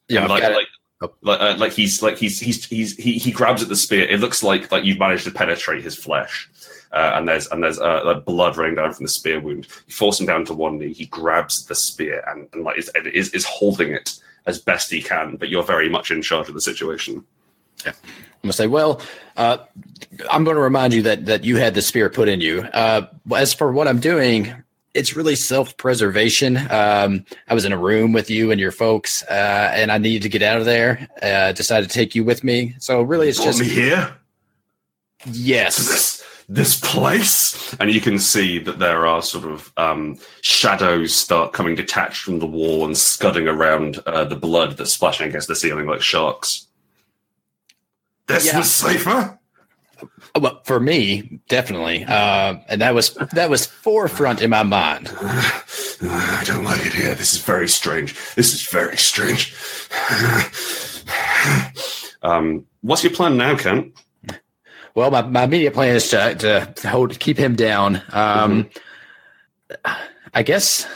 yeah, 0.07 0.25
like, 0.25 0.41
I've 0.43 0.53
like, 0.53 0.67
like, 1.21 1.41
uh, 1.41 1.55
like 1.57 1.73
he's 1.73 2.01
like 2.01 2.17
he's 2.17 2.39
he's 2.39 2.65
he's 2.65 2.95
he, 2.95 3.17
he 3.17 3.31
grabs 3.33 3.61
at 3.61 3.67
the 3.67 3.75
spear. 3.75 4.05
It 4.05 4.21
looks 4.21 4.43
like 4.43 4.71
like 4.71 4.85
you've 4.85 4.97
managed 4.97 5.25
to 5.25 5.31
penetrate 5.31 5.83
his 5.83 5.97
flesh, 5.97 6.49
uh, 6.93 7.11
and 7.15 7.27
there's 7.27 7.47
and 7.47 7.61
there's 7.61 7.79
uh, 7.79 8.01
like 8.05 8.23
blood 8.23 8.55
running 8.55 8.75
down 8.75 8.93
from 8.93 9.03
the 9.03 9.11
spear 9.11 9.41
wound. 9.41 9.67
You 9.85 9.93
force 9.93 10.21
him 10.21 10.25
down 10.25 10.45
to 10.45 10.53
one 10.53 10.77
knee. 10.77 10.93
He 10.93 11.05
grabs 11.05 11.65
the 11.65 11.75
spear 11.75 12.23
and, 12.27 12.47
and 12.53 12.63
like 12.63 12.77
is, 12.77 12.89
is 13.13 13.31
is 13.31 13.43
holding 13.43 13.91
it 13.91 14.17
as 14.45 14.57
best 14.57 14.89
he 14.89 15.01
can. 15.01 15.35
But 15.35 15.49
you're 15.49 15.63
very 15.63 15.89
much 15.89 16.11
in 16.11 16.21
charge 16.21 16.47
of 16.47 16.53
the 16.53 16.61
situation. 16.61 17.25
I'm 17.85 17.93
gonna 18.43 18.53
say, 18.53 18.67
well, 18.67 19.01
uh, 19.35 19.57
I'm 20.29 20.43
going 20.43 20.55
to 20.55 20.61
remind 20.61 20.93
you 20.93 21.01
that 21.03 21.25
that 21.25 21.43
you 21.43 21.57
had 21.57 21.73
the 21.73 21.81
spear 21.81 22.09
put 22.09 22.27
in 22.29 22.41
you. 22.41 22.61
Uh, 22.61 23.07
as 23.35 23.53
for 23.53 23.71
what 23.71 23.87
I'm 23.87 23.99
doing, 23.99 24.53
it's 24.93 25.15
really 25.15 25.35
self-preservation. 25.35 26.57
Um, 26.69 27.25
I 27.47 27.53
was 27.53 27.65
in 27.65 27.71
a 27.71 27.77
room 27.77 28.11
with 28.11 28.29
you 28.29 28.51
and 28.51 28.59
your 28.59 28.71
folks, 28.71 29.23
uh, 29.23 29.71
and 29.73 29.91
I 29.91 29.97
needed 29.97 30.23
to 30.23 30.29
get 30.29 30.41
out 30.41 30.57
of 30.57 30.65
there. 30.65 31.07
Uh, 31.21 31.51
decided 31.51 31.89
to 31.89 31.93
take 31.93 32.15
you 32.15 32.23
with 32.23 32.43
me. 32.43 32.75
So 32.79 33.01
really, 33.01 33.29
it's 33.29 33.43
just 33.43 33.59
me 33.59 33.67
here 33.67 34.15
yes. 35.25 35.77
this 35.77 36.25
this 36.51 36.79
place, 36.79 37.75
and 37.79 37.91
you 37.91 38.01
can 38.01 38.17
see 38.17 38.57
that 38.57 38.79
there 38.79 39.05
are 39.05 39.21
sort 39.21 39.45
of 39.45 39.71
um, 39.77 40.17
shadows 40.41 41.13
start 41.13 41.53
coming 41.53 41.75
detached 41.75 42.23
from 42.23 42.39
the 42.39 42.47
wall 42.47 42.85
and 42.85 42.97
scudding 42.97 43.47
around 43.47 43.99
uh, 44.07 44.23
the 44.23 44.35
blood 44.35 44.75
that's 44.75 44.91
splashing 44.91 45.27
against 45.27 45.47
the 45.47 45.55
ceiling 45.55 45.85
like 45.85 46.01
sharks. 46.01 46.65
This 48.29 48.45
Yeah. 48.45 48.59
was 48.59 48.71
safer. 48.71 49.37
Well, 50.39 50.61
for 50.63 50.79
me, 50.79 51.41
definitely, 51.49 52.05
uh, 52.05 52.55
and 52.69 52.79
that 52.81 52.93
was 52.93 53.15
that 53.33 53.49
was 53.49 53.65
forefront 53.65 54.41
in 54.41 54.49
my 54.51 54.63
mind. 54.63 55.09
I 55.21 56.43
don't 56.45 56.63
like 56.63 56.85
it 56.85 56.93
here. 56.93 57.13
This 57.15 57.33
is 57.33 57.41
very 57.41 57.67
strange. 57.67 58.15
This 58.35 58.53
is 58.53 58.61
very 58.61 58.95
strange. 58.95 59.53
um, 62.21 62.65
what's 62.81 63.03
your 63.03 63.11
plan 63.13 63.35
now, 63.37 63.57
Kent? 63.57 63.93
Well, 64.95 65.11
my, 65.11 65.21
my 65.23 65.43
immediate 65.43 65.73
plan 65.73 65.95
is 65.95 66.09
to 66.09 66.71
to 66.75 66.89
hold 66.89 67.19
keep 67.19 67.37
him 67.37 67.55
down. 67.55 68.01
Um, 68.13 68.69
I 70.33 70.43
guess 70.43 70.87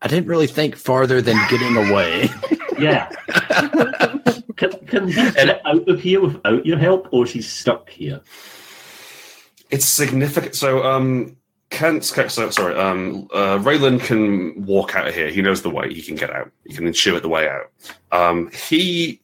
I 0.00 0.08
didn't 0.08 0.28
really 0.28 0.46
think 0.46 0.76
farther 0.76 1.20
than 1.20 1.36
getting 1.50 1.76
away. 1.76 2.30
yeah. 2.78 3.08
can, 4.56 4.70
can 4.86 5.08
he 5.08 5.14
get 5.14 5.60
out 5.64 5.88
of 5.88 6.00
here 6.00 6.20
without 6.20 6.64
your 6.64 6.78
help, 6.78 7.08
or 7.12 7.26
she's 7.26 7.50
stuck 7.50 7.90
here? 7.90 8.20
It's 9.70 9.86
significant. 9.86 10.54
So, 10.54 10.84
um, 10.84 11.36
Kent, 11.70 12.04
so, 12.04 12.28
sorry, 12.28 12.76
um, 12.76 13.28
uh, 13.34 13.58
Raylan 13.58 14.00
can 14.00 14.64
walk 14.64 14.94
out 14.94 15.08
of 15.08 15.14
here. 15.14 15.28
He 15.30 15.42
knows 15.42 15.62
the 15.62 15.70
way. 15.70 15.92
He 15.92 16.02
can 16.02 16.14
get 16.14 16.30
out. 16.30 16.50
He 16.64 16.74
can 16.74 16.86
intuit 16.86 17.22
the 17.22 17.28
way 17.28 17.48
out. 17.48 17.72
Um, 18.12 18.50
he 18.52 19.20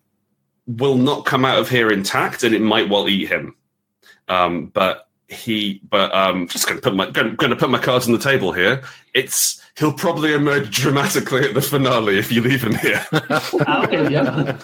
will 0.66 0.96
not 0.96 1.26
come 1.26 1.44
out 1.44 1.58
of 1.58 1.68
here 1.68 1.90
intact, 1.90 2.42
and 2.42 2.54
it 2.54 2.60
might 2.60 2.88
well 2.88 3.08
eat 3.08 3.28
him. 3.28 3.54
Um, 4.28 4.66
but 4.66 5.08
he, 5.28 5.80
but 5.88 6.12
um, 6.14 6.48
just 6.48 6.66
going 6.66 6.78
to 6.78 6.82
put 6.82 6.94
my 6.94 7.10
going, 7.10 7.36
to 7.36 7.56
put 7.56 7.70
my 7.70 7.78
cards 7.78 8.06
on 8.06 8.12
the 8.12 8.18
table 8.18 8.52
here. 8.52 8.82
It's 9.14 9.59
he'll 9.78 9.92
probably 9.92 10.32
emerge 10.34 10.70
dramatically 10.70 11.42
at 11.48 11.54
the 11.54 11.62
finale 11.62 12.18
if 12.18 12.30
you 12.32 12.40
leave 12.42 12.62
him 12.62 12.74
here. 12.76 13.04
Okay, 13.12 14.10
yeah. 14.12 14.56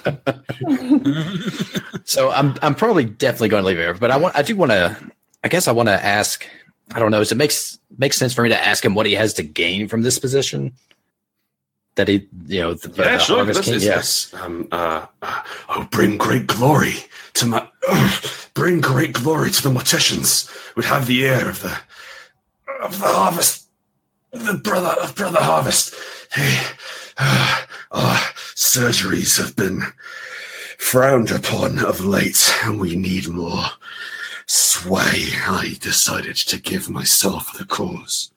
So 2.05 2.31
I'm 2.31 2.55
I'm 2.63 2.75
probably 2.75 3.05
definitely 3.05 3.49
going 3.49 3.63
to 3.63 3.67
leave 3.67 3.79
here, 3.79 3.95
but 3.95 4.11
I 4.13 4.17
want 4.17 4.37
I 4.37 4.43
do 4.43 4.55
want 4.57 4.71
to 4.71 4.97
I 5.43 5.49
guess 5.49 5.67
I 5.67 5.73
want 5.73 5.89
to 5.89 6.05
ask 6.05 6.47
I 6.95 7.01
don't 7.01 7.11
know 7.11 7.19
does 7.19 7.33
it 7.33 7.37
makes 7.37 7.79
makes 7.99 8.17
sense 8.17 8.33
for 8.33 8.43
me 8.43 8.49
to 8.51 8.65
ask 8.65 8.85
him 8.85 8.95
what 8.95 9.07
he 9.07 9.15
has 9.15 9.35
to 9.35 9.43
gain 9.43 9.89
from 9.89 10.03
this 10.03 10.19
position 10.19 10.73
that 11.97 12.07
he 12.09 12.29
you 12.47 12.61
know 12.61 12.75
the, 12.75 12.89
Yeah, 12.91 13.13
the 13.13 13.19
sure. 13.19 13.37
Harvest 13.39 13.59
This 13.59 13.67
King? 13.67 13.75
is, 13.75 13.85
yeah. 13.85 13.95
yes. 13.97 14.35
Um, 14.35 14.69
uh, 14.71 15.07
uh, 15.23 15.43
oh, 15.71 15.89
bring 15.91 16.17
great 16.17 16.47
glory 16.47 16.95
to 17.35 17.47
my. 17.47 17.67
bring 18.55 18.81
great 18.81 19.13
glory 19.13 19.51
to 19.51 19.63
the 19.63 19.71
morticians. 19.71 20.49
Would 20.77 20.85
have 20.85 21.07
the 21.07 21.27
air 21.27 21.49
of 21.49 21.61
the 21.63 21.77
of 22.83 23.01
the 23.01 23.07
harvest, 23.07 23.66
the 24.45 24.55
brother 24.55 25.01
of 25.01 25.15
brother 25.15 25.41
harvest. 25.41 25.95
Hey, 26.33 26.63
uh, 27.19 27.63
our 27.91 28.17
surgeries 28.55 29.39
have 29.39 29.57
been 29.57 29.83
frowned 30.79 31.31
upon 31.31 31.79
of 31.79 32.05
late, 32.05 32.53
and 32.65 32.79
we 32.79 32.97
need 32.97 33.29
more 33.29 33.65
sway. 34.47 35.31
I 35.47 35.77
decided 35.81 36.37
to 36.37 36.61
give 36.61 36.89
myself 36.89 37.57
the 37.57 37.65
cause. 37.65 38.31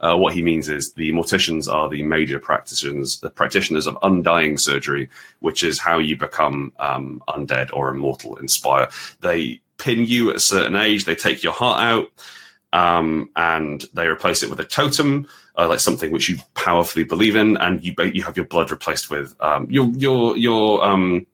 Uh, 0.00 0.16
what 0.16 0.34
he 0.34 0.42
means 0.42 0.68
is 0.68 0.92
the 0.92 1.10
morticians 1.12 1.72
are 1.72 1.88
the 1.88 2.02
major 2.02 2.38
practitioners, 2.38 3.18
the 3.20 3.30
practitioners 3.30 3.86
of 3.86 3.96
undying 4.02 4.58
surgery, 4.58 5.08
which 5.40 5.62
is 5.62 5.78
how 5.78 5.98
you 5.98 6.16
become 6.16 6.72
um, 6.78 7.22
undead 7.28 7.70
or 7.72 7.88
immortal 7.88 8.36
in 8.36 8.46
Spire. 8.48 8.88
They 9.20 9.60
pin 9.78 10.04
you 10.04 10.30
at 10.30 10.36
a 10.36 10.40
certain 10.40 10.76
age, 10.76 11.04
they 11.04 11.14
take 11.14 11.42
your 11.42 11.54
heart 11.54 11.80
out, 11.80 12.10
um, 12.72 13.30
and 13.36 13.84
they 13.94 14.06
replace 14.06 14.42
it 14.42 14.50
with 14.50 14.60
a 14.60 14.64
totem, 14.64 15.26
uh, 15.56 15.68
like 15.68 15.80
something 15.80 16.10
which 16.10 16.28
you 16.28 16.38
powerfully 16.54 17.04
believe 17.04 17.36
in, 17.36 17.56
and 17.58 17.84
you 17.84 17.94
you 18.12 18.22
have 18.22 18.36
your 18.36 18.46
blood 18.46 18.70
replaced 18.70 19.10
with 19.10 19.34
um, 19.40 19.66
your 19.70 19.86
your 19.96 20.36
your. 20.36 20.84
Um, 20.84 21.26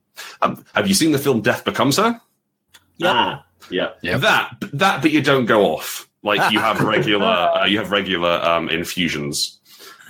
um, 0.43 0.65
have 0.75 0.87
you 0.87 0.95
seen 0.95 1.13
the 1.13 1.19
film 1.19 1.41
Death 1.41 1.65
Becomes 1.65 1.97
Her? 1.97 2.21
Ah, 3.03 3.45
yeah. 3.71 3.91
Yep. 4.03 4.21
That 4.21 4.57
that, 4.73 5.03
but 5.03 5.11
you 5.11 5.23
don't 5.23 5.47
go 5.47 5.73
off. 5.73 6.09
Like 6.23 6.53
you 6.53 6.61
have 6.61 6.81
regular, 6.83 7.27
uh, 7.27 7.67
you 7.67 7.79
have 7.79 7.91
regular 7.91 8.31
um, 8.31 8.69
infusions 8.69 9.59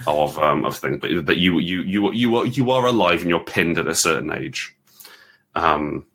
of 0.06 0.38
um, 0.38 0.64
of 0.64 0.76
things, 0.76 0.98
but 1.00 1.26
that 1.26 1.38
you 1.38 1.58
you 1.58 1.82
you 1.82 2.12
you 2.12 2.36
are 2.36 2.46
you 2.46 2.70
are 2.70 2.86
alive 2.86 3.20
and 3.20 3.30
you're 3.30 3.40
pinned 3.40 3.78
at 3.78 3.86
a 3.86 3.94
certain 3.94 4.32
age. 4.32 4.76
Um, 5.54 6.06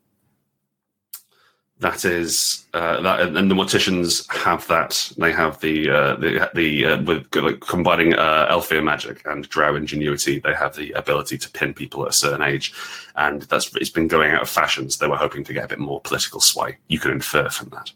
that 1.79 2.05
is 2.05 2.65
uh, 2.73 3.01
that, 3.01 3.21
and 3.21 3.51
the 3.51 3.55
morticians 3.55 4.27
have 4.33 4.65
that. 4.67 5.11
They 5.17 5.31
have 5.31 5.59
the 5.61 5.89
uh, 5.89 6.15
the 6.15 6.49
the 6.55 6.85
uh, 6.85 7.01
with 7.03 7.27
like, 7.35 7.59
combining 7.59 8.15
uh, 8.15 8.61
magic 8.81 9.21
and 9.25 9.47
Drow 9.47 9.75
ingenuity. 9.75 10.39
They 10.39 10.53
have 10.53 10.75
the 10.75 10.91
ability 10.93 11.37
to 11.37 11.49
pin 11.51 11.73
people 11.73 12.03
at 12.03 12.09
a 12.09 12.13
certain 12.13 12.41
age, 12.41 12.73
and 13.15 13.43
that's 13.43 13.75
it's 13.75 13.91
been 13.91 14.07
going 14.07 14.31
out 14.31 14.41
of 14.41 14.49
fashion. 14.49 14.89
So 14.89 15.05
they 15.05 15.09
were 15.09 15.17
hoping 15.17 15.43
to 15.43 15.53
get 15.53 15.65
a 15.65 15.67
bit 15.67 15.79
more 15.79 16.01
political 16.01 16.39
sway. 16.39 16.77
You 16.87 16.99
can 16.99 17.11
infer 17.11 17.49
from 17.49 17.69
that. 17.69 17.91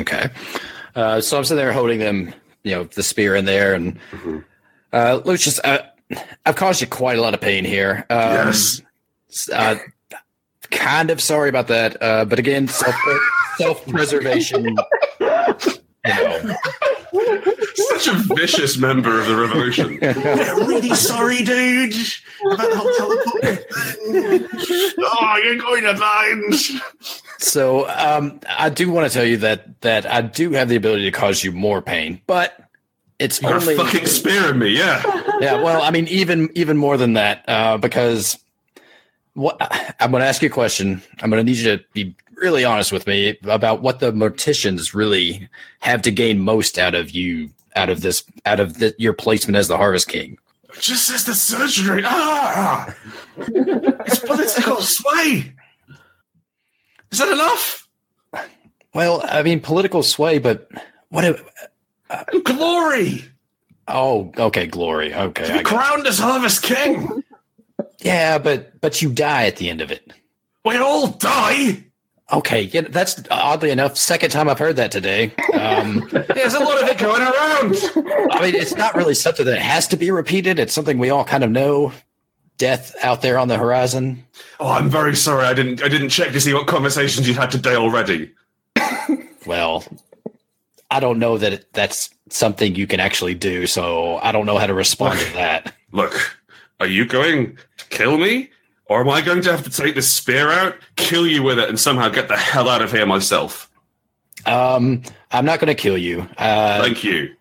Okay. 0.00 0.30
Uh, 0.96 1.20
so 1.20 1.38
I'm 1.38 1.44
sitting 1.44 1.58
there 1.58 1.72
holding 1.72 1.98
them, 1.98 2.34
you 2.64 2.72
know, 2.74 2.84
the 2.84 3.02
spear 3.02 3.36
in 3.36 3.44
there, 3.44 3.74
and 3.74 3.98
Mhm. 4.10 4.44
uh, 4.92 5.20
Lucius, 5.24 5.60
uh, 5.62 5.78
I've 6.44 6.56
caused 6.56 6.80
you 6.80 6.86
quite 6.86 7.18
a 7.18 7.20
lot 7.22 7.34
of 7.34 7.40
pain 7.40 7.64
here. 7.64 8.04
Um, 8.10 8.18
Yes. 8.18 8.82
Uh, 9.50 9.76
kind 10.72 11.10
of 11.10 11.20
sorry 11.20 11.48
about 11.48 11.68
that, 11.68 12.02
uh, 12.02 12.24
but 12.24 12.38
again, 12.38 12.66
self 12.68 12.94
self 13.56 13.86
preservation. 13.86 14.64
You 14.64 14.74
know, 14.74 16.56
Such 17.74 18.08
a 18.08 18.14
vicious 18.34 18.76
member 18.78 19.20
of 19.20 19.26
the 19.28 19.36
revolution. 19.36 19.98
yeah, 20.02 20.52
really 20.66 20.94
sorry, 20.94 21.42
dude, 21.44 21.94
about 22.50 22.70
the 22.70 22.76
whole 22.76 22.92
teleport 22.96 23.42
thing. 23.44 24.94
Oh, 24.98 25.40
you're 25.44 25.58
going 25.58 25.84
to 25.84 25.94
bind. 25.94 26.54
so 27.38 27.88
um, 27.88 28.40
I 28.48 28.68
do 28.70 28.90
want 28.90 29.06
to 29.10 29.14
tell 29.14 29.24
you 29.26 29.36
that 29.38 29.80
that 29.82 30.06
I 30.10 30.22
do 30.22 30.52
have 30.52 30.68
the 30.68 30.76
ability 30.76 31.04
to 31.04 31.10
cause 31.12 31.44
you 31.44 31.52
more 31.52 31.80
pain, 31.82 32.20
but 32.26 32.58
it's 33.18 33.40
You're 33.40 33.54
only 33.54 33.76
fucking 33.76 34.06
spearing 34.06 34.58
me, 34.58 34.76
yeah. 34.76 35.02
yeah. 35.40 35.62
Well, 35.62 35.82
I 35.82 35.90
mean, 35.90 36.08
even 36.08 36.50
even 36.54 36.76
more 36.76 36.96
than 36.96 37.12
that, 37.12 37.44
uh, 37.46 37.78
because 37.78 38.38
what 39.34 39.56
I'm 40.00 40.10
going 40.10 40.20
to 40.22 40.26
ask 40.26 40.42
you 40.42 40.48
a 40.48 40.52
question. 40.52 41.02
I'm 41.20 41.30
going 41.30 41.44
to 41.44 41.50
need 41.50 41.58
you 41.58 41.76
to 41.76 41.84
be 41.92 42.14
really 42.36 42.64
honest 42.64 42.92
with 42.92 43.06
me 43.06 43.38
about 43.44 43.82
what 43.82 44.00
the 44.00 44.12
morticians 44.12 44.94
really 44.94 45.48
have 45.80 46.02
to 46.02 46.10
gain 46.10 46.40
most 46.40 46.78
out 46.78 46.94
of 46.94 47.10
you, 47.10 47.50
out 47.76 47.88
of 47.88 48.00
this, 48.02 48.24
out 48.46 48.60
of 48.60 48.78
the, 48.78 48.94
your 48.98 49.12
placement 49.12 49.56
as 49.56 49.68
the 49.68 49.76
Harvest 49.76 50.08
King. 50.08 50.38
Just 50.80 51.10
as 51.10 51.24
the 51.24 51.34
surgery. 51.34 52.02
Ah, 52.04 52.94
it's 53.36 54.18
political 54.20 54.80
sway. 54.80 55.52
Is 57.10 57.18
that 57.18 57.28
enough? 57.28 57.88
Well, 58.94 59.22
I 59.24 59.42
mean, 59.42 59.60
political 59.60 60.02
sway, 60.02 60.38
but 60.38 60.68
what? 61.10 61.24
If, 61.24 61.42
And 62.10 62.44
glory. 62.44 63.24
oh, 63.88 64.32
okay, 64.36 64.66
glory. 64.66 65.14
Okay, 65.14 65.44
I 65.44 65.62
got- 65.62 65.64
Crowned 65.64 66.06
as 66.06 66.18
Harvest 66.18 66.62
King. 66.62 67.22
Yeah, 68.02 68.38
but 68.38 68.80
but 68.80 69.00
you 69.02 69.10
die 69.12 69.46
at 69.46 69.56
the 69.56 69.68
end 69.70 69.80
of 69.80 69.90
it. 69.90 70.12
We 70.64 70.76
all 70.76 71.08
die. 71.08 71.84
Okay, 72.32 72.62
yeah, 72.62 72.82
that's 72.82 73.22
oddly 73.30 73.70
enough 73.70 73.96
second 73.98 74.30
time 74.30 74.48
I've 74.48 74.58
heard 74.58 74.76
that 74.76 74.90
today. 74.90 75.34
Um, 75.52 76.08
There's 76.34 76.54
a 76.54 76.60
lot 76.60 76.82
of 76.82 76.88
it 76.88 76.96
going 76.98 77.20
around. 77.20 77.76
I 78.32 78.40
mean, 78.40 78.54
it's 78.54 78.74
not 78.74 78.94
really 78.94 79.14
something 79.14 79.44
that 79.44 79.58
has 79.60 79.86
to 79.88 79.96
be 79.98 80.10
repeated. 80.10 80.58
It's 80.58 80.72
something 80.72 80.98
we 80.98 81.10
all 81.10 81.24
kind 81.24 81.44
of 81.44 81.50
know. 81.50 81.92
Death 82.58 82.94
out 83.02 83.22
there 83.22 83.38
on 83.38 83.48
the 83.48 83.56
horizon. 83.58 84.24
Oh, 84.60 84.68
I'm 84.68 84.88
very 84.88 85.16
sorry. 85.16 85.44
I 85.46 85.52
didn't. 85.54 85.82
I 85.82 85.88
didn't 85.88 86.10
check 86.10 86.32
to 86.32 86.40
see 86.40 86.54
what 86.54 86.66
conversations 86.68 87.26
you 87.26 87.34
had 87.34 87.50
today 87.50 87.74
already. 87.74 88.32
Well, 89.46 89.84
I 90.90 91.00
don't 91.00 91.18
know 91.18 91.36
that 91.38 91.52
it- 91.52 91.72
that's 91.72 92.10
something 92.30 92.76
you 92.76 92.86
can 92.86 93.00
actually 93.00 93.34
do, 93.34 93.66
so 93.66 94.18
I 94.18 94.30
don't 94.30 94.46
know 94.46 94.56
how 94.58 94.66
to 94.66 94.74
respond 94.74 95.18
to 95.18 95.32
that. 95.32 95.74
Look, 95.90 96.14
are 96.82 96.86
you 96.88 97.04
going 97.04 97.56
to 97.76 97.84
kill 97.90 98.18
me, 98.18 98.50
or 98.86 99.02
am 99.02 99.08
I 99.08 99.20
going 99.20 99.40
to 99.42 99.52
have 99.52 99.62
to 99.62 99.70
take 99.70 99.94
this 99.94 100.12
spear 100.12 100.50
out, 100.50 100.74
kill 100.96 101.28
you 101.28 101.40
with 101.44 101.60
it, 101.60 101.68
and 101.68 101.78
somehow 101.78 102.08
get 102.08 102.26
the 102.26 102.36
hell 102.36 102.68
out 102.68 102.82
of 102.82 102.90
here 102.90 103.06
myself? 103.06 103.70
Um, 104.46 105.02
I'm 105.30 105.44
not 105.44 105.60
going 105.60 105.68
to 105.68 105.80
kill 105.80 105.96
you. 105.96 106.28
Uh, 106.36 106.82
Thank 106.82 107.04
you. 107.04 107.36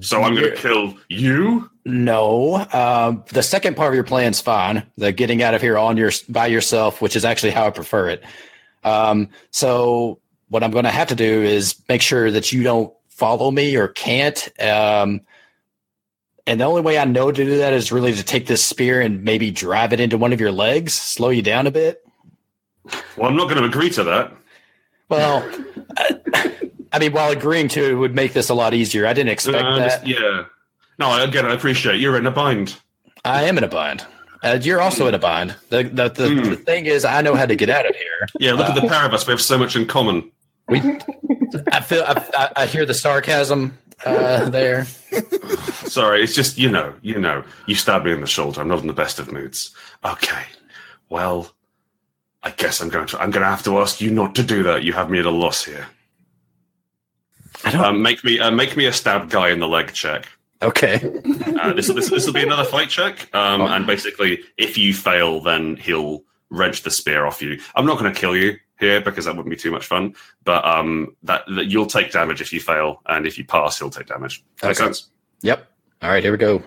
So 0.00 0.24
I'm 0.24 0.34
going 0.34 0.50
to 0.50 0.56
kill 0.56 0.96
you. 1.08 1.70
no, 1.84 2.66
um, 2.72 3.24
the 3.32 3.42
second 3.44 3.76
part 3.76 3.90
of 3.90 3.94
your 3.94 4.02
plan's 4.02 4.40
fine. 4.40 4.84
The 4.96 5.12
getting 5.12 5.44
out 5.44 5.54
of 5.54 5.62
here 5.62 5.78
on 5.78 5.96
your 5.96 6.10
by 6.28 6.48
yourself, 6.48 7.00
which 7.00 7.14
is 7.14 7.24
actually 7.24 7.52
how 7.52 7.68
I 7.68 7.70
prefer 7.70 8.08
it. 8.08 8.24
Um, 8.82 9.28
so 9.52 10.18
what 10.48 10.64
I'm 10.64 10.72
going 10.72 10.86
to 10.86 10.90
have 10.90 11.06
to 11.08 11.14
do 11.14 11.42
is 11.42 11.76
make 11.88 12.02
sure 12.02 12.32
that 12.32 12.50
you 12.50 12.64
don't 12.64 12.92
follow 13.10 13.52
me 13.52 13.76
or 13.76 13.86
can't. 13.86 14.48
Um, 14.60 15.20
and 16.46 16.60
the 16.60 16.64
only 16.64 16.80
way 16.82 16.98
I 16.98 17.04
know 17.04 17.30
to 17.30 17.44
do 17.44 17.58
that 17.58 17.72
is 17.72 17.92
really 17.92 18.12
to 18.14 18.22
take 18.22 18.46
this 18.46 18.64
spear 18.64 19.00
and 19.00 19.22
maybe 19.24 19.50
drive 19.50 19.92
it 19.92 20.00
into 20.00 20.18
one 20.18 20.32
of 20.32 20.40
your 20.40 20.52
legs, 20.52 20.94
slow 20.94 21.30
you 21.30 21.42
down 21.42 21.66
a 21.66 21.70
bit. 21.70 22.04
Well, 23.16 23.28
I'm 23.30 23.36
not 23.36 23.48
going 23.48 23.60
to 23.62 23.68
agree 23.68 23.90
to 23.90 24.04
that. 24.04 24.32
Well, 25.08 25.48
I, 25.96 26.52
I 26.92 26.98
mean, 26.98 27.12
while 27.12 27.30
agreeing 27.30 27.68
to 27.68 27.90
it 27.90 27.94
would 27.94 28.14
make 28.14 28.32
this 28.32 28.48
a 28.48 28.54
lot 28.54 28.74
easier. 28.74 29.06
I 29.06 29.12
didn't 29.12 29.30
expect 29.30 29.62
Uh, 29.64 29.78
that. 29.78 30.06
yeah. 30.06 30.44
No, 30.98 31.22
again, 31.22 31.46
I 31.46 31.54
appreciate 31.54 32.00
you're 32.00 32.16
in 32.16 32.26
a 32.26 32.30
bind. 32.30 32.76
I 33.24 33.44
am 33.44 33.56
in 33.58 33.64
a 33.64 33.68
bind. 33.68 34.04
Uh, 34.42 34.58
you're 34.60 34.80
also 34.80 35.06
in 35.06 35.14
a 35.14 35.18
bind. 35.18 35.54
The 35.68 35.84
the, 35.84 36.08
the, 36.08 36.28
Hmm. 36.28 36.50
the 36.50 36.56
thing 36.56 36.86
is, 36.86 37.04
I 37.04 37.20
know 37.22 37.34
how 37.36 37.46
to 37.46 37.54
get 37.54 37.70
out 37.70 37.88
of 37.88 37.94
here. 37.94 38.28
Yeah, 38.40 38.52
look 38.54 38.68
at 38.68 38.74
the 38.74 38.88
pair 38.88 39.06
of 39.06 39.14
us. 39.14 39.26
We 39.26 39.30
have 39.32 39.40
so 39.40 39.56
much 39.56 39.76
in 39.76 39.86
common. 39.86 40.30
We, 40.68 40.80
I 41.70 41.80
feel, 41.80 42.02
I, 42.06 42.50
I 42.56 42.66
hear 42.66 42.84
the 42.86 42.94
sarcasm 42.94 43.78
uh, 44.04 44.48
there. 44.50 44.84
Sorry, 45.86 46.22
it's 46.22 46.34
just 46.34 46.58
you 46.58 46.70
know, 46.70 46.94
you 47.02 47.18
know, 47.18 47.44
you 47.66 47.74
stabbed 47.74 48.04
me 48.04 48.12
in 48.12 48.20
the 48.20 48.26
shoulder. 48.26 48.60
I'm 48.60 48.68
not 48.68 48.80
in 48.80 48.86
the 48.86 48.92
best 48.92 49.18
of 49.18 49.32
moods. 49.32 49.74
Okay, 50.04 50.44
well, 51.08 51.52
I 52.42 52.50
guess 52.50 52.80
I'm 52.80 52.88
going 52.88 53.06
to. 53.08 53.20
I'm 53.20 53.30
going 53.30 53.44
to 53.44 53.50
have 53.50 53.64
to 53.64 53.78
ask 53.78 54.00
you 54.00 54.10
not 54.10 54.34
to 54.36 54.42
do 54.42 54.62
that. 54.64 54.82
You 54.82 54.92
have 54.92 55.10
me 55.10 55.18
at 55.18 55.26
a 55.26 55.30
loss 55.30 55.64
here. 55.64 55.86
I 57.64 57.70
don't. 57.70 57.84
Um, 57.84 58.02
make 58.02 58.24
me 58.24 58.38
uh, 58.38 58.50
make 58.50 58.76
me 58.76 58.86
a 58.86 58.92
stab 58.92 59.30
guy 59.30 59.50
in 59.50 59.60
the 59.60 59.68
leg 59.68 59.92
check. 59.92 60.26
okay. 60.62 61.00
Uh, 61.60 61.72
this 61.72 61.88
this 61.88 62.10
this 62.10 62.26
will 62.26 62.32
be 62.32 62.42
another 62.42 62.64
fight 62.64 62.88
check. 62.88 63.32
Um, 63.34 63.62
and 63.62 63.86
basically, 63.86 64.40
if 64.56 64.76
you 64.76 64.94
fail, 64.94 65.40
then 65.40 65.76
he'll 65.76 66.24
wrench 66.50 66.82
the 66.82 66.90
spear 66.90 67.24
off 67.26 67.40
you. 67.40 67.60
I'm 67.74 67.86
not 67.86 67.98
going 67.98 68.12
to 68.12 68.18
kill 68.18 68.36
you 68.36 68.58
here 68.82 69.00
because 69.00 69.24
that 69.24 69.34
wouldn't 69.34 69.50
be 69.50 69.56
too 69.56 69.70
much 69.70 69.86
fun. 69.86 70.14
But 70.44 70.64
um, 70.66 71.16
that, 71.22 71.44
that 71.56 71.66
you'll 71.66 71.86
take 71.86 72.12
damage 72.12 72.40
if 72.42 72.52
you 72.52 72.60
fail, 72.60 73.00
and 73.06 73.26
if 73.26 73.38
you 73.38 73.44
pass, 73.44 73.78
he'll 73.78 73.90
take 73.90 74.08
damage. 74.08 74.44
Makes 74.62 74.78
sense. 74.78 75.10
Yep. 75.40 75.66
All 76.02 76.10
right. 76.10 76.22
Here 76.22 76.32
we 76.32 76.38
go. 76.38 76.62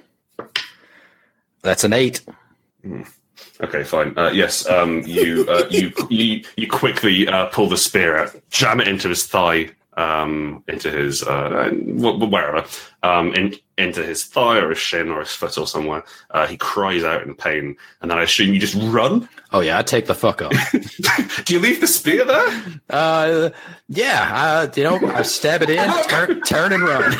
That's 1.62 1.84
an 1.84 1.94
eight. 1.94 2.22
Okay, 3.62 3.84
fine. 3.84 4.18
Uh, 4.18 4.32
yes, 4.32 4.68
um, 4.70 5.02
you, 5.06 5.46
uh, 5.50 5.68
you 5.70 5.92
you 6.10 6.44
you 6.58 6.68
quickly 6.68 7.28
uh, 7.28 7.48
pull 7.48 7.68
the 7.68 7.78
spear 7.78 8.18
out, 8.18 8.36
jam 8.50 8.80
it 8.80 8.88
into 8.88 9.10
his 9.10 9.26
thigh, 9.28 9.70
um, 9.98 10.64
into 10.68 10.92
his 10.92 11.24
uh, 11.24 11.70
wh- 11.72 12.18
wh- 12.20 12.32
wherever, 12.32 12.66
um, 13.04 13.34
in, 13.34 13.56
into 13.78 14.04
his 14.04 14.24
thigh 14.24 14.58
or 14.58 14.70
his 14.70 14.78
shin 14.78 15.10
or 15.10 15.20
his 15.22 15.32
foot 15.32 15.58
or 15.58 15.68
somewhere. 15.68 16.04
Uh, 16.32 16.48
he 16.48 16.58
cries 16.58 17.04
out 17.04 17.24
in 17.24 17.36
pain, 17.36 17.76
and 18.02 18.12
then 18.12 18.18
I 18.18 18.24
assume 18.24 18.54
you 18.54 18.60
just 18.60 18.76
run. 18.94 19.28
Oh 19.52 19.62
yeah, 19.62 19.80
I 19.80 19.84
take 19.84 20.08
the 20.08 20.16
fuck 20.16 20.42
off. 20.42 20.72
Do 21.46 21.54
you 21.54 21.60
leave 21.60 21.80
the 21.82 21.88
spear 21.88 22.26
there? 22.26 22.64
uh, 22.90 23.50
yeah. 23.88 24.30
I, 24.34 24.70
you 24.78 24.84
know, 24.84 25.00
I 25.14 25.22
stab 25.22 25.62
it 25.62 25.70
in, 25.70 25.90
turn, 26.08 26.42
turn 26.42 26.74
and 26.74 26.84
run. 26.84 27.14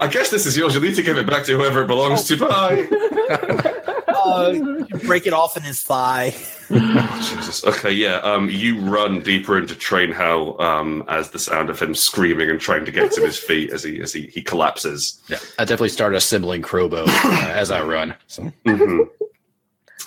I 0.00 0.08
guess 0.10 0.30
this 0.30 0.46
is 0.46 0.56
yours. 0.56 0.74
You 0.74 0.80
need 0.80 0.96
to 0.96 1.02
give 1.02 1.18
it 1.18 1.26
back 1.26 1.44
to 1.46 1.56
whoever 1.56 1.82
it 1.82 1.86
belongs 1.86 2.24
to. 2.28 2.36
Bye. 2.36 3.72
Uh, 4.96 4.98
break 5.06 5.26
it 5.26 5.32
off 5.32 5.56
in 5.56 5.62
his 5.62 5.82
thigh. 5.82 6.30
Jesus. 6.68 7.64
Okay, 7.64 7.90
yeah. 7.92 8.16
Um, 8.16 8.48
you 8.50 8.80
run 8.80 9.20
deeper 9.20 9.56
into 9.58 9.74
train 9.74 10.10
hell 10.12 10.60
um, 10.60 11.04
as 11.08 11.30
the 11.30 11.38
sound 11.38 11.70
of 11.70 11.80
him 11.80 11.94
screaming 11.94 12.50
and 12.50 12.60
trying 12.60 12.84
to 12.84 12.92
get 12.92 13.12
to 13.12 13.20
his 13.22 13.38
feet 13.38 13.72
as 13.72 13.82
he 13.84 14.00
as 14.00 14.12
he, 14.12 14.22
he 14.28 14.42
collapses. 14.42 15.20
yeah, 15.28 15.38
I 15.58 15.64
definitely 15.64 15.90
start 15.90 16.14
assembling 16.14 16.62
crowbow 16.62 17.06
uh, 17.06 17.48
as 17.50 17.70
I 17.70 17.82
run. 17.82 18.14
So. 18.26 18.52
hmm 18.66 19.00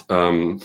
Um, 0.10 0.62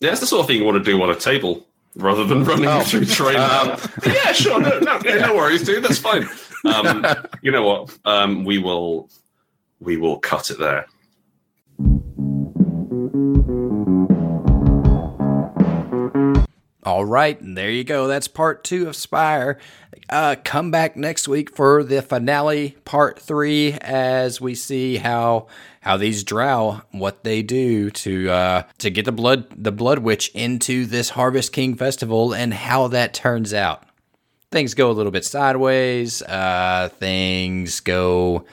yeah, 0.00 0.10
it's 0.10 0.20
the 0.20 0.26
sort 0.26 0.40
of 0.40 0.46
thing 0.46 0.58
you 0.58 0.64
want 0.64 0.82
to 0.84 0.90
do 0.90 1.00
on 1.02 1.10
a 1.10 1.14
table 1.16 1.66
rather 1.96 2.24
than 2.24 2.44
running 2.44 2.66
Oh. 2.68 2.80
through 2.82 3.04
train. 3.06 3.36
Um, 3.36 3.78
yeah, 4.06 4.32
sure. 4.32 4.60
No, 4.60 4.78
no, 4.80 5.00
yeah, 5.04 5.18
no 5.26 5.36
worries, 5.36 5.62
dude. 5.64 5.84
That's 5.84 5.98
fine. 5.98 6.26
Um, 6.64 7.04
you 7.42 7.50
know 7.52 7.62
what? 7.62 7.96
Um, 8.04 8.44
we 8.44 8.58
will 8.58 9.08
we 9.80 9.96
will 9.96 10.18
cut 10.18 10.50
it 10.50 10.58
there. 10.58 10.86
All 16.84 17.04
right, 17.04 17.40
and 17.40 17.56
there 17.56 17.70
you 17.70 17.84
go. 17.84 18.08
That's 18.08 18.26
part 18.26 18.64
two 18.64 18.88
of 18.88 18.96
Spire. 18.96 19.58
Uh, 20.08 20.34
come 20.42 20.70
back 20.70 20.96
next 20.96 21.28
week 21.28 21.54
for 21.54 21.84
the 21.84 22.02
finale, 22.02 22.76
part 22.84 23.20
three, 23.20 23.72
as 23.74 24.40
we 24.40 24.54
see 24.54 24.96
how 24.96 25.46
how 25.80 25.96
these 25.96 26.22
drow 26.24 26.82
what 26.90 27.24
they 27.24 27.40
do 27.42 27.90
to 27.90 28.30
uh, 28.30 28.62
to 28.78 28.90
get 28.90 29.04
the 29.04 29.12
blood 29.12 29.46
the 29.56 29.72
blood 29.72 30.00
witch 30.00 30.30
into 30.34 30.84
this 30.84 31.10
Harvest 31.10 31.52
King 31.52 31.76
festival 31.76 32.34
and 32.34 32.52
how 32.52 32.88
that 32.88 33.14
turns 33.14 33.54
out. 33.54 33.84
Things 34.50 34.74
go 34.74 34.90
a 34.90 34.92
little 34.92 35.12
bit 35.12 35.24
sideways. 35.24 36.20
Uh, 36.22 36.90
things 36.98 37.80
go 37.80 38.44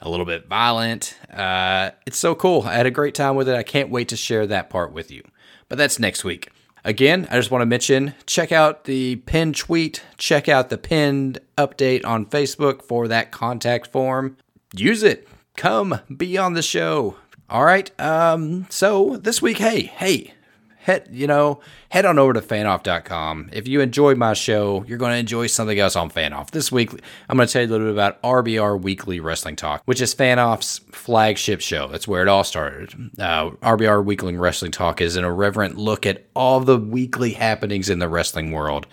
a 0.00 0.08
little 0.08 0.26
bit 0.26 0.46
violent. 0.46 1.16
Uh, 1.32 1.90
it's 2.06 2.18
so 2.18 2.34
cool. 2.34 2.62
I 2.62 2.74
had 2.74 2.86
a 2.86 2.90
great 2.90 3.14
time 3.14 3.36
with 3.36 3.48
it. 3.48 3.56
I 3.56 3.62
can't 3.62 3.90
wait 3.90 4.08
to 4.08 4.16
share 4.16 4.46
that 4.46 4.70
part 4.70 4.92
with 4.92 5.10
you. 5.10 5.22
But 5.68 5.78
that's 5.78 5.98
next 5.98 6.24
week. 6.24 6.50
Again, 6.84 7.26
I 7.30 7.36
just 7.36 7.50
want 7.50 7.62
to 7.62 7.66
mention 7.66 8.14
check 8.24 8.52
out 8.52 8.84
the 8.84 9.16
pinned 9.16 9.56
tweet, 9.56 10.02
check 10.16 10.48
out 10.48 10.70
the 10.70 10.78
pinned 10.78 11.40
update 11.56 12.04
on 12.06 12.24
Facebook 12.24 12.82
for 12.82 13.08
that 13.08 13.30
contact 13.30 13.88
form. 13.88 14.36
Use 14.72 15.02
it. 15.02 15.28
Come 15.56 16.00
be 16.14 16.38
on 16.38 16.54
the 16.54 16.62
show. 16.62 17.16
All 17.50 17.64
right. 17.64 17.90
Um 18.00 18.66
so 18.70 19.16
this 19.16 19.42
week, 19.42 19.58
hey, 19.58 19.82
hey, 19.82 20.34
head, 20.88 21.06
you 21.12 21.26
know, 21.26 21.60
head 21.90 22.06
on 22.06 22.18
over 22.18 22.32
to 22.32 22.40
fanoff.com. 22.40 23.50
If 23.52 23.68
you 23.68 23.80
enjoyed 23.82 24.16
my 24.16 24.32
show, 24.32 24.84
you're 24.88 24.98
going 24.98 25.12
to 25.12 25.18
enjoy 25.18 25.46
something 25.46 25.78
else 25.78 25.94
on 25.94 26.10
Fanoff. 26.10 26.50
This 26.50 26.72
week, 26.72 26.90
I'm 27.28 27.36
going 27.36 27.46
to 27.46 27.52
tell 27.52 27.62
you 27.62 27.68
a 27.68 27.70
little 27.70 27.86
bit 27.88 27.92
about 27.92 28.20
RBR 28.22 28.80
Weekly 28.80 29.20
Wrestling 29.20 29.54
Talk, 29.54 29.82
which 29.84 30.00
is 30.00 30.14
Fanoff's 30.14 30.78
flagship 30.90 31.60
show. 31.60 31.88
That's 31.88 32.08
where 32.08 32.22
it 32.22 32.28
all 32.28 32.42
started. 32.42 32.94
Uh, 33.18 33.50
RBR 33.50 34.02
Weekly 34.02 34.34
Wrestling 34.36 34.72
Talk 34.72 35.02
is 35.02 35.16
an 35.16 35.24
irreverent 35.24 35.76
look 35.76 36.06
at 36.06 36.24
all 36.34 36.60
the 36.60 36.78
weekly 36.78 37.34
happenings 37.34 37.90
in 37.90 37.98
the 37.98 38.08
wrestling 38.08 38.50
world. 38.50 38.86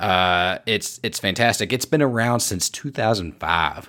Uh, 0.00 0.58
it's 0.66 0.98
it's 1.02 1.20
fantastic. 1.20 1.72
It's 1.72 1.84
been 1.84 2.02
around 2.02 2.40
since 2.40 2.68
2005. 2.70 3.88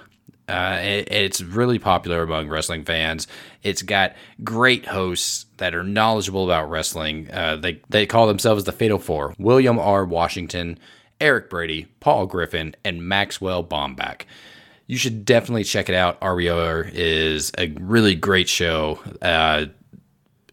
Uh, 0.52 0.80
it- 0.82 1.12
it's 1.12 1.42
really 1.42 1.80
popular 1.80 2.22
among 2.24 2.50
wrestling 2.50 2.84
fans. 2.84 3.28
It's 3.64 3.82
got 3.82 4.14
great 4.44 4.86
hosts 4.88 5.46
that 5.58 5.74
are 5.74 5.84
knowledgeable 5.84 6.44
about 6.46 6.70
wrestling. 6.70 7.30
Uh, 7.32 7.56
they 7.56 7.80
they 7.90 8.06
call 8.06 8.28
themselves 8.28 8.64
the 8.66 8.72
Fatal 8.72 9.00
Four: 9.00 9.34
William 9.40 9.80
R. 9.80 10.04
Washington, 10.06 10.78
Eric 11.20 11.50
Brady, 11.50 11.88
Paul 12.00 12.26
Griffin, 12.26 12.76
and 12.84 13.08
Maxwell 13.08 13.64
Bombach. 13.64 14.24
You 14.88 14.98
should 14.98 15.24
definitely 15.24 15.64
check 15.64 15.88
it 15.88 15.96
out. 15.96 16.20
RBR 16.20 16.92
is 16.94 17.52
a 17.58 17.68
really 17.80 18.14
great 18.16 18.50
show. 18.50 19.00
Uh, 19.22 19.68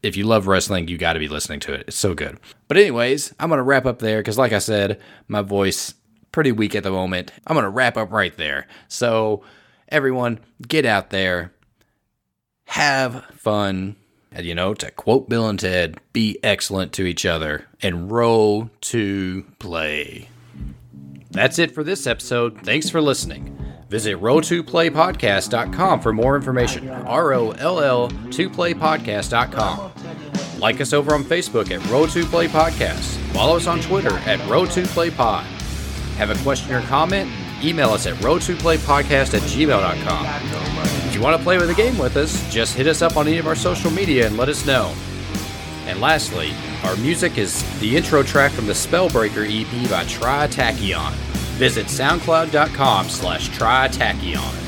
if 0.03 0.16
you 0.16 0.24
love 0.24 0.46
wrestling, 0.46 0.86
you 0.86 0.96
got 0.96 1.14
to 1.14 1.18
be 1.18 1.26
listening 1.26 1.59
to 1.61 1.72
it. 1.72 1.84
It's 1.88 1.96
so 1.96 2.14
good. 2.14 2.38
But 2.68 2.76
anyways, 2.76 3.34
I'm 3.40 3.49
gonna 3.49 3.64
wrap 3.64 3.84
up 3.86 3.99
there 3.99 4.20
because, 4.20 4.38
like 4.38 4.53
I 4.53 4.59
said, 4.61 5.01
my 5.26 5.42
voice 5.42 5.92
pretty 6.30 6.53
weak 6.53 6.76
at 6.76 6.84
the 6.84 6.90
moment. 6.92 7.32
I'm 7.49 7.57
gonna 7.57 7.68
wrap 7.70 7.96
up 7.96 8.12
right 8.12 8.36
there. 8.36 8.68
So 8.86 9.42
everyone, 9.89 10.41
get 10.66 10.84
out 10.84 11.11
there, 11.11 11.53
have 12.66 13.24
fun, 13.36 13.97
and 14.32 14.47
you 14.47 14.55
know, 14.55 14.74
to 14.74 14.91
quote 14.91 15.28
Bill 15.28 15.49
and 15.49 15.59
Ted, 15.59 15.99
be 16.12 16.39
excellent 16.43 16.93
to 16.95 17.05
each 17.05 17.24
other 17.26 17.66
and 17.82 18.11
roll 18.11 18.70
to 18.82 19.45
play. 19.59 20.28
That's 21.30 21.59
it 21.59 21.72
for 21.72 21.84
this 21.84 22.07
episode. 22.07 22.61
Thanks 22.62 22.89
for 22.89 23.01
listening. 23.01 23.57
Visit 23.89 24.20
roll2playpodcast.com 24.20 26.01
for 26.01 26.12
more 26.12 26.36
information. 26.36 26.89
R 26.89 27.32
O 27.32 27.53
L 27.53 27.80
L 27.80 28.11
2playpodcast.com. 28.11 29.93
Like 30.59 30.80
us 30.80 30.93
over 30.93 31.14
on 31.14 31.24
Facebook 31.24 31.70
at 31.70 31.80
Roll2Play 31.82 32.49
Podcast. 32.49 33.16
Follow 33.32 33.57
us 33.57 33.66
on 33.68 33.80
Twitter 33.80 34.12
at 34.18 34.41
Roll2PlayPod. 34.41 35.43
Have 36.16 36.30
a 36.30 36.43
question 36.43 36.74
or 36.74 36.82
comment? 36.82 37.30
Email 37.62 37.90
us 37.90 38.06
at 38.06 38.14
Roll2PlayPodcast 38.16 39.34
at 39.34 39.42
gmail.com. 39.42 40.26
If 41.09 41.14
you 41.14 41.20
want 41.20 41.36
to 41.36 41.42
play 41.42 41.59
with 41.59 41.68
the 41.68 41.74
game 41.74 41.98
with 41.98 42.16
us, 42.16 42.48
just 42.52 42.74
hit 42.74 42.86
us 42.86 43.02
up 43.02 43.16
on 43.16 43.26
any 43.26 43.38
of 43.38 43.46
our 43.46 43.56
social 43.56 43.90
media 43.90 44.26
and 44.26 44.36
let 44.36 44.48
us 44.48 44.66
know. 44.66 44.94
And 45.86 46.00
lastly, 46.00 46.52
our 46.84 46.96
music 46.96 47.38
is 47.38 47.64
the 47.80 47.96
intro 47.96 48.22
track 48.22 48.52
from 48.52 48.66
the 48.66 48.74
Spellbreaker 48.74 49.44
EP 49.48 49.90
by 49.90 50.04
Tritachyon. 50.04 51.12
Visit 51.56 51.86
soundcloud.com 51.86 53.09
slash 53.09 53.48
Tritachyon. 53.50 54.67